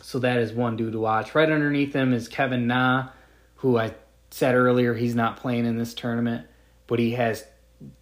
So 0.00 0.18
that 0.20 0.38
is 0.38 0.52
one 0.52 0.76
dude 0.76 0.92
to 0.92 0.98
watch. 0.98 1.34
Right 1.34 1.50
underneath 1.50 1.92
him 1.92 2.12
is 2.12 2.28
Kevin 2.28 2.66
Na, 2.66 3.10
who 3.56 3.78
I 3.78 3.94
said 4.30 4.54
earlier 4.54 4.94
he's 4.94 5.14
not 5.14 5.36
playing 5.36 5.66
in 5.66 5.76
this 5.76 5.92
tournament, 5.92 6.46
but 6.86 6.98
he 6.98 7.12
has 7.12 7.44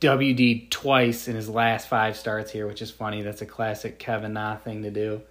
WD 0.01 0.71
twice 0.71 1.27
in 1.27 1.35
his 1.35 1.49
last 1.49 1.89
five 1.89 2.17
starts 2.17 2.51
here, 2.51 2.67
which 2.67 2.81
is 2.81 2.91
funny. 2.91 3.23
That's 3.23 3.43
a 3.43 3.47
classic 3.47 3.99
Kevin 3.99 4.35
Na 4.35 4.57
thing 4.57 4.83
to 4.85 4.91
do. 4.91 5.23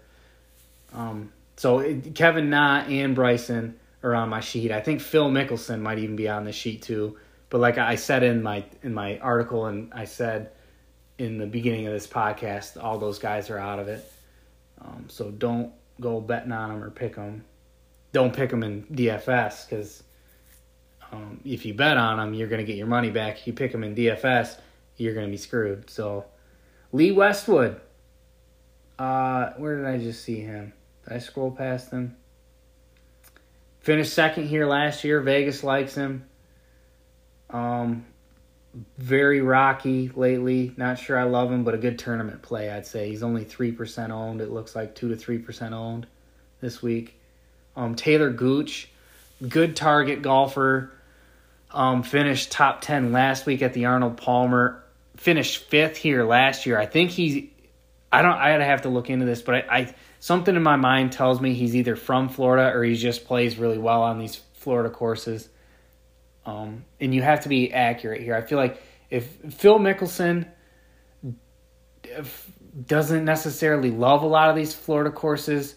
Um, 0.93 1.31
so 1.59 1.99
Kevin 2.15 2.49
Na 2.49 2.85
and 2.87 3.13
Bryson 3.13 3.77
are 4.01 4.15
on 4.15 4.29
my 4.29 4.39
sheet. 4.39 4.71
I 4.71 4.79
think 4.79 5.01
Phil 5.01 5.29
Mickelson 5.29 5.81
might 5.81 5.99
even 5.99 6.15
be 6.15 6.29
on 6.29 6.45
the 6.45 6.53
sheet 6.53 6.83
too. 6.83 7.17
But 7.49 7.59
like 7.59 7.77
I 7.77 7.95
said 7.95 8.23
in 8.23 8.41
my 8.41 8.63
in 8.81 8.93
my 8.93 9.19
article, 9.19 9.65
and 9.65 9.93
I 9.93 10.05
said 10.05 10.51
in 11.17 11.37
the 11.37 11.45
beginning 11.45 11.85
of 11.85 11.91
this 11.91 12.07
podcast, 12.07 12.81
all 12.81 12.97
those 12.97 13.19
guys 13.19 13.49
are 13.49 13.57
out 13.57 13.77
of 13.77 13.89
it. 13.89 14.09
Um, 14.79 15.07
so 15.09 15.31
don't 15.31 15.73
go 15.99 16.21
betting 16.21 16.53
on 16.53 16.69
them 16.69 16.81
or 16.81 16.91
pick 16.91 17.15
them. 17.15 17.43
Don't 18.13 18.33
pick 18.33 18.51
them 18.51 18.63
in 18.63 18.83
DFS 18.83 19.67
because 19.67 20.01
um, 21.11 21.41
if 21.43 21.65
you 21.65 21.73
bet 21.73 21.97
on 21.97 22.19
them, 22.19 22.33
you're 22.33 22.47
going 22.47 22.65
to 22.65 22.65
get 22.65 22.77
your 22.77 22.87
money 22.87 23.09
back. 23.09 23.37
If 23.39 23.47
you 23.47 23.51
pick 23.51 23.73
them 23.73 23.83
in 23.83 23.95
DFS, 23.95 24.57
you're 24.95 25.13
going 25.13 25.25
to 25.25 25.31
be 25.31 25.35
screwed. 25.35 25.89
So 25.89 26.23
Lee 26.93 27.11
Westwood, 27.11 27.81
uh, 28.97 29.49
where 29.57 29.75
did 29.75 29.87
I 29.87 29.97
just 29.97 30.23
see 30.23 30.39
him? 30.39 30.71
I 31.11 31.19
scroll 31.19 31.51
past 31.51 31.91
them? 31.91 32.15
Finished 33.79 34.13
second 34.13 34.47
here 34.47 34.65
last 34.65 35.03
year. 35.03 35.21
Vegas 35.21 35.63
likes 35.63 35.95
him. 35.95 36.25
Um, 37.49 38.05
very 38.97 39.41
rocky 39.41 40.09
lately. 40.15 40.73
Not 40.77 40.99
sure 40.99 41.17
I 41.17 41.23
love 41.23 41.51
him, 41.51 41.63
but 41.63 41.73
a 41.73 41.77
good 41.77 41.97
tournament 41.97 42.41
play, 42.41 42.69
I'd 42.69 42.85
say. 42.85 43.09
He's 43.09 43.23
only 43.23 43.45
3% 43.45 44.11
owned. 44.11 44.41
It 44.41 44.51
looks 44.51 44.75
like 44.75 44.95
2 44.95 45.09
to 45.09 45.15
3% 45.15 45.71
owned 45.71 46.07
this 46.61 46.81
week. 46.81 47.19
Um, 47.75 47.95
Taylor 47.95 48.29
Gooch, 48.29 48.89
good 49.47 49.75
target 49.75 50.21
golfer. 50.21 50.91
Um, 51.71 52.03
finished 52.03 52.51
top 52.51 52.81
10 52.81 53.11
last 53.11 53.45
week 53.45 53.61
at 53.61 53.73
the 53.73 53.85
Arnold 53.85 54.17
Palmer. 54.17 54.83
Finished 55.17 55.63
fifth 55.65 55.97
here 55.97 56.23
last 56.23 56.65
year. 56.65 56.79
I 56.79 56.85
think 56.85 57.11
he's, 57.11 57.49
I 58.11 58.21
don't, 58.21 58.35
I'd 58.35 58.61
have 58.61 58.83
to 58.83 58.89
look 58.89 59.09
into 59.09 59.25
this, 59.25 59.41
but 59.41 59.55
I, 59.55 59.79
I 59.79 59.95
something 60.19 60.55
in 60.55 60.63
my 60.63 60.75
mind 60.75 61.11
tells 61.11 61.41
me 61.41 61.53
he's 61.53 61.75
either 61.75 61.95
from 61.95 62.29
Florida 62.29 62.75
or 62.75 62.83
he 62.83 62.95
just 62.95 63.25
plays 63.25 63.57
really 63.57 63.77
well 63.77 64.03
on 64.03 64.19
these 64.19 64.41
Florida 64.53 64.89
courses. 64.89 65.49
Um, 66.45 66.85
and 66.99 67.13
you 67.13 67.21
have 67.21 67.41
to 67.41 67.49
be 67.49 67.73
accurate 67.73 68.21
here. 68.21 68.35
I 68.35 68.41
feel 68.41 68.57
like 68.57 68.81
if 69.09 69.25
Phil 69.53 69.79
Mickelson 69.79 70.47
doesn't 72.85 73.25
necessarily 73.25 73.91
love 73.91 74.23
a 74.23 74.27
lot 74.27 74.49
of 74.49 74.55
these 74.55 74.73
Florida 74.73 75.11
courses, 75.11 75.75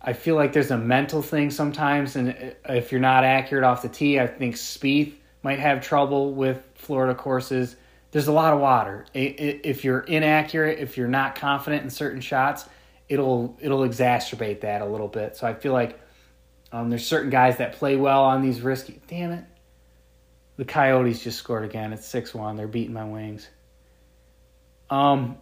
I 0.00 0.12
feel 0.12 0.34
like 0.34 0.52
there's 0.52 0.70
a 0.70 0.78
mental 0.78 1.22
thing 1.22 1.50
sometimes. 1.50 2.16
And 2.16 2.54
if 2.68 2.92
you're 2.92 3.00
not 3.00 3.24
accurate 3.24 3.64
off 3.64 3.82
the 3.82 3.88
tee, 3.88 4.20
I 4.20 4.26
think 4.26 4.56
Spieth 4.56 5.14
might 5.42 5.58
have 5.58 5.80
trouble 5.80 6.34
with 6.34 6.62
Florida 6.74 7.14
courses. 7.14 7.76
There's 8.10 8.28
a 8.28 8.32
lot 8.32 8.52
of 8.52 8.60
water. 8.60 9.06
If 9.14 9.84
you're 9.84 10.00
inaccurate, 10.00 10.78
if 10.78 10.96
you're 10.96 11.08
not 11.08 11.34
confident 11.34 11.82
in 11.82 11.90
certain 11.90 12.20
shots, 12.20 12.66
it'll 13.08 13.56
it'll 13.60 13.80
exacerbate 13.80 14.60
that 14.60 14.82
a 14.82 14.86
little 14.86 15.08
bit. 15.08 15.36
So 15.36 15.46
I 15.46 15.54
feel 15.54 15.72
like 15.72 16.00
um, 16.72 16.90
there's 16.90 17.06
certain 17.06 17.30
guys 17.30 17.58
that 17.58 17.74
play 17.74 17.96
well 17.96 18.24
on 18.24 18.42
these 18.42 18.60
risky. 18.60 19.00
Damn 19.06 19.32
it! 19.32 19.44
The 20.56 20.64
Coyotes 20.64 21.22
just 21.22 21.38
scored 21.38 21.64
again. 21.64 21.92
It's 21.92 22.06
6 22.06 22.34
1. 22.34 22.56
They're 22.56 22.68
beating 22.68 22.94
my 22.94 23.04
wings. 23.04 23.48
Um, 24.90 25.38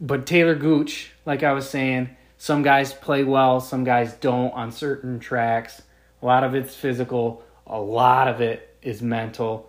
but 0.00 0.26
Taylor 0.26 0.54
Gooch, 0.54 1.10
like 1.26 1.42
I 1.42 1.52
was 1.52 1.68
saying, 1.68 2.10
some 2.36 2.62
guys 2.62 2.92
play 2.92 3.24
well, 3.24 3.60
some 3.60 3.82
guys 3.82 4.14
don't 4.14 4.52
on 4.52 4.70
certain 4.70 5.18
tracks. 5.18 5.82
A 6.22 6.26
lot 6.26 6.44
of 6.44 6.54
it's 6.54 6.74
physical, 6.74 7.42
a 7.66 7.80
lot 7.80 8.28
of 8.28 8.40
it 8.40 8.76
is 8.82 9.02
mental. 9.02 9.68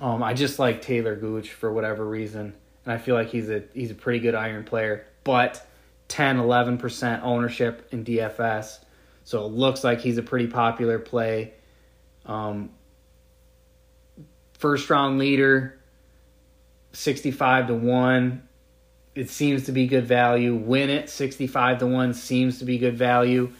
Um, 0.00 0.22
I 0.22 0.34
just 0.34 0.58
like 0.58 0.82
Taylor 0.82 1.16
Gooch 1.16 1.50
for 1.50 1.72
whatever 1.72 2.04
reason, 2.04 2.54
and 2.88 2.94
I 2.94 2.98
feel 2.98 3.14
like 3.14 3.28
he's 3.28 3.50
a 3.50 3.64
he's 3.74 3.90
a 3.90 3.94
pretty 3.94 4.18
good 4.18 4.34
iron 4.34 4.64
player. 4.64 5.04
But 5.22 5.62
10, 6.08 6.38
11 6.38 6.78
percent 6.78 7.22
ownership 7.22 7.86
in 7.92 8.02
DFS, 8.02 8.78
so 9.24 9.44
it 9.44 9.52
looks 9.52 9.84
like 9.84 10.00
he's 10.00 10.16
a 10.16 10.22
pretty 10.22 10.46
popular 10.46 10.98
play. 10.98 11.52
Um, 12.24 12.70
first 14.54 14.88
round 14.88 15.18
leader, 15.18 15.78
sixty 16.94 17.30
five 17.30 17.66
to 17.66 17.74
one. 17.74 18.48
It 19.14 19.28
seems 19.28 19.64
to 19.64 19.72
be 19.72 19.86
good 19.86 20.06
value. 20.06 20.54
Win 20.54 20.88
it, 20.88 21.10
sixty 21.10 21.46
five 21.46 21.80
to 21.80 21.86
one 21.86 22.14
seems 22.14 22.58
to 22.60 22.64
be 22.64 22.78
good 22.78 22.96
value. 22.96 23.52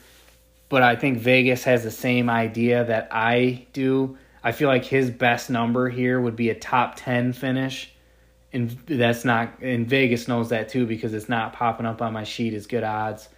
But 0.70 0.82
I 0.82 0.96
think 0.96 1.18
Vegas 1.18 1.64
has 1.64 1.82
the 1.82 1.90
same 1.90 2.30
idea 2.30 2.82
that 2.84 3.08
I 3.10 3.66
do 3.74 4.16
I 4.42 4.52
feel 4.52 4.68
like 4.68 4.86
his 4.86 5.10
best 5.10 5.50
number 5.50 5.90
here 5.90 6.18
would 6.18 6.36
be 6.36 6.48
a 6.48 6.54
top 6.54 6.94
10 6.96 7.34
finish. 7.34 7.92
And 8.52 8.70
that's 8.86 9.24
not, 9.24 9.60
and 9.60 9.86
Vegas 9.86 10.26
knows 10.26 10.48
that 10.50 10.68
too 10.68 10.86
because 10.86 11.12
it's 11.12 11.28
not 11.28 11.52
popping 11.52 11.84
up 11.86 12.00
on 12.00 12.12
my 12.12 12.24
sheet 12.24 12.54
as 12.54 12.66
good 12.66 12.84
odds. 12.84 13.28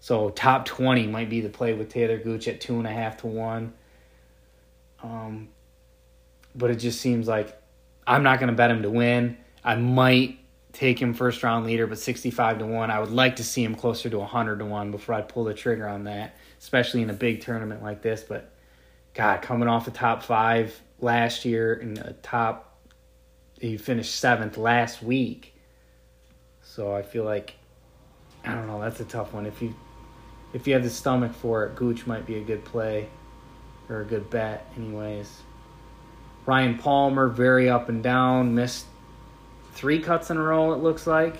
So 0.00 0.30
top 0.30 0.64
20 0.66 1.06
might 1.06 1.30
be 1.30 1.40
the 1.40 1.48
play 1.48 1.72
with 1.72 1.88
Taylor 1.88 2.18
Gooch 2.18 2.48
at 2.48 2.60
two 2.60 2.78
and 2.78 2.86
a 2.86 2.92
half 2.92 3.16
to 3.18 3.26
one. 3.26 3.72
Um, 5.02 5.48
but 6.54 6.70
it 6.70 6.76
just 6.76 7.00
seems 7.00 7.26
like 7.26 7.56
I'm 8.06 8.22
not 8.22 8.40
going 8.40 8.48
to 8.48 8.54
bet 8.54 8.70
him 8.70 8.82
to 8.82 8.90
win. 8.90 9.38
I 9.64 9.76
might 9.76 10.38
take 10.72 11.00
him 11.00 11.14
first 11.14 11.42
round 11.42 11.66
leader, 11.66 11.86
but 11.86 11.98
65 11.98 12.58
to 12.58 12.66
1. 12.66 12.90
I 12.90 13.00
would 13.00 13.10
like 13.10 13.36
to 13.36 13.44
see 13.44 13.64
him 13.64 13.74
closer 13.74 14.08
to 14.08 14.18
100 14.18 14.58
to 14.58 14.64
1 14.64 14.90
before 14.90 15.14
I 15.14 15.22
pull 15.22 15.44
the 15.44 15.54
trigger 15.54 15.88
on 15.88 16.04
that, 16.04 16.36
especially 16.58 17.02
in 17.02 17.10
a 17.10 17.14
big 17.14 17.40
tournament 17.40 17.82
like 17.82 18.02
this. 18.02 18.22
But 18.22 18.52
God, 19.14 19.42
coming 19.42 19.68
off 19.68 19.84
the 19.84 19.90
top 19.90 20.22
five 20.22 20.80
last 21.00 21.44
year 21.44 21.74
and 21.74 21.96
the 21.96 22.12
top, 22.22 22.67
he 23.60 23.76
finished 23.76 24.14
seventh 24.16 24.56
last 24.56 25.02
week. 25.02 25.54
So 26.62 26.94
I 26.94 27.02
feel 27.02 27.24
like, 27.24 27.54
I 28.44 28.54
don't 28.54 28.66
know, 28.66 28.80
that's 28.80 29.00
a 29.00 29.04
tough 29.04 29.32
one. 29.32 29.46
If 29.46 29.60
you 29.62 29.74
if 30.54 30.66
you 30.66 30.74
have 30.74 30.82
the 30.82 30.90
stomach 30.90 31.34
for 31.34 31.66
it, 31.66 31.76
Gooch 31.76 32.06
might 32.06 32.26
be 32.26 32.36
a 32.36 32.40
good 32.40 32.64
play 32.64 33.08
or 33.88 34.00
a 34.00 34.04
good 34.04 34.30
bet, 34.30 34.70
anyways. 34.76 35.42
Ryan 36.46 36.78
Palmer, 36.78 37.28
very 37.28 37.68
up 37.68 37.88
and 37.88 38.02
down, 38.02 38.54
missed 38.54 38.86
three 39.72 40.00
cuts 40.00 40.30
in 40.30 40.38
a 40.38 40.42
row. 40.42 40.72
It 40.72 40.78
looks 40.78 41.06
like. 41.06 41.36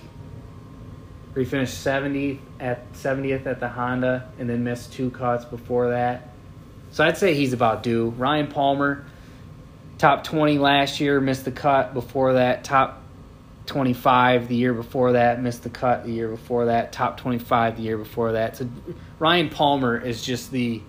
He 1.34 1.44
finished 1.44 1.84
70th 1.84 2.40
at 2.58 2.92
70th 2.92 3.46
at 3.46 3.60
the 3.60 3.68
Honda, 3.68 4.30
and 4.38 4.50
then 4.50 4.64
missed 4.64 4.92
two 4.92 5.10
cuts 5.10 5.44
before 5.44 5.90
that. 5.90 6.28
So 6.90 7.04
I'd 7.04 7.16
say 7.16 7.34
he's 7.34 7.52
about 7.52 7.82
due. 7.82 8.10
Ryan 8.10 8.48
Palmer, 8.48 9.06
top 9.98 10.24
20 10.24 10.58
last 10.58 11.00
year, 11.00 11.20
missed 11.20 11.44
the 11.44 11.52
cut. 11.52 11.92
Before 11.92 12.34
that, 12.34 12.64
top 12.64 13.02
25 13.66 14.48
the 14.48 14.56
year 14.56 14.72
before 14.72 15.12
that, 15.12 15.42
missed 15.42 15.62
the 15.62 15.70
cut 15.70 16.04
the 16.04 16.12
year 16.12 16.28
before 16.28 16.66
that, 16.66 16.92
top 16.92 17.18
25 17.18 17.76
the 17.76 17.82
year 17.82 17.98
before 17.98 18.32
that. 18.32 18.56
So 18.56 18.68
Ryan 19.18 19.50
Palmer 19.50 19.98
is 19.98 20.22
just 20.22 20.50
the 20.50 20.80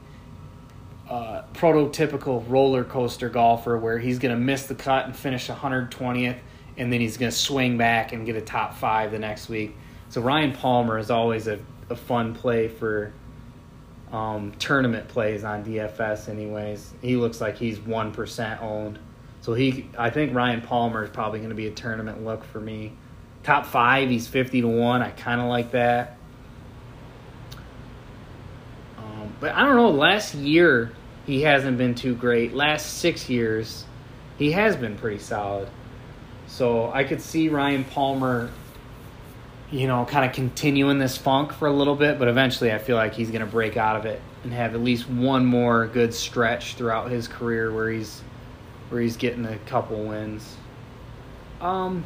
uh, 1.10 1.44
prototypical 1.54 2.48
roller 2.48 2.84
coaster 2.84 3.30
golfer 3.30 3.78
where 3.78 3.98
he's 3.98 4.20
going 4.20 4.34
to 4.34 4.40
miss 4.40 4.68
the 4.68 4.76
cut 4.76 5.06
and 5.06 5.16
finish 5.16 5.50
120th, 5.50 6.38
and 6.78 6.94
then 6.94 7.02
he's 7.02 7.18
going 7.18 7.32
to 7.32 7.38
swing 7.38 7.78
back 7.78 8.14
and 8.14 8.26
get 8.26 8.36
a 8.36 8.42
top 8.42 8.76
five 8.76 9.12
the 9.12 9.20
next 9.20 9.50
week. 9.50 9.76
So 10.10 10.22
Ryan 10.22 10.54
Palmer 10.54 10.98
is 10.98 11.12
always 11.12 11.48
a, 11.48 11.60
a 11.90 11.96
fun 11.96 12.34
play 12.34 12.68
for 12.68 13.14
um, 14.12 14.54
tournament 14.60 15.08
plays 15.08 15.44
on 15.44 15.64
DFS. 15.64 16.30
Anyways, 16.30 16.94
he 17.02 17.16
looks 17.16 17.40
like 17.42 17.58
he's 17.58 17.80
one 17.80 18.12
percent 18.12 18.62
owned. 18.62 19.00
So 19.42 19.54
he, 19.54 19.90
I 19.98 20.10
think 20.10 20.34
Ryan 20.34 20.62
Palmer 20.62 21.04
is 21.04 21.10
probably 21.10 21.40
going 21.40 21.50
to 21.50 21.56
be 21.56 21.68
a 21.68 21.72
tournament 21.72 22.24
look 22.26 22.44
for 22.44 22.60
me. 22.60 22.94
Top 23.44 23.66
five, 23.66 24.10
he's 24.10 24.28
fifty 24.28 24.62
to 24.62 24.68
one. 24.68 25.02
I 25.02 25.12
kind 25.12 25.40
of 25.40 25.48
like 25.48 25.72
that. 25.72 26.18
Um, 28.98 29.34
but 29.40 29.54
I 29.54 29.66
don't 29.66 29.76
know. 29.76 29.92
Last 29.92 30.34
year 30.34 30.92
he 31.26 31.44
hasn't 31.44 31.78
been 31.78 31.96
too 31.96 32.16
great. 32.16 32.54
Last 32.54 32.98
six 32.98 33.30
years, 33.30 33.86
he 34.38 34.52
has 34.52 34.76
been 34.76 34.98
pretty 34.98 35.20
solid. 35.20 35.70
So 36.48 36.92
I 36.92 37.04
could 37.04 37.22
see 37.22 37.50
Ryan 37.50 37.84
Palmer 37.84 38.50
you 39.72 39.88
know, 39.88 40.06
kind 40.06 40.26
of 40.26 40.34
continuing 40.34 40.98
this 40.98 41.18
funk 41.18 41.54
for 41.54 41.68
a 41.68 41.72
little 41.72 41.96
bit, 41.96 42.18
but 42.18 42.28
eventually 42.28 42.72
I 42.72 42.80
feel 42.80 42.96
like 42.96 43.14
he's 43.14 43.30
going 43.30 43.42
to 43.42 43.48
break 43.48 43.78
out 43.78 43.96
of 43.96 44.06
it 44.06 44.22
and 44.44 44.54
have 44.54 44.74
at 44.74 44.82
least 44.82 45.10
one 45.10 45.46
more 45.46 45.88
good 45.88 46.14
stretch 46.14 46.76
throughout 46.76 47.12
his 47.12 47.28
career 47.28 47.72
where 47.72 47.90
he's 47.90 48.22
where 48.90 49.02
he's 49.02 49.18
getting 49.18 49.46
a 49.46 49.58
couple 49.60 50.04
wins. 50.04 50.56
Um 51.62 52.04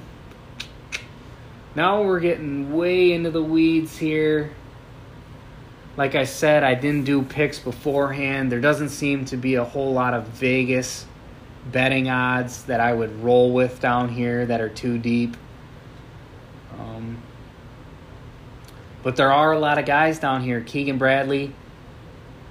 now 1.76 2.04
we're 2.04 2.20
getting 2.20 2.74
way 2.74 3.14
into 3.14 3.32
the 3.32 3.42
weeds 3.42 3.98
here. 3.98 4.52
Like 5.96 6.14
I 6.16 6.26
said, 6.26 6.64
I 6.64 6.76
didn't 6.76 7.06
do 7.06 7.22
picks 7.24 7.60
beforehand. 7.60 8.52
There 8.52 8.62
doesn't 8.62 8.90
seem 8.90 9.26
to 9.26 9.38
be 9.38 9.56
a 9.56 9.64
whole 9.64 9.94
lot 9.94 10.14
of 10.14 10.28
Vegas 10.28 11.06
betting 11.72 12.10
odds 12.10 12.64
that 12.64 12.80
I 12.80 12.94
would 12.94 13.24
roll 13.24 13.54
with 13.54 13.80
down 13.80 14.10
here 14.10 14.46
that 14.46 14.60
are 14.60 14.70
too 14.70 14.98
deep. 14.98 15.38
Um, 16.78 17.18
but 19.04 19.18
there 19.18 19.32
are 19.32 19.52
a 19.52 19.60
lot 19.60 19.78
of 19.78 19.86
guys 19.86 20.18
down 20.18 20.42
here. 20.42 20.62
Keegan 20.62 20.98
Bradley, 20.98 21.54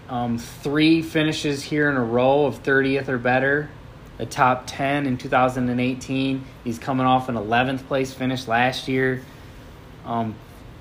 um, 0.08 0.36
three 0.36 1.00
finishes 1.00 1.62
here 1.62 1.88
in 1.88 1.96
a 1.96 2.04
row 2.04 2.44
of 2.44 2.62
30th 2.62 3.08
or 3.08 3.18
better. 3.18 3.70
A 4.18 4.26
top 4.26 4.64
10 4.66 5.06
in 5.06 5.16
2018. 5.16 6.44
He's 6.62 6.78
coming 6.78 7.06
off 7.06 7.30
an 7.30 7.34
11th 7.34 7.88
place 7.88 8.12
finish 8.12 8.46
last 8.46 8.86
year. 8.86 9.22
Um, 10.04 10.34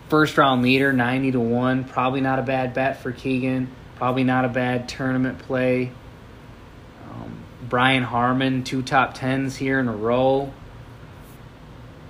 first 0.10 0.38
round 0.38 0.62
leader, 0.62 0.92
90 0.92 1.32
to 1.32 1.40
1. 1.40 1.86
Probably 1.86 2.20
not 2.20 2.40
a 2.40 2.42
bad 2.42 2.74
bet 2.74 3.02
for 3.02 3.14
Keegan. 3.14 3.70
Probably 3.96 4.26
not 4.26 4.44
a 4.44 4.50
bad 4.50 4.90
tournament 4.90 5.40
play. 5.40 5.92
Um, 7.10 7.38
Brian 7.70 8.04
Harman, 8.04 8.66
two 8.66 8.82
top 8.82 9.18
10s 9.18 9.56
here 9.56 9.80
in 9.80 9.88
a 9.88 9.96
row. 9.96 10.52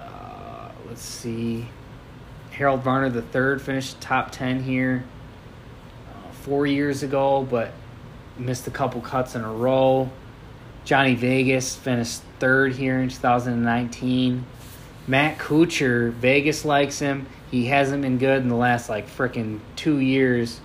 Uh, 0.02 0.70
let's 0.88 1.04
see. 1.04 1.68
Harold 2.62 2.84
Varner 2.84 3.08
III 3.08 3.58
finished 3.58 4.00
top 4.00 4.30
10 4.30 4.62
here 4.62 5.04
uh, 6.08 6.32
four 6.32 6.68
years 6.68 7.02
ago, 7.02 7.42
but 7.42 7.72
missed 8.38 8.68
a 8.68 8.70
couple 8.70 9.02
cuts 9.02 9.34
in 9.34 9.44
a 9.44 9.52
row. 9.52 10.12
Johnny 10.86 11.16
Vegas 11.16 11.76
finished 11.76 12.22
third 12.38 12.76
here 12.76 13.00
in 13.00 13.10
2019. 13.10 14.46
Matt 15.08 15.40
Kuchar, 15.40 16.12
Vegas 16.12 16.64
likes 16.64 17.00
him. 17.00 17.26
He 17.50 17.66
hasn't 17.66 18.04
been 18.04 18.20
good 18.20 18.44
in 18.44 18.48
the 18.48 18.56
last 18.56 18.90
like 18.90 19.10
freaking 19.10 19.60
two 19.76 19.98
years, 19.98 20.60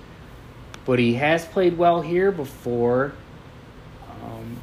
but 0.85 0.99
he 0.99 1.15
has 1.15 1.47
played 1.47 1.79
well 1.79 2.03
here 2.03 2.31
before. 2.31 3.15
Um, 4.23 4.59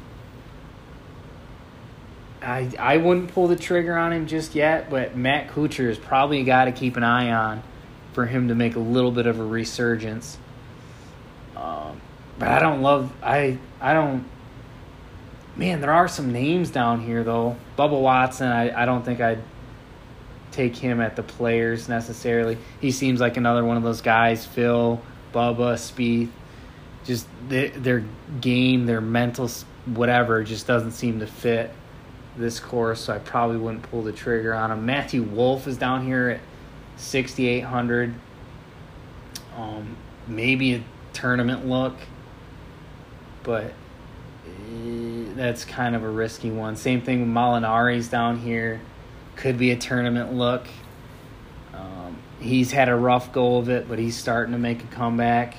I 2.44 2.70
I 2.78 2.96
wouldn't 2.98 3.32
pull 3.32 3.48
the 3.48 3.56
trigger 3.56 3.96
on 3.96 4.12
him 4.12 4.26
just 4.26 4.54
yet, 4.54 4.90
but 4.90 5.16
Matt 5.16 5.48
Kuchar 5.48 5.88
is 5.88 5.98
probably 5.98 6.40
a 6.40 6.44
guy 6.44 6.66
to 6.66 6.72
keep 6.72 6.96
an 6.96 7.04
eye 7.04 7.32
on 7.32 7.62
for 8.12 8.26
him 8.26 8.48
to 8.48 8.54
make 8.54 8.76
a 8.76 8.80
little 8.80 9.10
bit 9.10 9.26
of 9.26 9.40
a 9.40 9.44
resurgence. 9.44 10.38
Um, 11.56 12.00
but 12.38 12.48
I 12.48 12.60
don't 12.60 12.82
love 12.82 13.12
I 13.22 13.58
I 13.80 13.94
don't. 13.94 14.24
Man, 15.56 15.80
there 15.80 15.92
are 15.92 16.08
some 16.08 16.32
names 16.32 16.70
down 16.70 17.00
here 17.00 17.24
though. 17.24 17.56
Bubba 17.78 18.00
Watson, 18.00 18.48
I, 18.48 18.82
I 18.82 18.86
don't 18.86 19.04
think 19.04 19.20
I'd 19.20 19.42
take 20.50 20.76
him 20.76 21.00
at 21.00 21.16
the 21.16 21.22
players 21.22 21.88
necessarily. 21.88 22.58
He 22.80 22.90
seems 22.90 23.20
like 23.20 23.36
another 23.36 23.64
one 23.64 23.76
of 23.76 23.82
those 23.84 24.00
guys. 24.00 24.44
Phil, 24.44 25.00
Bubba, 25.32 25.74
Spieth, 25.74 26.30
just 27.04 27.26
their 27.48 28.04
game, 28.40 28.86
their 28.86 29.00
mental, 29.00 29.48
whatever, 29.86 30.42
just 30.42 30.66
doesn't 30.66 30.92
seem 30.92 31.20
to 31.20 31.26
fit 31.26 31.72
this 32.36 32.58
course, 32.58 33.02
so 33.02 33.14
I 33.14 33.18
probably 33.18 33.58
wouldn't 33.58 33.82
pull 33.84 34.02
the 34.02 34.12
trigger 34.12 34.54
on 34.54 34.70
him. 34.70 34.84
Matthew 34.84 35.22
Wolff 35.22 35.66
is 35.66 35.76
down 35.76 36.04
here 36.04 36.30
at 36.30 36.40
6,800. 36.96 38.14
Um, 39.56 39.96
maybe 40.26 40.74
a 40.74 40.84
tournament 41.12 41.66
look, 41.66 41.96
but 43.44 43.72
eh, 44.46 45.24
that's 45.36 45.64
kind 45.64 45.94
of 45.94 46.02
a 46.02 46.10
risky 46.10 46.50
one. 46.50 46.76
Same 46.76 47.02
thing 47.02 47.20
with 47.20 47.28
Molinari's 47.28 48.08
down 48.08 48.38
here. 48.38 48.80
Could 49.36 49.58
be 49.58 49.70
a 49.70 49.76
tournament 49.76 50.32
look. 50.32 50.66
Um, 51.72 52.16
he's 52.40 52.72
had 52.72 52.88
a 52.88 52.96
rough 52.96 53.32
go 53.32 53.58
of 53.58 53.68
it, 53.68 53.88
but 53.88 53.98
he's 53.98 54.16
starting 54.16 54.52
to 54.52 54.58
make 54.58 54.82
a 54.82 54.86
comeback. 54.88 55.56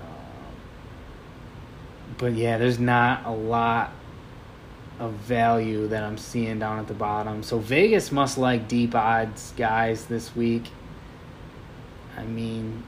Um, 0.00 0.54
but 2.18 2.34
yeah, 2.34 2.58
there's 2.58 2.78
not 2.78 3.26
a 3.26 3.32
lot 3.32 3.92
of 5.02 5.14
value 5.14 5.88
that 5.88 6.04
I'm 6.04 6.16
seeing 6.16 6.60
down 6.60 6.78
at 6.78 6.86
the 6.86 6.94
bottom. 6.94 7.42
So 7.42 7.58
Vegas 7.58 8.12
must 8.12 8.38
like 8.38 8.68
deep 8.68 8.94
odds 8.94 9.52
guys 9.56 10.06
this 10.06 10.36
week. 10.36 10.70
I 12.16 12.22
mean, 12.24 12.84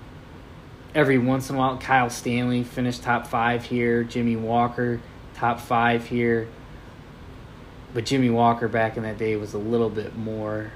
every 0.94 1.18
once 1.18 1.50
in 1.50 1.56
a 1.56 1.58
while, 1.58 1.76
Kyle 1.76 2.08
Stanley 2.08 2.62
finished 2.62 3.02
top 3.02 3.26
five 3.26 3.64
here. 3.64 4.04
Jimmy 4.04 4.36
Walker 4.36 5.00
top 5.34 5.58
five 5.60 6.06
here. 6.06 6.46
But 7.92 8.06
Jimmy 8.06 8.30
Walker 8.30 8.68
back 8.68 8.96
in 8.96 9.02
that 9.02 9.18
day 9.18 9.34
was 9.34 9.54
a 9.54 9.58
little 9.58 9.90
bit 9.90 10.16
more 10.16 10.70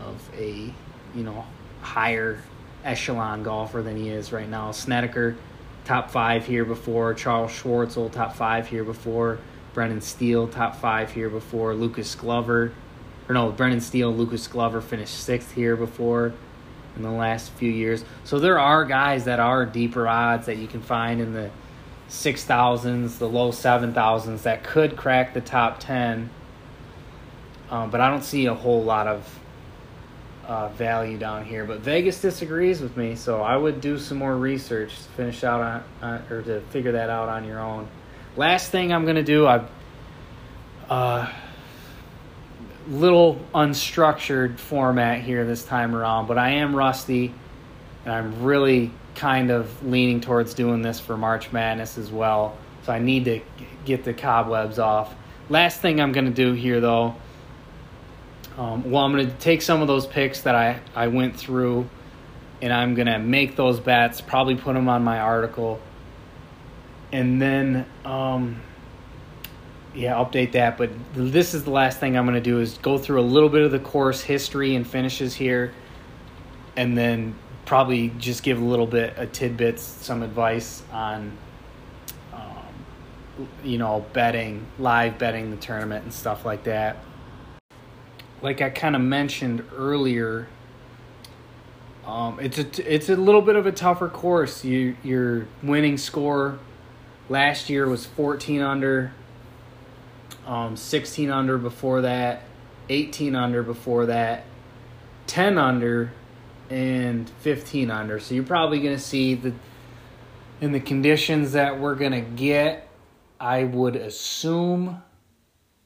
of 0.00 0.20
a, 0.36 0.72
you 1.14 1.22
know, 1.22 1.44
higher 1.80 2.42
echelon 2.82 3.44
golfer 3.44 3.82
than 3.82 3.96
he 3.96 4.08
is 4.08 4.32
right 4.32 4.48
now. 4.48 4.72
Snedeker, 4.72 5.36
top 5.84 6.10
five 6.10 6.44
here 6.44 6.64
before. 6.64 7.14
Charles 7.14 7.52
Schwartzel, 7.52 8.10
top 8.10 8.34
five 8.34 8.66
here 8.66 8.82
before. 8.82 9.38
Brendan 9.74 10.00
Steele, 10.00 10.48
top 10.48 10.76
five 10.76 11.12
here 11.12 11.28
before. 11.28 11.74
Lucas 11.74 12.14
Glover, 12.14 12.72
or 13.28 13.34
no, 13.34 13.50
Brendan 13.50 13.80
Steele, 13.80 14.14
Lucas 14.14 14.46
Glover 14.46 14.80
finished 14.80 15.14
sixth 15.14 15.52
here 15.52 15.76
before 15.76 16.32
in 16.96 17.02
the 17.02 17.10
last 17.10 17.50
few 17.52 17.70
years. 17.70 18.04
So 18.22 18.38
there 18.38 18.58
are 18.58 18.84
guys 18.84 19.24
that 19.24 19.40
are 19.40 19.66
deeper 19.66 20.06
odds 20.06 20.46
that 20.46 20.56
you 20.56 20.68
can 20.68 20.80
find 20.80 21.20
in 21.20 21.32
the 21.32 21.50
six 22.06 22.44
thousands, 22.44 23.18
the 23.18 23.28
low 23.28 23.50
seven 23.50 23.92
thousands 23.92 24.44
that 24.44 24.62
could 24.62 24.96
crack 24.96 25.34
the 25.34 25.40
top 25.40 25.80
ten. 25.80 26.30
Um, 27.70 27.90
but 27.90 28.00
I 28.00 28.08
don't 28.10 28.22
see 28.22 28.46
a 28.46 28.54
whole 28.54 28.84
lot 28.84 29.08
of 29.08 29.40
uh, 30.46 30.68
value 30.68 31.18
down 31.18 31.44
here. 31.44 31.64
But 31.64 31.80
Vegas 31.80 32.20
disagrees 32.20 32.80
with 32.80 32.96
me, 32.96 33.16
so 33.16 33.42
I 33.42 33.56
would 33.56 33.80
do 33.80 33.98
some 33.98 34.18
more 34.18 34.36
research 34.36 34.96
to 34.96 35.08
finish 35.16 35.42
out 35.42 35.82
on 36.02 36.22
or 36.30 36.42
to 36.42 36.60
figure 36.70 36.92
that 36.92 37.10
out 37.10 37.28
on 37.28 37.44
your 37.44 37.58
own. 37.58 37.88
Last 38.36 38.70
thing 38.70 38.92
I'm 38.92 39.06
gonna 39.06 39.22
do, 39.22 39.46
I've 39.46 39.68
uh, 40.88 41.30
little 42.88 43.40
unstructured 43.54 44.58
format 44.58 45.20
here 45.20 45.44
this 45.44 45.64
time 45.64 45.94
around, 45.94 46.26
but 46.26 46.36
I 46.36 46.50
am 46.50 46.74
rusty, 46.74 47.32
and 48.04 48.12
I'm 48.12 48.42
really 48.42 48.90
kind 49.14 49.50
of 49.50 49.86
leaning 49.86 50.20
towards 50.20 50.54
doing 50.54 50.82
this 50.82 51.00
for 51.00 51.16
March 51.16 51.52
Madness 51.52 51.96
as 51.96 52.10
well. 52.10 52.56
So 52.84 52.92
I 52.92 52.98
need 52.98 53.24
to 53.26 53.40
get 53.84 54.04
the 54.04 54.12
cobwebs 54.12 54.78
off. 54.78 55.14
Last 55.48 55.80
thing 55.80 56.00
I'm 56.00 56.12
going 56.12 56.26
to 56.26 56.32
do 56.32 56.52
here, 56.52 56.80
though, 56.80 57.14
um, 58.58 58.90
well, 58.90 59.04
I'm 59.04 59.12
going 59.12 59.26
to 59.26 59.36
take 59.36 59.62
some 59.62 59.80
of 59.80 59.88
those 59.88 60.06
picks 60.06 60.42
that 60.42 60.54
I, 60.54 60.80
I 60.94 61.08
went 61.08 61.36
through, 61.36 61.88
and 62.60 62.72
I'm 62.72 62.94
going 62.94 63.06
to 63.06 63.18
make 63.18 63.56
those 63.56 63.80
bets, 63.80 64.20
probably 64.20 64.56
put 64.56 64.74
them 64.74 64.88
on 64.88 65.04
my 65.04 65.20
article, 65.20 65.80
and 67.14 67.40
then. 67.40 67.86
Um, 68.04 68.60
yeah, 69.94 70.14
update 70.14 70.52
that. 70.52 70.76
But 70.76 70.90
this 71.14 71.54
is 71.54 71.64
the 71.64 71.70
last 71.70 72.00
thing 72.00 72.16
I'm 72.16 72.26
going 72.26 72.34
to 72.34 72.40
do 72.40 72.60
is 72.60 72.78
go 72.78 72.98
through 72.98 73.20
a 73.20 73.22
little 73.22 73.48
bit 73.48 73.62
of 73.62 73.70
the 73.70 73.78
course 73.78 74.20
history 74.20 74.74
and 74.74 74.86
finishes 74.86 75.34
here, 75.34 75.72
and 76.76 76.98
then 76.98 77.34
probably 77.64 78.10
just 78.18 78.42
give 78.42 78.60
a 78.60 78.64
little 78.64 78.86
bit 78.86 79.16
of 79.16 79.32
tidbits, 79.32 79.82
some 79.82 80.22
advice 80.22 80.82
on, 80.92 81.36
um, 82.32 83.48
you 83.62 83.78
know, 83.78 84.04
betting, 84.12 84.66
live 84.78 85.18
betting 85.18 85.50
the 85.50 85.56
tournament 85.56 86.04
and 86.04 86.12
stuff 86.12 86.44
like 86.44 86.64
that. 86.64 86.96
Like 88.42 88.60
I 88.60 88.70
kind 88.70 88.94
of 88.94 89.00
mentioned 89.00 89.64
earlier, 89.74 90.48
um, 92.04 92.38
it's 92.40 92.58
a 92.58 92.94
it's 92.94 93.08
a 93.08 93.16
little 93.16 93.40
bit 93.40 93.56
of 93.56 93.64
a 93.66 93.72
tougher 93.72 94.08
course. 94.08 94.64
You 94.64 94.96
your 95.02 95.46
winning 95.62 95.96
score 95.96 96.58
last 97.28 97.68
year 97.70 97.88
was 97.88 98.06
14 98.06 98.60
under 98.60 99.12
um, 100.46 100.76
16 100.76 101.30
under 101.30 101.58
before 101.58 102.02
that, 102.02 102.42
18 102.88 103.34
under 103.34 103.62
before 103.62 104.06
that, 104.06 104.44
10 105.26 105.58
under, 105.58 106.12
and 106.70 107.28
15 107.40 107.90
under. 107.90 108.18
So 108.18 108.34
you're 108.34 108.44
probably 108.44 108.80
going 108.80 108.96
to 108.96 109.02
see 109.02 109.34
the 109.34 109.52
in 110.60 110.72
the 110.72 110.80
conditions 110.80 111.52
that 111.52 111.80
we're 111.80 111.94
going 111.94 112.12
to 112.12 112.20
get. 112.20 112.88
I 113.40 113.64
would 113.64 113.96
assume 113.96 115.02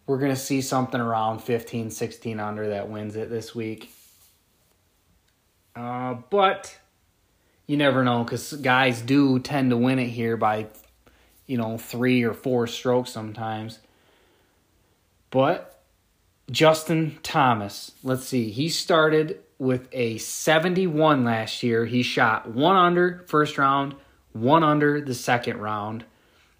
we're 0.06 0.18
going 0.18 0.30
to 0.32 0.40
see 0.40 0.60
something 0.60 1.00
around 1.00 1.40
15, 1.40 1.90
16 1.90 2.40
under 2.40 2.68
that 2.68 2.88
wins 2.88 3.16
it 3.16 3.30
this 3.30 3.54
week. 3.54 3.90
Uh, 5.74 6.14
but 6.30 6.78
you 7.66 7.76
never 7.76 8.04
know 8.04 8.24
because 8.24 8.52
guys 8.54 9.00
do 9.00 9.38
tend 9.38 9.70
to 9.70 9.76
win 9.76 9.98
it 9.98 10.08
here 10.08 10.36
by, 10.36 10.66
you 11.48 11.56
know, 11.56 11.76
three 11.76 12.22
or 12.22 12.34
four 12.34 12.68
strokes 12.68 13.10
sometimes. 13.10 13.80
But 15.30 15.82
Justin 16.50 17.18
Thomas, 17.24 17.92
let's 18.04 18.24
see, 18.24 18.50
he 18.50 18.68
started 18.68 19.40
with 19.58 19.88
a 19.90 20.18
71 20.18 21.24
last 21.24 21.62
year. 21.64 21.84
He 21.86 22.02
shot 22.02 22.48
one 22.48 22.76
under 22.76 23.24
first 23.26 23.58
round, 23.58 23.96
one 24.32 24.62
under 24.62 25.00
the 25.00 25.14
second 25.14 25.58
round. 25.58 26.04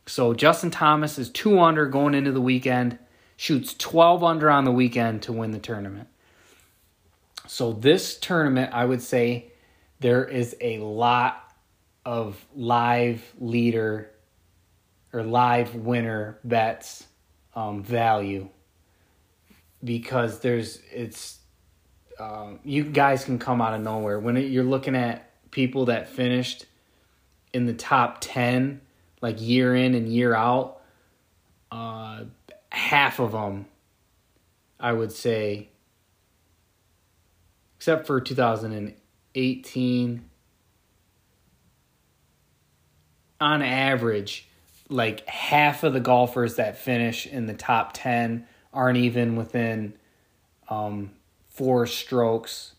So 0.07 0.35
Justin 0.35 0.71
Thomas 0.71 1.19
is 1.19 1.31
two 1.31 1.61
under 1.61 1.87
going 1.87 2.15
into 2.15 2.33
the 2.33 2.41
weekend, 2.41 2.99
shoots 3.37 3.75
12 3.75 4.25
under 4.25 4.51
on 4.51 4.65
the 4.65 4.73
weekend 4.73 5.23
to 5.23 5.33
win 5.33 5.53
the 5.53 5.59
tournament. 5.59 6.09
So 7.47 7.73
this 7.73 8.19
tournament, 8.19 8.73
I 8.75 8.85
would 8.85 9.03
say 9.03 9.53
there 10.01 10.25
is 10.25 10.57
a 10.61 10.79
lot 10.79 11.45
of 12.05 12.43
live 12.55 13.35
leader 13.39 14.11
or 15.13 15.23
live 15.23 15.75
winner 15.75 16.39
bets 16.45 17.07
um, 17.55 17.83
value 17.83 18.49
because 19.83 20.41
there's 20.41 20.81
it's 20.93 21.39
um, 22.19 22.59
you 22.65 22.85
guys 22.85 23.25
can 23.25 23.39
come 23.39 23.61
out 23.61 23.75
of 23.75 23.81
nowhere. 23.81 24.19
When 24.19 24.37
it, 24.37 24.51
you're 24.51 24.65
looking 24.65 24.97
at 24.97 25.31
people 25.51 25.87
that 25.87 26.09
finished 26.09 26.67
in 27.53 27.67
the 27.67 27.75
top 27.75 28.19
10 28.21 28.81
like 29.21 29.41
year 29.41 29.75
in 29.75 29.95
and 29.95 30.09
year 30.09 30.35
out 30.35 30.81
uh, 31.71 32.25
half 32.71 33.19
of 33.19 33.33
them 33.33 33.67
i 34.79 34.93
would 34.93 35.13
say 35.13 35.69
except 37.77 38.07
for 38.07 38.21
2018 38.21 40.25
on 43.41 43.63
average 43.63 44.48
like 44.89 45.27
half 45.29 45.83
of 45.83 45.93
the 45.93 46.01
golfers 46.01 46.57
that 46.57 46.79
finish 46.79 47.27
in 47.27 47.47
the 47.47 47.55
top 47.55 47.93
10 47.93 48.47
aren't 48.73 48.99
even 48.99 49.37
within 49.37 49.95
um, 50.69 51.11
four 51.49 51.87
strokes 51.87 52.75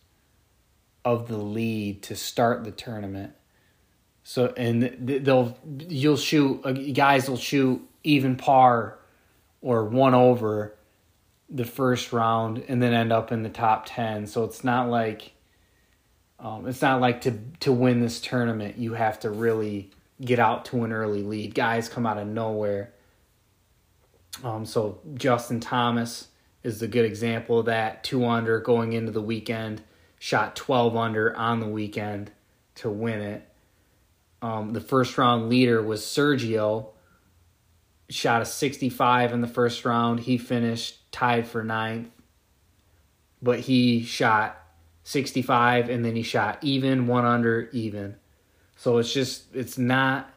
of 1.05 1.27
the 1.27 1.37
lead 1.37 2.03
to 2.03 2.15
start 2.15 2.63
the 2.63 2.71
tournament. 2.71 3.33
So 4.23 4.53
and 4.55 4.83
they'll 4.99 5.57
you'll 5.87 6.17
shoot 6.17 6.61
uh, 6.63 6.71
guys 6.71 7.29
will 7.29 7.37
shoot 7.37 7.81
even 8.03 8.35
par 8.35 8.99
or 9.61 9.85
one 9.85 10.13
over 10.13 10.75
the 11.49 11.65
first 11.65 12.13
round 12.13 12.63
and 12.67 12.81
then 12.81 12.93
end 12.93 13.11
up 13.11 13.31
in 13.31 13.41
the 13.41 13.49
top 13.49 13.85
10. 13.87 14.27
So 14.27 14.43
it's 14.43 14.63
not 14.63 14.89
like 14.89 15.31
um, 16.39 16.67
it's 16.67 16.81
not 16.81 17.01
like 17.01 17.21
to 17.21 17.39
to 17.61 17.71
win 17.71 18.01
this 18.01 18.21
tournament 18.21 18.77
you 18.77 18.93
have 18.93 19.19
to 19.21 19.29
really 19.29 19.89
get 20.21 20.39
out 20.39 20.65
to 20.65 20.83
an 20.83 20.91
early 20.91 21.23
lead. 21.23 21.55
Guys 21.55 21.89
come 21.89 22.05
out 22.05 22.17
of 22.17 22.27
nowhere 22.27 22.93
um, 24.43 24.65
so 24.65 24.99
Justin 25.15 25.59
Thomas 25.59 26.27
is 26.63 26.81
a 26.81 26.87
good 26.87 27.05
example 27.05 27.59
of 27.59 27.65
that. 27.65 28.03
Two 28.03 28.25
under 28.25 28.59
going 28.59 28.93
into 28.93 29.11
the 29.11 29.21
weekend, 29.21 29.81
shot 30.17 30.55
12 30.55 30.95
under 30.95 31.35
on 31.35 31.59
the 31.59 31.67
weekend 31.67 32.31
to 32.75 32.89
win 32.89 33.21
it. 33.21 33.47
Um, 34.41 34.71
the 34.71 34.81
first 34.81 35.17
round 35.17 35.49
leader 35.49 35.81
was 35.81 36.01
Sergio, 36.01 36.91
shot 38.09 38.41
a 38.41 38.45
65 38.45 39.33
in 39.33 39.41
the 39.41 39.47
first 39.47 39.83
round. 39.83 40.21
He 40.21 40.37
finished 40.37 41.11
tied 41.11 41.47
for 41.47 41.63
ninth, 41.63 42.09
but 43.41 43.61
he 43.61 44.03
shot 44.03 44.57
65 45.03 45.89
and 45.89 46.05
then 46.05 46.15
he 46.15 46.23
shot 46.23 46.59
even, 46.61 47.07
one 47.07 47.25
under, 47.25 47.69
even. 47.73 48.15
So 48.79 48.97
it's 48.97 49.11
just, 49.11 49.53
it's 49.53 49.77
not 49.77 50.33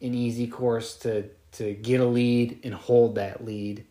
an 0.00 0.14
easy 0.14 0.46
course 0.46 0.96
to 0.98 1.28
to 1.52 1.74
get 1.74 2.00
a 2.00 2.04
lead 2.04 2.60
and 2.62 2.72
hold 2.72 3.16
that 3.16 3.44
lead. 3.44 3.84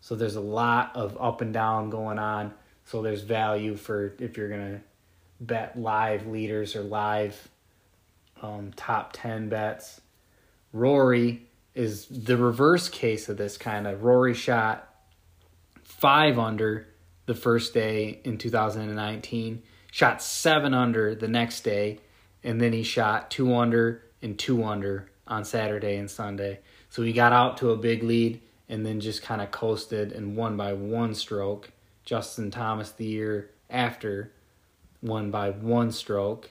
So 0.00 0.14
there's 0.14 0.36
a 0.36 0.40
lot 0.40 0.92
of 0.94 1.20
up 1.20 1.40
and 1.40 1.52
down 1.52 1.90
going 1.90 2.20
on. 2.20 2.54
So 2.84 3.02
there's 3.02 3.22
value 3.22 3.74
for 3.74 4.14
if 4.20 4.36
you're 4.36 4.48
gonna 4.48 4.82
bet 5.40 5.76
live 5.76 6.28
leaders 6.28 6.76
or 6.76 6.82
live 6.82 7.48
um, 8.40 8.72
top 8.76 9.10
ten 9.14 9.48
bets. 9.48 10.00
Rory 10.72 11.48
is 11.74 12.06
the 12.06 12.36
reverse 12.36 12.88
case 12.88 13.28
of 13.28 13.36
this 13.36 13.58
kind 13.58 13.88
of. 13.88 14.04
Rory 14.04 14.34
shot 14.34 14.88
five 15.82 16.38
under 16.38 16.86
the 17.26 17.34
first 17.34 17.74
day 17.74 18.20
in 18.22 18.38
2019, 18.38 19.64
shot 19.90 20.22
seven 20.22 20.72
under 20.72 21.16
the 21.16 21.26
next 21.26 21.62
day, 21.62 21.98
and 22.42 22.60
then 22.60 22.72
he 22.72 22.82
shot 22.82 23.30
two 23.30 23.54
under 23.54 24.02
and 24.22 24.38
two 24.38 24.64
under 24.64 25.10
on 25.26 25.44
Saturday 25.44 25.96
and 25.96 26.10
Sunday. 26.10 26.60
So 26.88 27.02
he 27.02 27.12
got 27.12 27.32
out 27.32 27.56
to 27.58 27.70
a 27.70 27.76
big 27.76 28.02
lead 28.02 28.40
and 28.68 28.84
then 28.84 29.00
just 29.00 29.22
kind 29.22 29.40
of 29.40 29.50
coasted 29.50 30.12
and 30.12 30.36
won 30.36 30.56
by 30.56 30.72
one 30.72 31.14
stroke. 31.14 31.70
Justin 32.04 32.50
Thomas 32.50 32.90
the 32.90 33.04
year 33.04 33.50
after 33.68 34.32
won 35.02 35.30
by 35.30 35.50
one 35.50 35.92
stroke. 35.92 36.50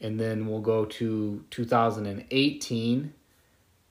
And 0.00 0.20
then 0.20 0.46
we'll 0.46 0.60
go 0.60 0.84
to 0.84 1.44
2018. 1.50 3.12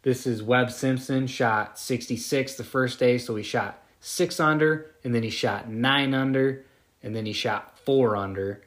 This 0.04 0.26
is 0.26 0.42
Webb 0.42 0.72
Simpson, 0.72 1.28
shot 1.28 1.78
66 1.78 2.56
the 2.56 2.64
first 2.64 2.98
day, 2.98 3.18
so 3.18 3.36
he 3.36 3.44
shot 3.44 3.84
six 4.00 4.40
under, 4.40 4.92
and 5.04 5.14
then 5.14 5.24
he 5.24 5.30
shot 5.30 5.70
nine 5.70 6.14
under, 6.14 6.64
and 7.04 7.14
then 7.16 7.26
he 7.26 7.34
shot 7.34 7.78
four 7.80 8.16
under, 8.16 8.62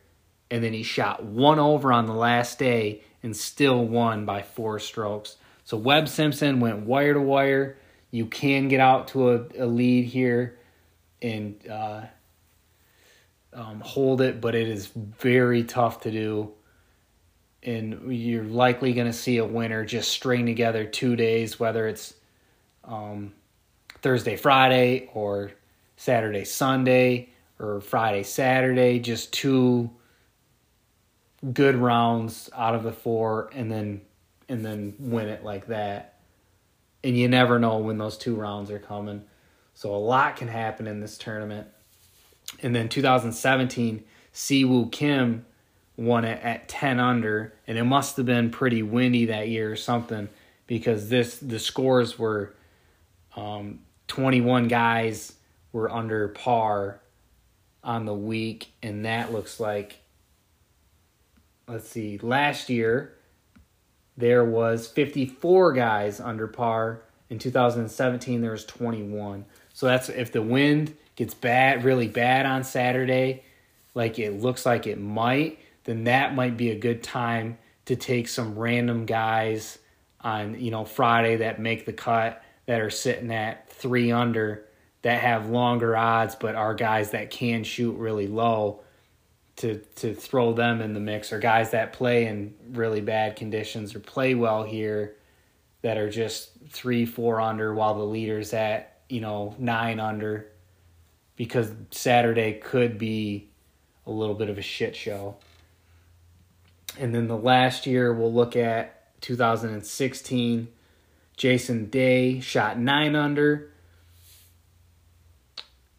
and 0.50 0.64
then 0.64 0.72
he 0.72 0.82
shot 0.82 1.22
one 1.22 1.58
over 1.58 1.92
on 1.92 2.06
the 2.06 2.14
last 2.14 2.58
day 2.58 3.02
and 3.22 3.36
still 3.36 3.84
won 3.84 4.24
by 4.24 4.42
four 4.42 4.78
strokes. 4.78 5.36
So 5.64 5.76
Webb 5.76 6.08
Simpson 6.08 6.60
went 6.60 6.80
wire 6.80 7.14
to 7.14 7.20
wire. 7.20 7.76
You 8.10 8.26
can 8.26 8.68
get 8.68 8.80
out 8.80 9.08
to 9.08 9.30
a, 9.30 9.44
a 9.58 9.66
lead 9.66 10.06
here 10.06 10.58
and 11.22 11.56
uh, 11.68 12.02
um, 13.52 13.80
hold 13.80 14.20
it, 14.20 14.40
but 14.40 14.54
it 14.54 14.68
is 14.68 14.86
very 14.88 15.62
tough 15.64 16.00
to 16.02 16.10
do. 16.10 16.52
And 17.62 18.12
you're 18.12 18.42
likely 18.42 18.94
going 18.94 19.06
to 19.06 19.12
see 19.12 19.36
a 19.36 19.44
winner 19.44 19.84
just 19.84 20.10
string 20.10 20.46
together 20.46 20.84
two 20.84 21.14
days, 21.14 21.60
whether 21.60 21.86
it's 21.86 22.14
um, 22.84 23.34
Thursday, 24.00 24.36
Friday, 24.36 25.10
or 25.12 25.52
Saturday, 25.96 26.44
Sunday, 26.44 27.28
or 27.58 27.82
Friday, 27.82 28.22
Saturday. 28.22 28.98
Just 28.98 29.32
two 29.32 29.90
good 31.52 31.76
rounds 31.76 32.50
out 32.54 32.74
of 32.74 32.82
the 32.82 32.92
four, 32.92 33.50
and 33.54 33.70
then 33.70 34.02
and 34.48 34.64
then 34.64 34.94
win 34.98 35.28
it 35.28 35.44
like 35.44 35.68
that. 35.68 36.18
And 37.02 37.16
you 37.16 37.28
never 37.28 37.58
know 37.58 37.78
when 37.78 37.98
those 37.98 38.18
two 38.18 38.34
rounds 38.34 38.70
are 38.70 38.78
coming. 38.78 39.24
So 39.74 39.94
a 39.94 39.96
lot 39.96 40.36
can 40.36 40.48
happen 40.48 40.86
in 40.86 41.00
this 41.00 41.16
tournament. 41.16 41.68
And 42.62 42.74
then 42.74 42.88
2017, 42.88 44.04
Siwoo 44.34 44.90
Kim 44.90 45.46
won 45.96 46.24
it 46.24 46.42
at 46.42 46.68
10 46.68 46.98
under, 46.98 47.54
and 47.66 47.78
it 47.78 47.84
must 47.84 48.16
have 48.16 48.26
been 48.26 48.50
pretty 48.50 48.82
windy 48.82 49.26
that 49.26 49.48
year 49.48 49.70
or 49.70 49.76
something 49.76 50.28
because 50.66 51.08
this 51.08 51.38
the 51.38 51.58
scores 51.58 52.18
were 52.18 52.54
um, 53.36 53.80
21 54.08 54.68
guys 54.68 55.34
were 55.72 55.90
under 55.90 56.28
par 56.28 57.00
on 57.84 58.04
the 58.04 58.14
week, 58.14 58.72
and 58.82 59.04
that 59.04 59.32
looks 59.32 59.60
like 59.60 59.99
let's 61.70 61.88
see, 61.88 62.18
last 62.18 62.68
year 62.68 63.14
there 64.16 64.44
was 64.44 64.86
54 64.86 65.72
guys 65.72 66.20
under 66.20 66.46
par. 66.46 67.02
In 67.28 67.38
2017 67.38 68.40
there 68.40 68.50
was 68.50 68.64
21. 68.64 69.44
So 69.72 69.86
that's 69.86 70.08
if 70.08 70.32
the 70.32 70.42
wind 70.42 70.96
gets 71.14 71.32
bad, 71.32 71.84
really 71.84 72.08
bad 72.08 72.44
on 72.44 72.64
Saturday, 72.64 73.44
like 73.94 74.18
it 74.18 74.40
looks 74.40 74.66
like 74.66 74.86
it 74.86 75.00
might, 75.00 75.58
then 75.84 76.04
that 76.04 76.34
might 76.34 76.56
be 76.56 76.70
a 76.70 76.78
good 76.78 77.02
time 77.02 77.58
to 77.86 77.96
take 77.96 78.28
some 78.28 78.58
random 78.58 79.06
guys 79.06 79.78
on, 80.20 80.60
you 80.60 80.70
know, 80.70 80.84
Friday 80.84 81.36
that 81.36 81.60
make 81.60 81.86
the 81.86 81.92
cut 81.92 82.42
that 82.66 82.80
are 82.80 82.90
sitting 82.90 83.32
at 83.32 83.70
3 83.70 84.12
under 84.12 84.66
that 85.02 85.20
have 85.20 85.48
longer 85.48 85.96
odds 85.96 86.34
but 86.34 86.54
are 86.54 86.74
guys 86.74 87.12
that 87.12 87.30
can 87.30 87.64
shoot 87.64 87.96
really 87.96 88.26
low 88.26 88.80
to 89.60 89.76
to 89.96 90.14
throw 90.14 90.54
them 90.54 90.80
in 90.80 90.94
the 90.94 91.00
mix 91.00 91.34
or 91.34 91.38
guys 91.38 91.72
that 91.72 91.92
play 91.92 92.26
in 92.26 92.54
really 92.72 93.02
bad 93.02 93.36
conditions 93.36 93.94
or 93.94 94.00
play 94.00 94.34
well 94.34 94.64
here 94.64 95.16
that 95.82 95.98
are 95.98 96.08
just 96.08 96.50
3 96.70 97.04
4 97.04 97.40
under 97.40 97.74
while 97.74 97.94
the 97.94 98.04
leader's 98.04 98.54
at, 98.54 99.00
you 99.10 99.20
know, 99.20 99.54
9 99.58 100.00
under 100.00 100.50
because 101.36 101.70
Saturday 101.90 102.54
could 102.54 102.96
be 102.96 103.50
a 104.06 104.10
little 104.10 104.34
bit 104.34 104.48
of 104.48 104.56
a 104.56 104.62
shit 104.62 104.96
show. 104.96 105.36
And 106.98 107.14
then 107.14 107.28
the 107.28 107.36
last 107.36 107.86
year 107.86 108.14
we'll 108.14 108.32
look 108.32 108.56
at 108.56 109.20
2016. 109.20 110.68
Jason 111.36 111.90
Day 111.90 112.40
shot 112.40 112.78
9 112.78 113.14
under 113.14 113.72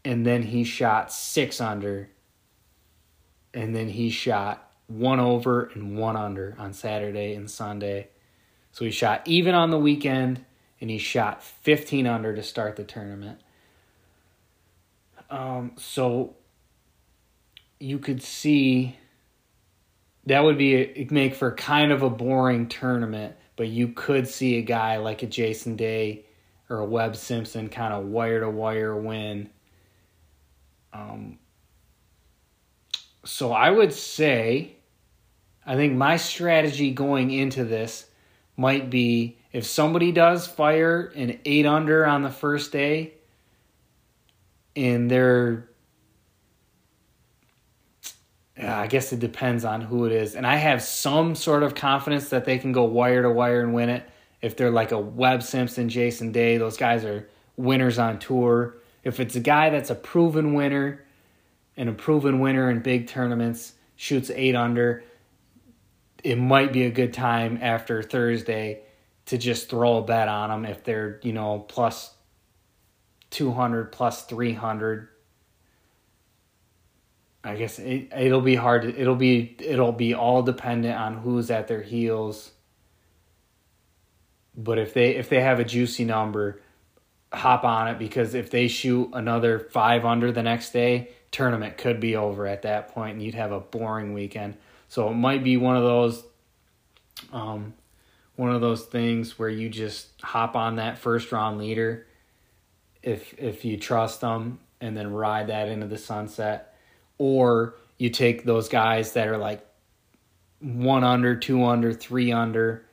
and 0.04 0.26
then 0.26 0.42
he 0.42 0.64
shot 0.64 1.12
6 1.12 1.60
under 1.60 2.08
and 3.54 3.74
then 3.74 3.88
he 3.88 4.10
shot 4.10 4.70
one 4.86 5.20
over 5.20 5.70
and 5.74 5.96
one 5.96 6.16
under 6.16 6.56
on 6.58 6.72
Saturday 6.72 7.34
and 7.34 7.50
Sunday. 7.50 8.08
So 8.72 8.84
he 8.84 8.90
shot 8.90 9.22
even 9.26 9.54
on 9.54 9.70
the 9.70 9.78
weekend 9.78 10.44
and 10.80 10.90
he 10.90 10.98
shot 10.98 11.42
15 11.42 12.06
under 12.06 12.34
to 12.34 12.42
start 12.42 12.76
the 12.76 12.84
tournament. 12.84 13.40
Um, 15.30 15.72
so 15.76 16.36
you 17.78 17.98
could 17.98 18.22
see 18.22 18.96
that 20.26 20.44
would 20.44 20.58
be 20.58 20.74
a, 20.76 21.06
make 21.10 21.34
for 21.34 21.52
kind 21.52 21.90
of 21.90 22.02
a 22.02 22.10
boring 22.10 22.68
tournament, 22.68 23.34
but 23.56 23.68
you 23.68 23.88
could 23.88 24.28
see 24.28 24.58
a 24.58 24.62
guy 24.62 24.98
like 24.98 25.22
a 25.22 25.26
Jason 25.26 25.76
Day 25.76 26.24
or 26.68 26.78
a 26.78 26.84
Webb 26.84 27.16
Simpson 27.16 27.68
kind 27.68 27.92
of 27.92 28.06
wire 28.06 28.40
to 28.40 28.50
wire 28.50 28.96
win. 28.96 29.50
Um, 30.92 31.38
so 33.24 33.52
I 33.52 33.70
would 33.70 33.92
say, 33.92 34.76
I 35.64 35.76
think 35.76 35.94
my 35.94 36.16
strategy 36.16 36.90
going 36.90 37.30
into 37.30 37.64
this 37.64 38.06
might 38.56 38.90
be 38.90 39.38
if 39.52 39.64
somebody 39.64 40.12
does 40.12 40.46
fire 40.46 41.12
an 41.14 41.38
eight 41.44 41.66
under 41.66 42.06
on 42.06 42.22
the 42.22 42.30
first 42.30 42.72
day, 42.72 43.14
and 44.74 45.10
they're 45.10 45.68
I 48.60 48.86
guess 48.86 49.12
it 49.12 49.18
depends 49.18 49.64
on 49.64 49.80
who 49.80 50.04
it 50.04 50.12
is. 50.12 50.34
And 50.34 50.46
I 50.46 50.56
have 50.56 50.82
some 50.82 51.34
sort 51.34 51.62
of 51.62 51.74
confidence 51.74 52.28
that 52.28 52.44
they 52.44 52.58
can 52.58 52.72
go 52.72 52.84
wire 52.84 53.22
to 53.22 53.30
wire 53.30 53.62
and 53.62 53.74
win 53.74 53.88
it. 53.88 54.08
If 54.40 54.56
they're 54.56 54.70
like 54.70 54.92
a 54.92 54.98
Webb 54.98 55.42
Simpson, 55.42 55.88
Jason 55.88 56.32
Day, 56.32 56.58
those 56.58 56.76
guys 56.76 57.04
are 57.04 57.28
winners 57.56 57.98
on 57.98 58.18
tour. 58.18 58.76
If 59.04 59.20
it's 59.20 59.36
a 59.36 59.40
guy 59.40 59.70
that's 59.70 59.90
a 59.90 59.94
proven 59.94 60.54
winner 60.54 61.04
and 61.76 61.88
a 61.88 61.92
proven 61.92 62.40
winner 62.40 62.70
in 62.70 62.80
big 62.80 63.08
tournaments, 63.08 63.72
shoots 63.96 64.30
eight 64.34 64.54
under, 64.54 65.04
it 66.22 66.36
might 66.36 66.72
be 66.72 66.84
a 66.84 66.90
good 66.90 67.12
time 67.12 67.58
after 67.60 68.02
Thursday 68.02 68.82
to 69.26 69.38
just 69.38 69.68
throw 69.70 69.98
a 69.98 70.02
bet 70.02 70.28
on 70.28 70.50
them 70.50 70.70
if 70.70 70.84
they're, 70.84 71.20
you 71.22 71.32
know, 71.32 71.60
plus 71.60 72.14
200, 73.30 73.92
plus 73.92 74.24
300 74.24 75.08
I 77.44 77.56
guess 77.56 77.78
it, 77.78 78.08
it'll 78.16 78.40
be 78.40 78.54
hard. 78.54 78.82
To, 78.82 79.00
it'll 79.00 79.16
be 79.16 79.56
it'll 79.58 79.92
be 79.92 80.14
all 80.14 80.42
dependent 80.42 80.96
on 80.96 81.16
who's 81.18 81.50
at 81.50 81.66
their 81.66 81.82
heels. 81.82 82.52
But 84.56 84.78
if 84.78 84.94
they 84.94 85.16
if 85.16 85.28
they 85.28 85.40
have 85.40 85.58
a 85.58 85.64
juicy 85.64 86.04
number, 86.04 86.60
hop 87.32 87.64
on 87.64 87.88
it 87.88 87.98
because 87.98 88.34
if 88.34 88.50
they 88.50 88.68
shoot 88.68 89.10
another 89.12 89.58
five 89.58 90.04
under 90.04 90.30
the 90.30 90.42
next 90.42 90.72
day, 90.72 91.10
tournament 91.32 91.78
could 91.78 91.98
be 91.98 92.14
over 92.14 92.46
at 92.46 92.62
that 92.62 92.88
point, 92.94 93.14
and 93.14 93.22
you'd 93.22 93.34
have 93.34 93.50
a 93.50 93.60
boring 93.60 94.12
weekend. 94.12 94.56
So 94.88 95.08
it 95.08 95.14
might 95.14 95.42
be 95.42 95.56
one 95.56 95.76
of 95.76 95.82
those, 95.82 96.24
um, 97.32 97.74
one 98.36 98.54
of 98.54 98.60
those 98.60 98.84
things 98.84 99.38
where 99.38 99.48
you 99.48 99.68
just 99.68 100.08
hop 100.22 100.54
on 100.54 100.76
that 100.76 100.98
first 100.98 101.32
round 101.32 101.58
leader, 101.58 102.06
if 103.02 103.34
if 103.38 103.64
you 103.64 103.76
trust 103.76 104.20
them, 104.20 104.60
and 104.80 104.96
then 104.96 105.12
ride 105.12 105.48
that 105.48 105.68
into 105.68 105.86
the 105.86 105.98
sunset 105.98 106.74
or 107.18 107.74
you 107.98 108.10
take 108.10 108.44
those 108.44 108.68
guys 108.68 109.12
that 109.12 109.28
are 109.28 109.38
like 109.38 109.64
one 110.58 111.04
under, 111.04 111.36
two 111.36 111.64
under, 111.64 111.92
three 111.92 112.32
under. 112.32 112.84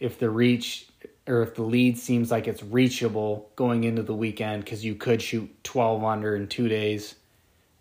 If 0.00 0.18
the 0.18 0.28
reach 0.28 0.88
or 1.26 1.42
if 1.42 1.54
the 1.54 1.62
lead 1.62 1.98
seems 1.98 2.30
like 2.30 2.48
it's 2.48 2.62
reachable 2.62 3.50
going 3.56 3.84
into 3.84 4.02
the 4.02 4.14
weekend, 4.14 4.64
because 4.64 4.84
you 4.84 4.94
could 4.94 5.22
shoot 5.22 5.48
12 5.64 6.04
under 6.04 6.36
in 6.36 6.48
two 6.48 6.68
days 6.68 7.14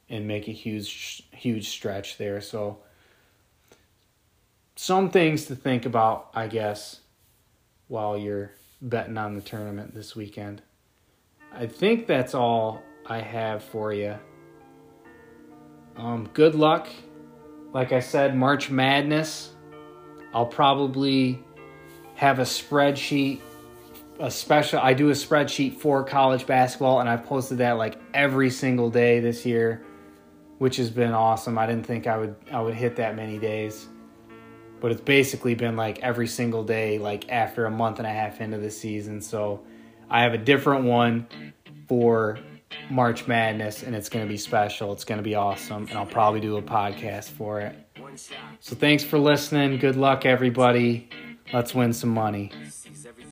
and 0.10 0.28
make 0.28 0.48
a 0.48 0.52
huge, 0.52 1.24
huge 1.32 1.70
stretch 1.70 2.18
there. 2.18 2.42
So, 2.42 2.80
some 4.76 5.10
things 5.10 5.46
to 5.46 5.56
think 5.56 5.86
about, 5.86 6.30
I 6.34 6.48
guess, 6.48 7.00
while 7.88 8.18
you're 8.18 8.52
betting 8.82 9.18
on 9.18 9.36
the 9.36 9.42
tournament 9.42 9.94
this 9.94 10.16
weekend. 10.16 10.62
I 11.52 11.68
think 11.68 12.08
that's 12.08 12.36
all 12.36 12.82
I 13.06 13.20
have 13.20 13.64
for 13.64 13.94
you. 13.94 14.18
Um, 15.96 16.30
good 16.34 16.56
luck. 16.56 16.88
Like 17.72 17.94
I 17.94 18.02
said, 18.02 18.36
March 18.36 18.70
Madness. 18.70 19.52
I'll 20.34 20.46
probably 20.46 21.40
have 22.16 22.40
a 22.40 22.44
spreadsheet, 22.44 23.40
a 24.20 24.30
special. 24.30 24.80
I 24.80 24.94
do 24.94 25.10
a 25.10 25.14
spreadsheet 25.14 25.78
for 25.78 26.04
college 26.04 26.46
basketball, 26.46 27.00
and 27.00 27.08
I've 27.08 27.26
posted 27.26 27.60
that 27.60 27.74
like 27.74 27.98
every 28.14 28.50
single 28.50 28.90
day 28.90 29.22
this 29.22 29.46
year, 29.46 29.85
which 30.58 30.78
has 30.78 30.90
been 30.90 31.12
awesome. 31.12 31.58
I 31.58 31.66
didn't 31.66 31.86
think 31.86 32.08
I 32.08 32.18
would 32.18 32.36
I 32.52 32.62
would 32.62 32.76
hit 32.76 32.96
that 32.98 33.16
many 33.16 33.38
days, 33.38 33.88
but 34.80 34.92
it's 34.92 35.02
basically 35.02 35.56
been 35.56 35.76
like 35.76 36.00
every 36.00 36.28
single 36.28 36.64
day, 36.64 36.98
like 36.98 37.30
after 37.30 37.66
a 37.66 37.72
month 37.72 38.00
and 38.00 38.08
a 38.08 38.12
half 38.12 38.42
into 38.42 38.58
the 38.58 38.72
season. 38.72 39.22
So 39.22 39.64
I 40.10 40.22
have 40.22 40.34
a 40.34 40.38
different 40.38 40.86
one 40.86 41.28
for 41.88 42.40
March 42.90 43.28
Madness, 43.28 43.84
and 43.84 43.96
it's 43.96 44.10
going 44.10 44.26
to 44.26 44.30
be 44.30 44.38
special. 44.38 44.94
It's 44.94 45.06
going 45.06 45.18
to 45.18 45.24
be 45.24 45.36
awesome, 45.36 45.88
and 45.90 45.98
I'll 45.98 46.06
probably 46.06 46.40
do 46.40 46.58
a 46.58 46.62
podcast 46.62 47.30
for 47.30 47.62
it. 47.62 47.76
So 48.60 48.76
thanks 48.76 49.04
for 49.04 49.20
listening. 49.20 49.78
Good 49.78 49.96
luck, 49.96 50.26
everybody. 50.26 51.10
Let's 51.54 51.74
win 51.76 51.94
some 51.94 52.10
money. 52.10 52.52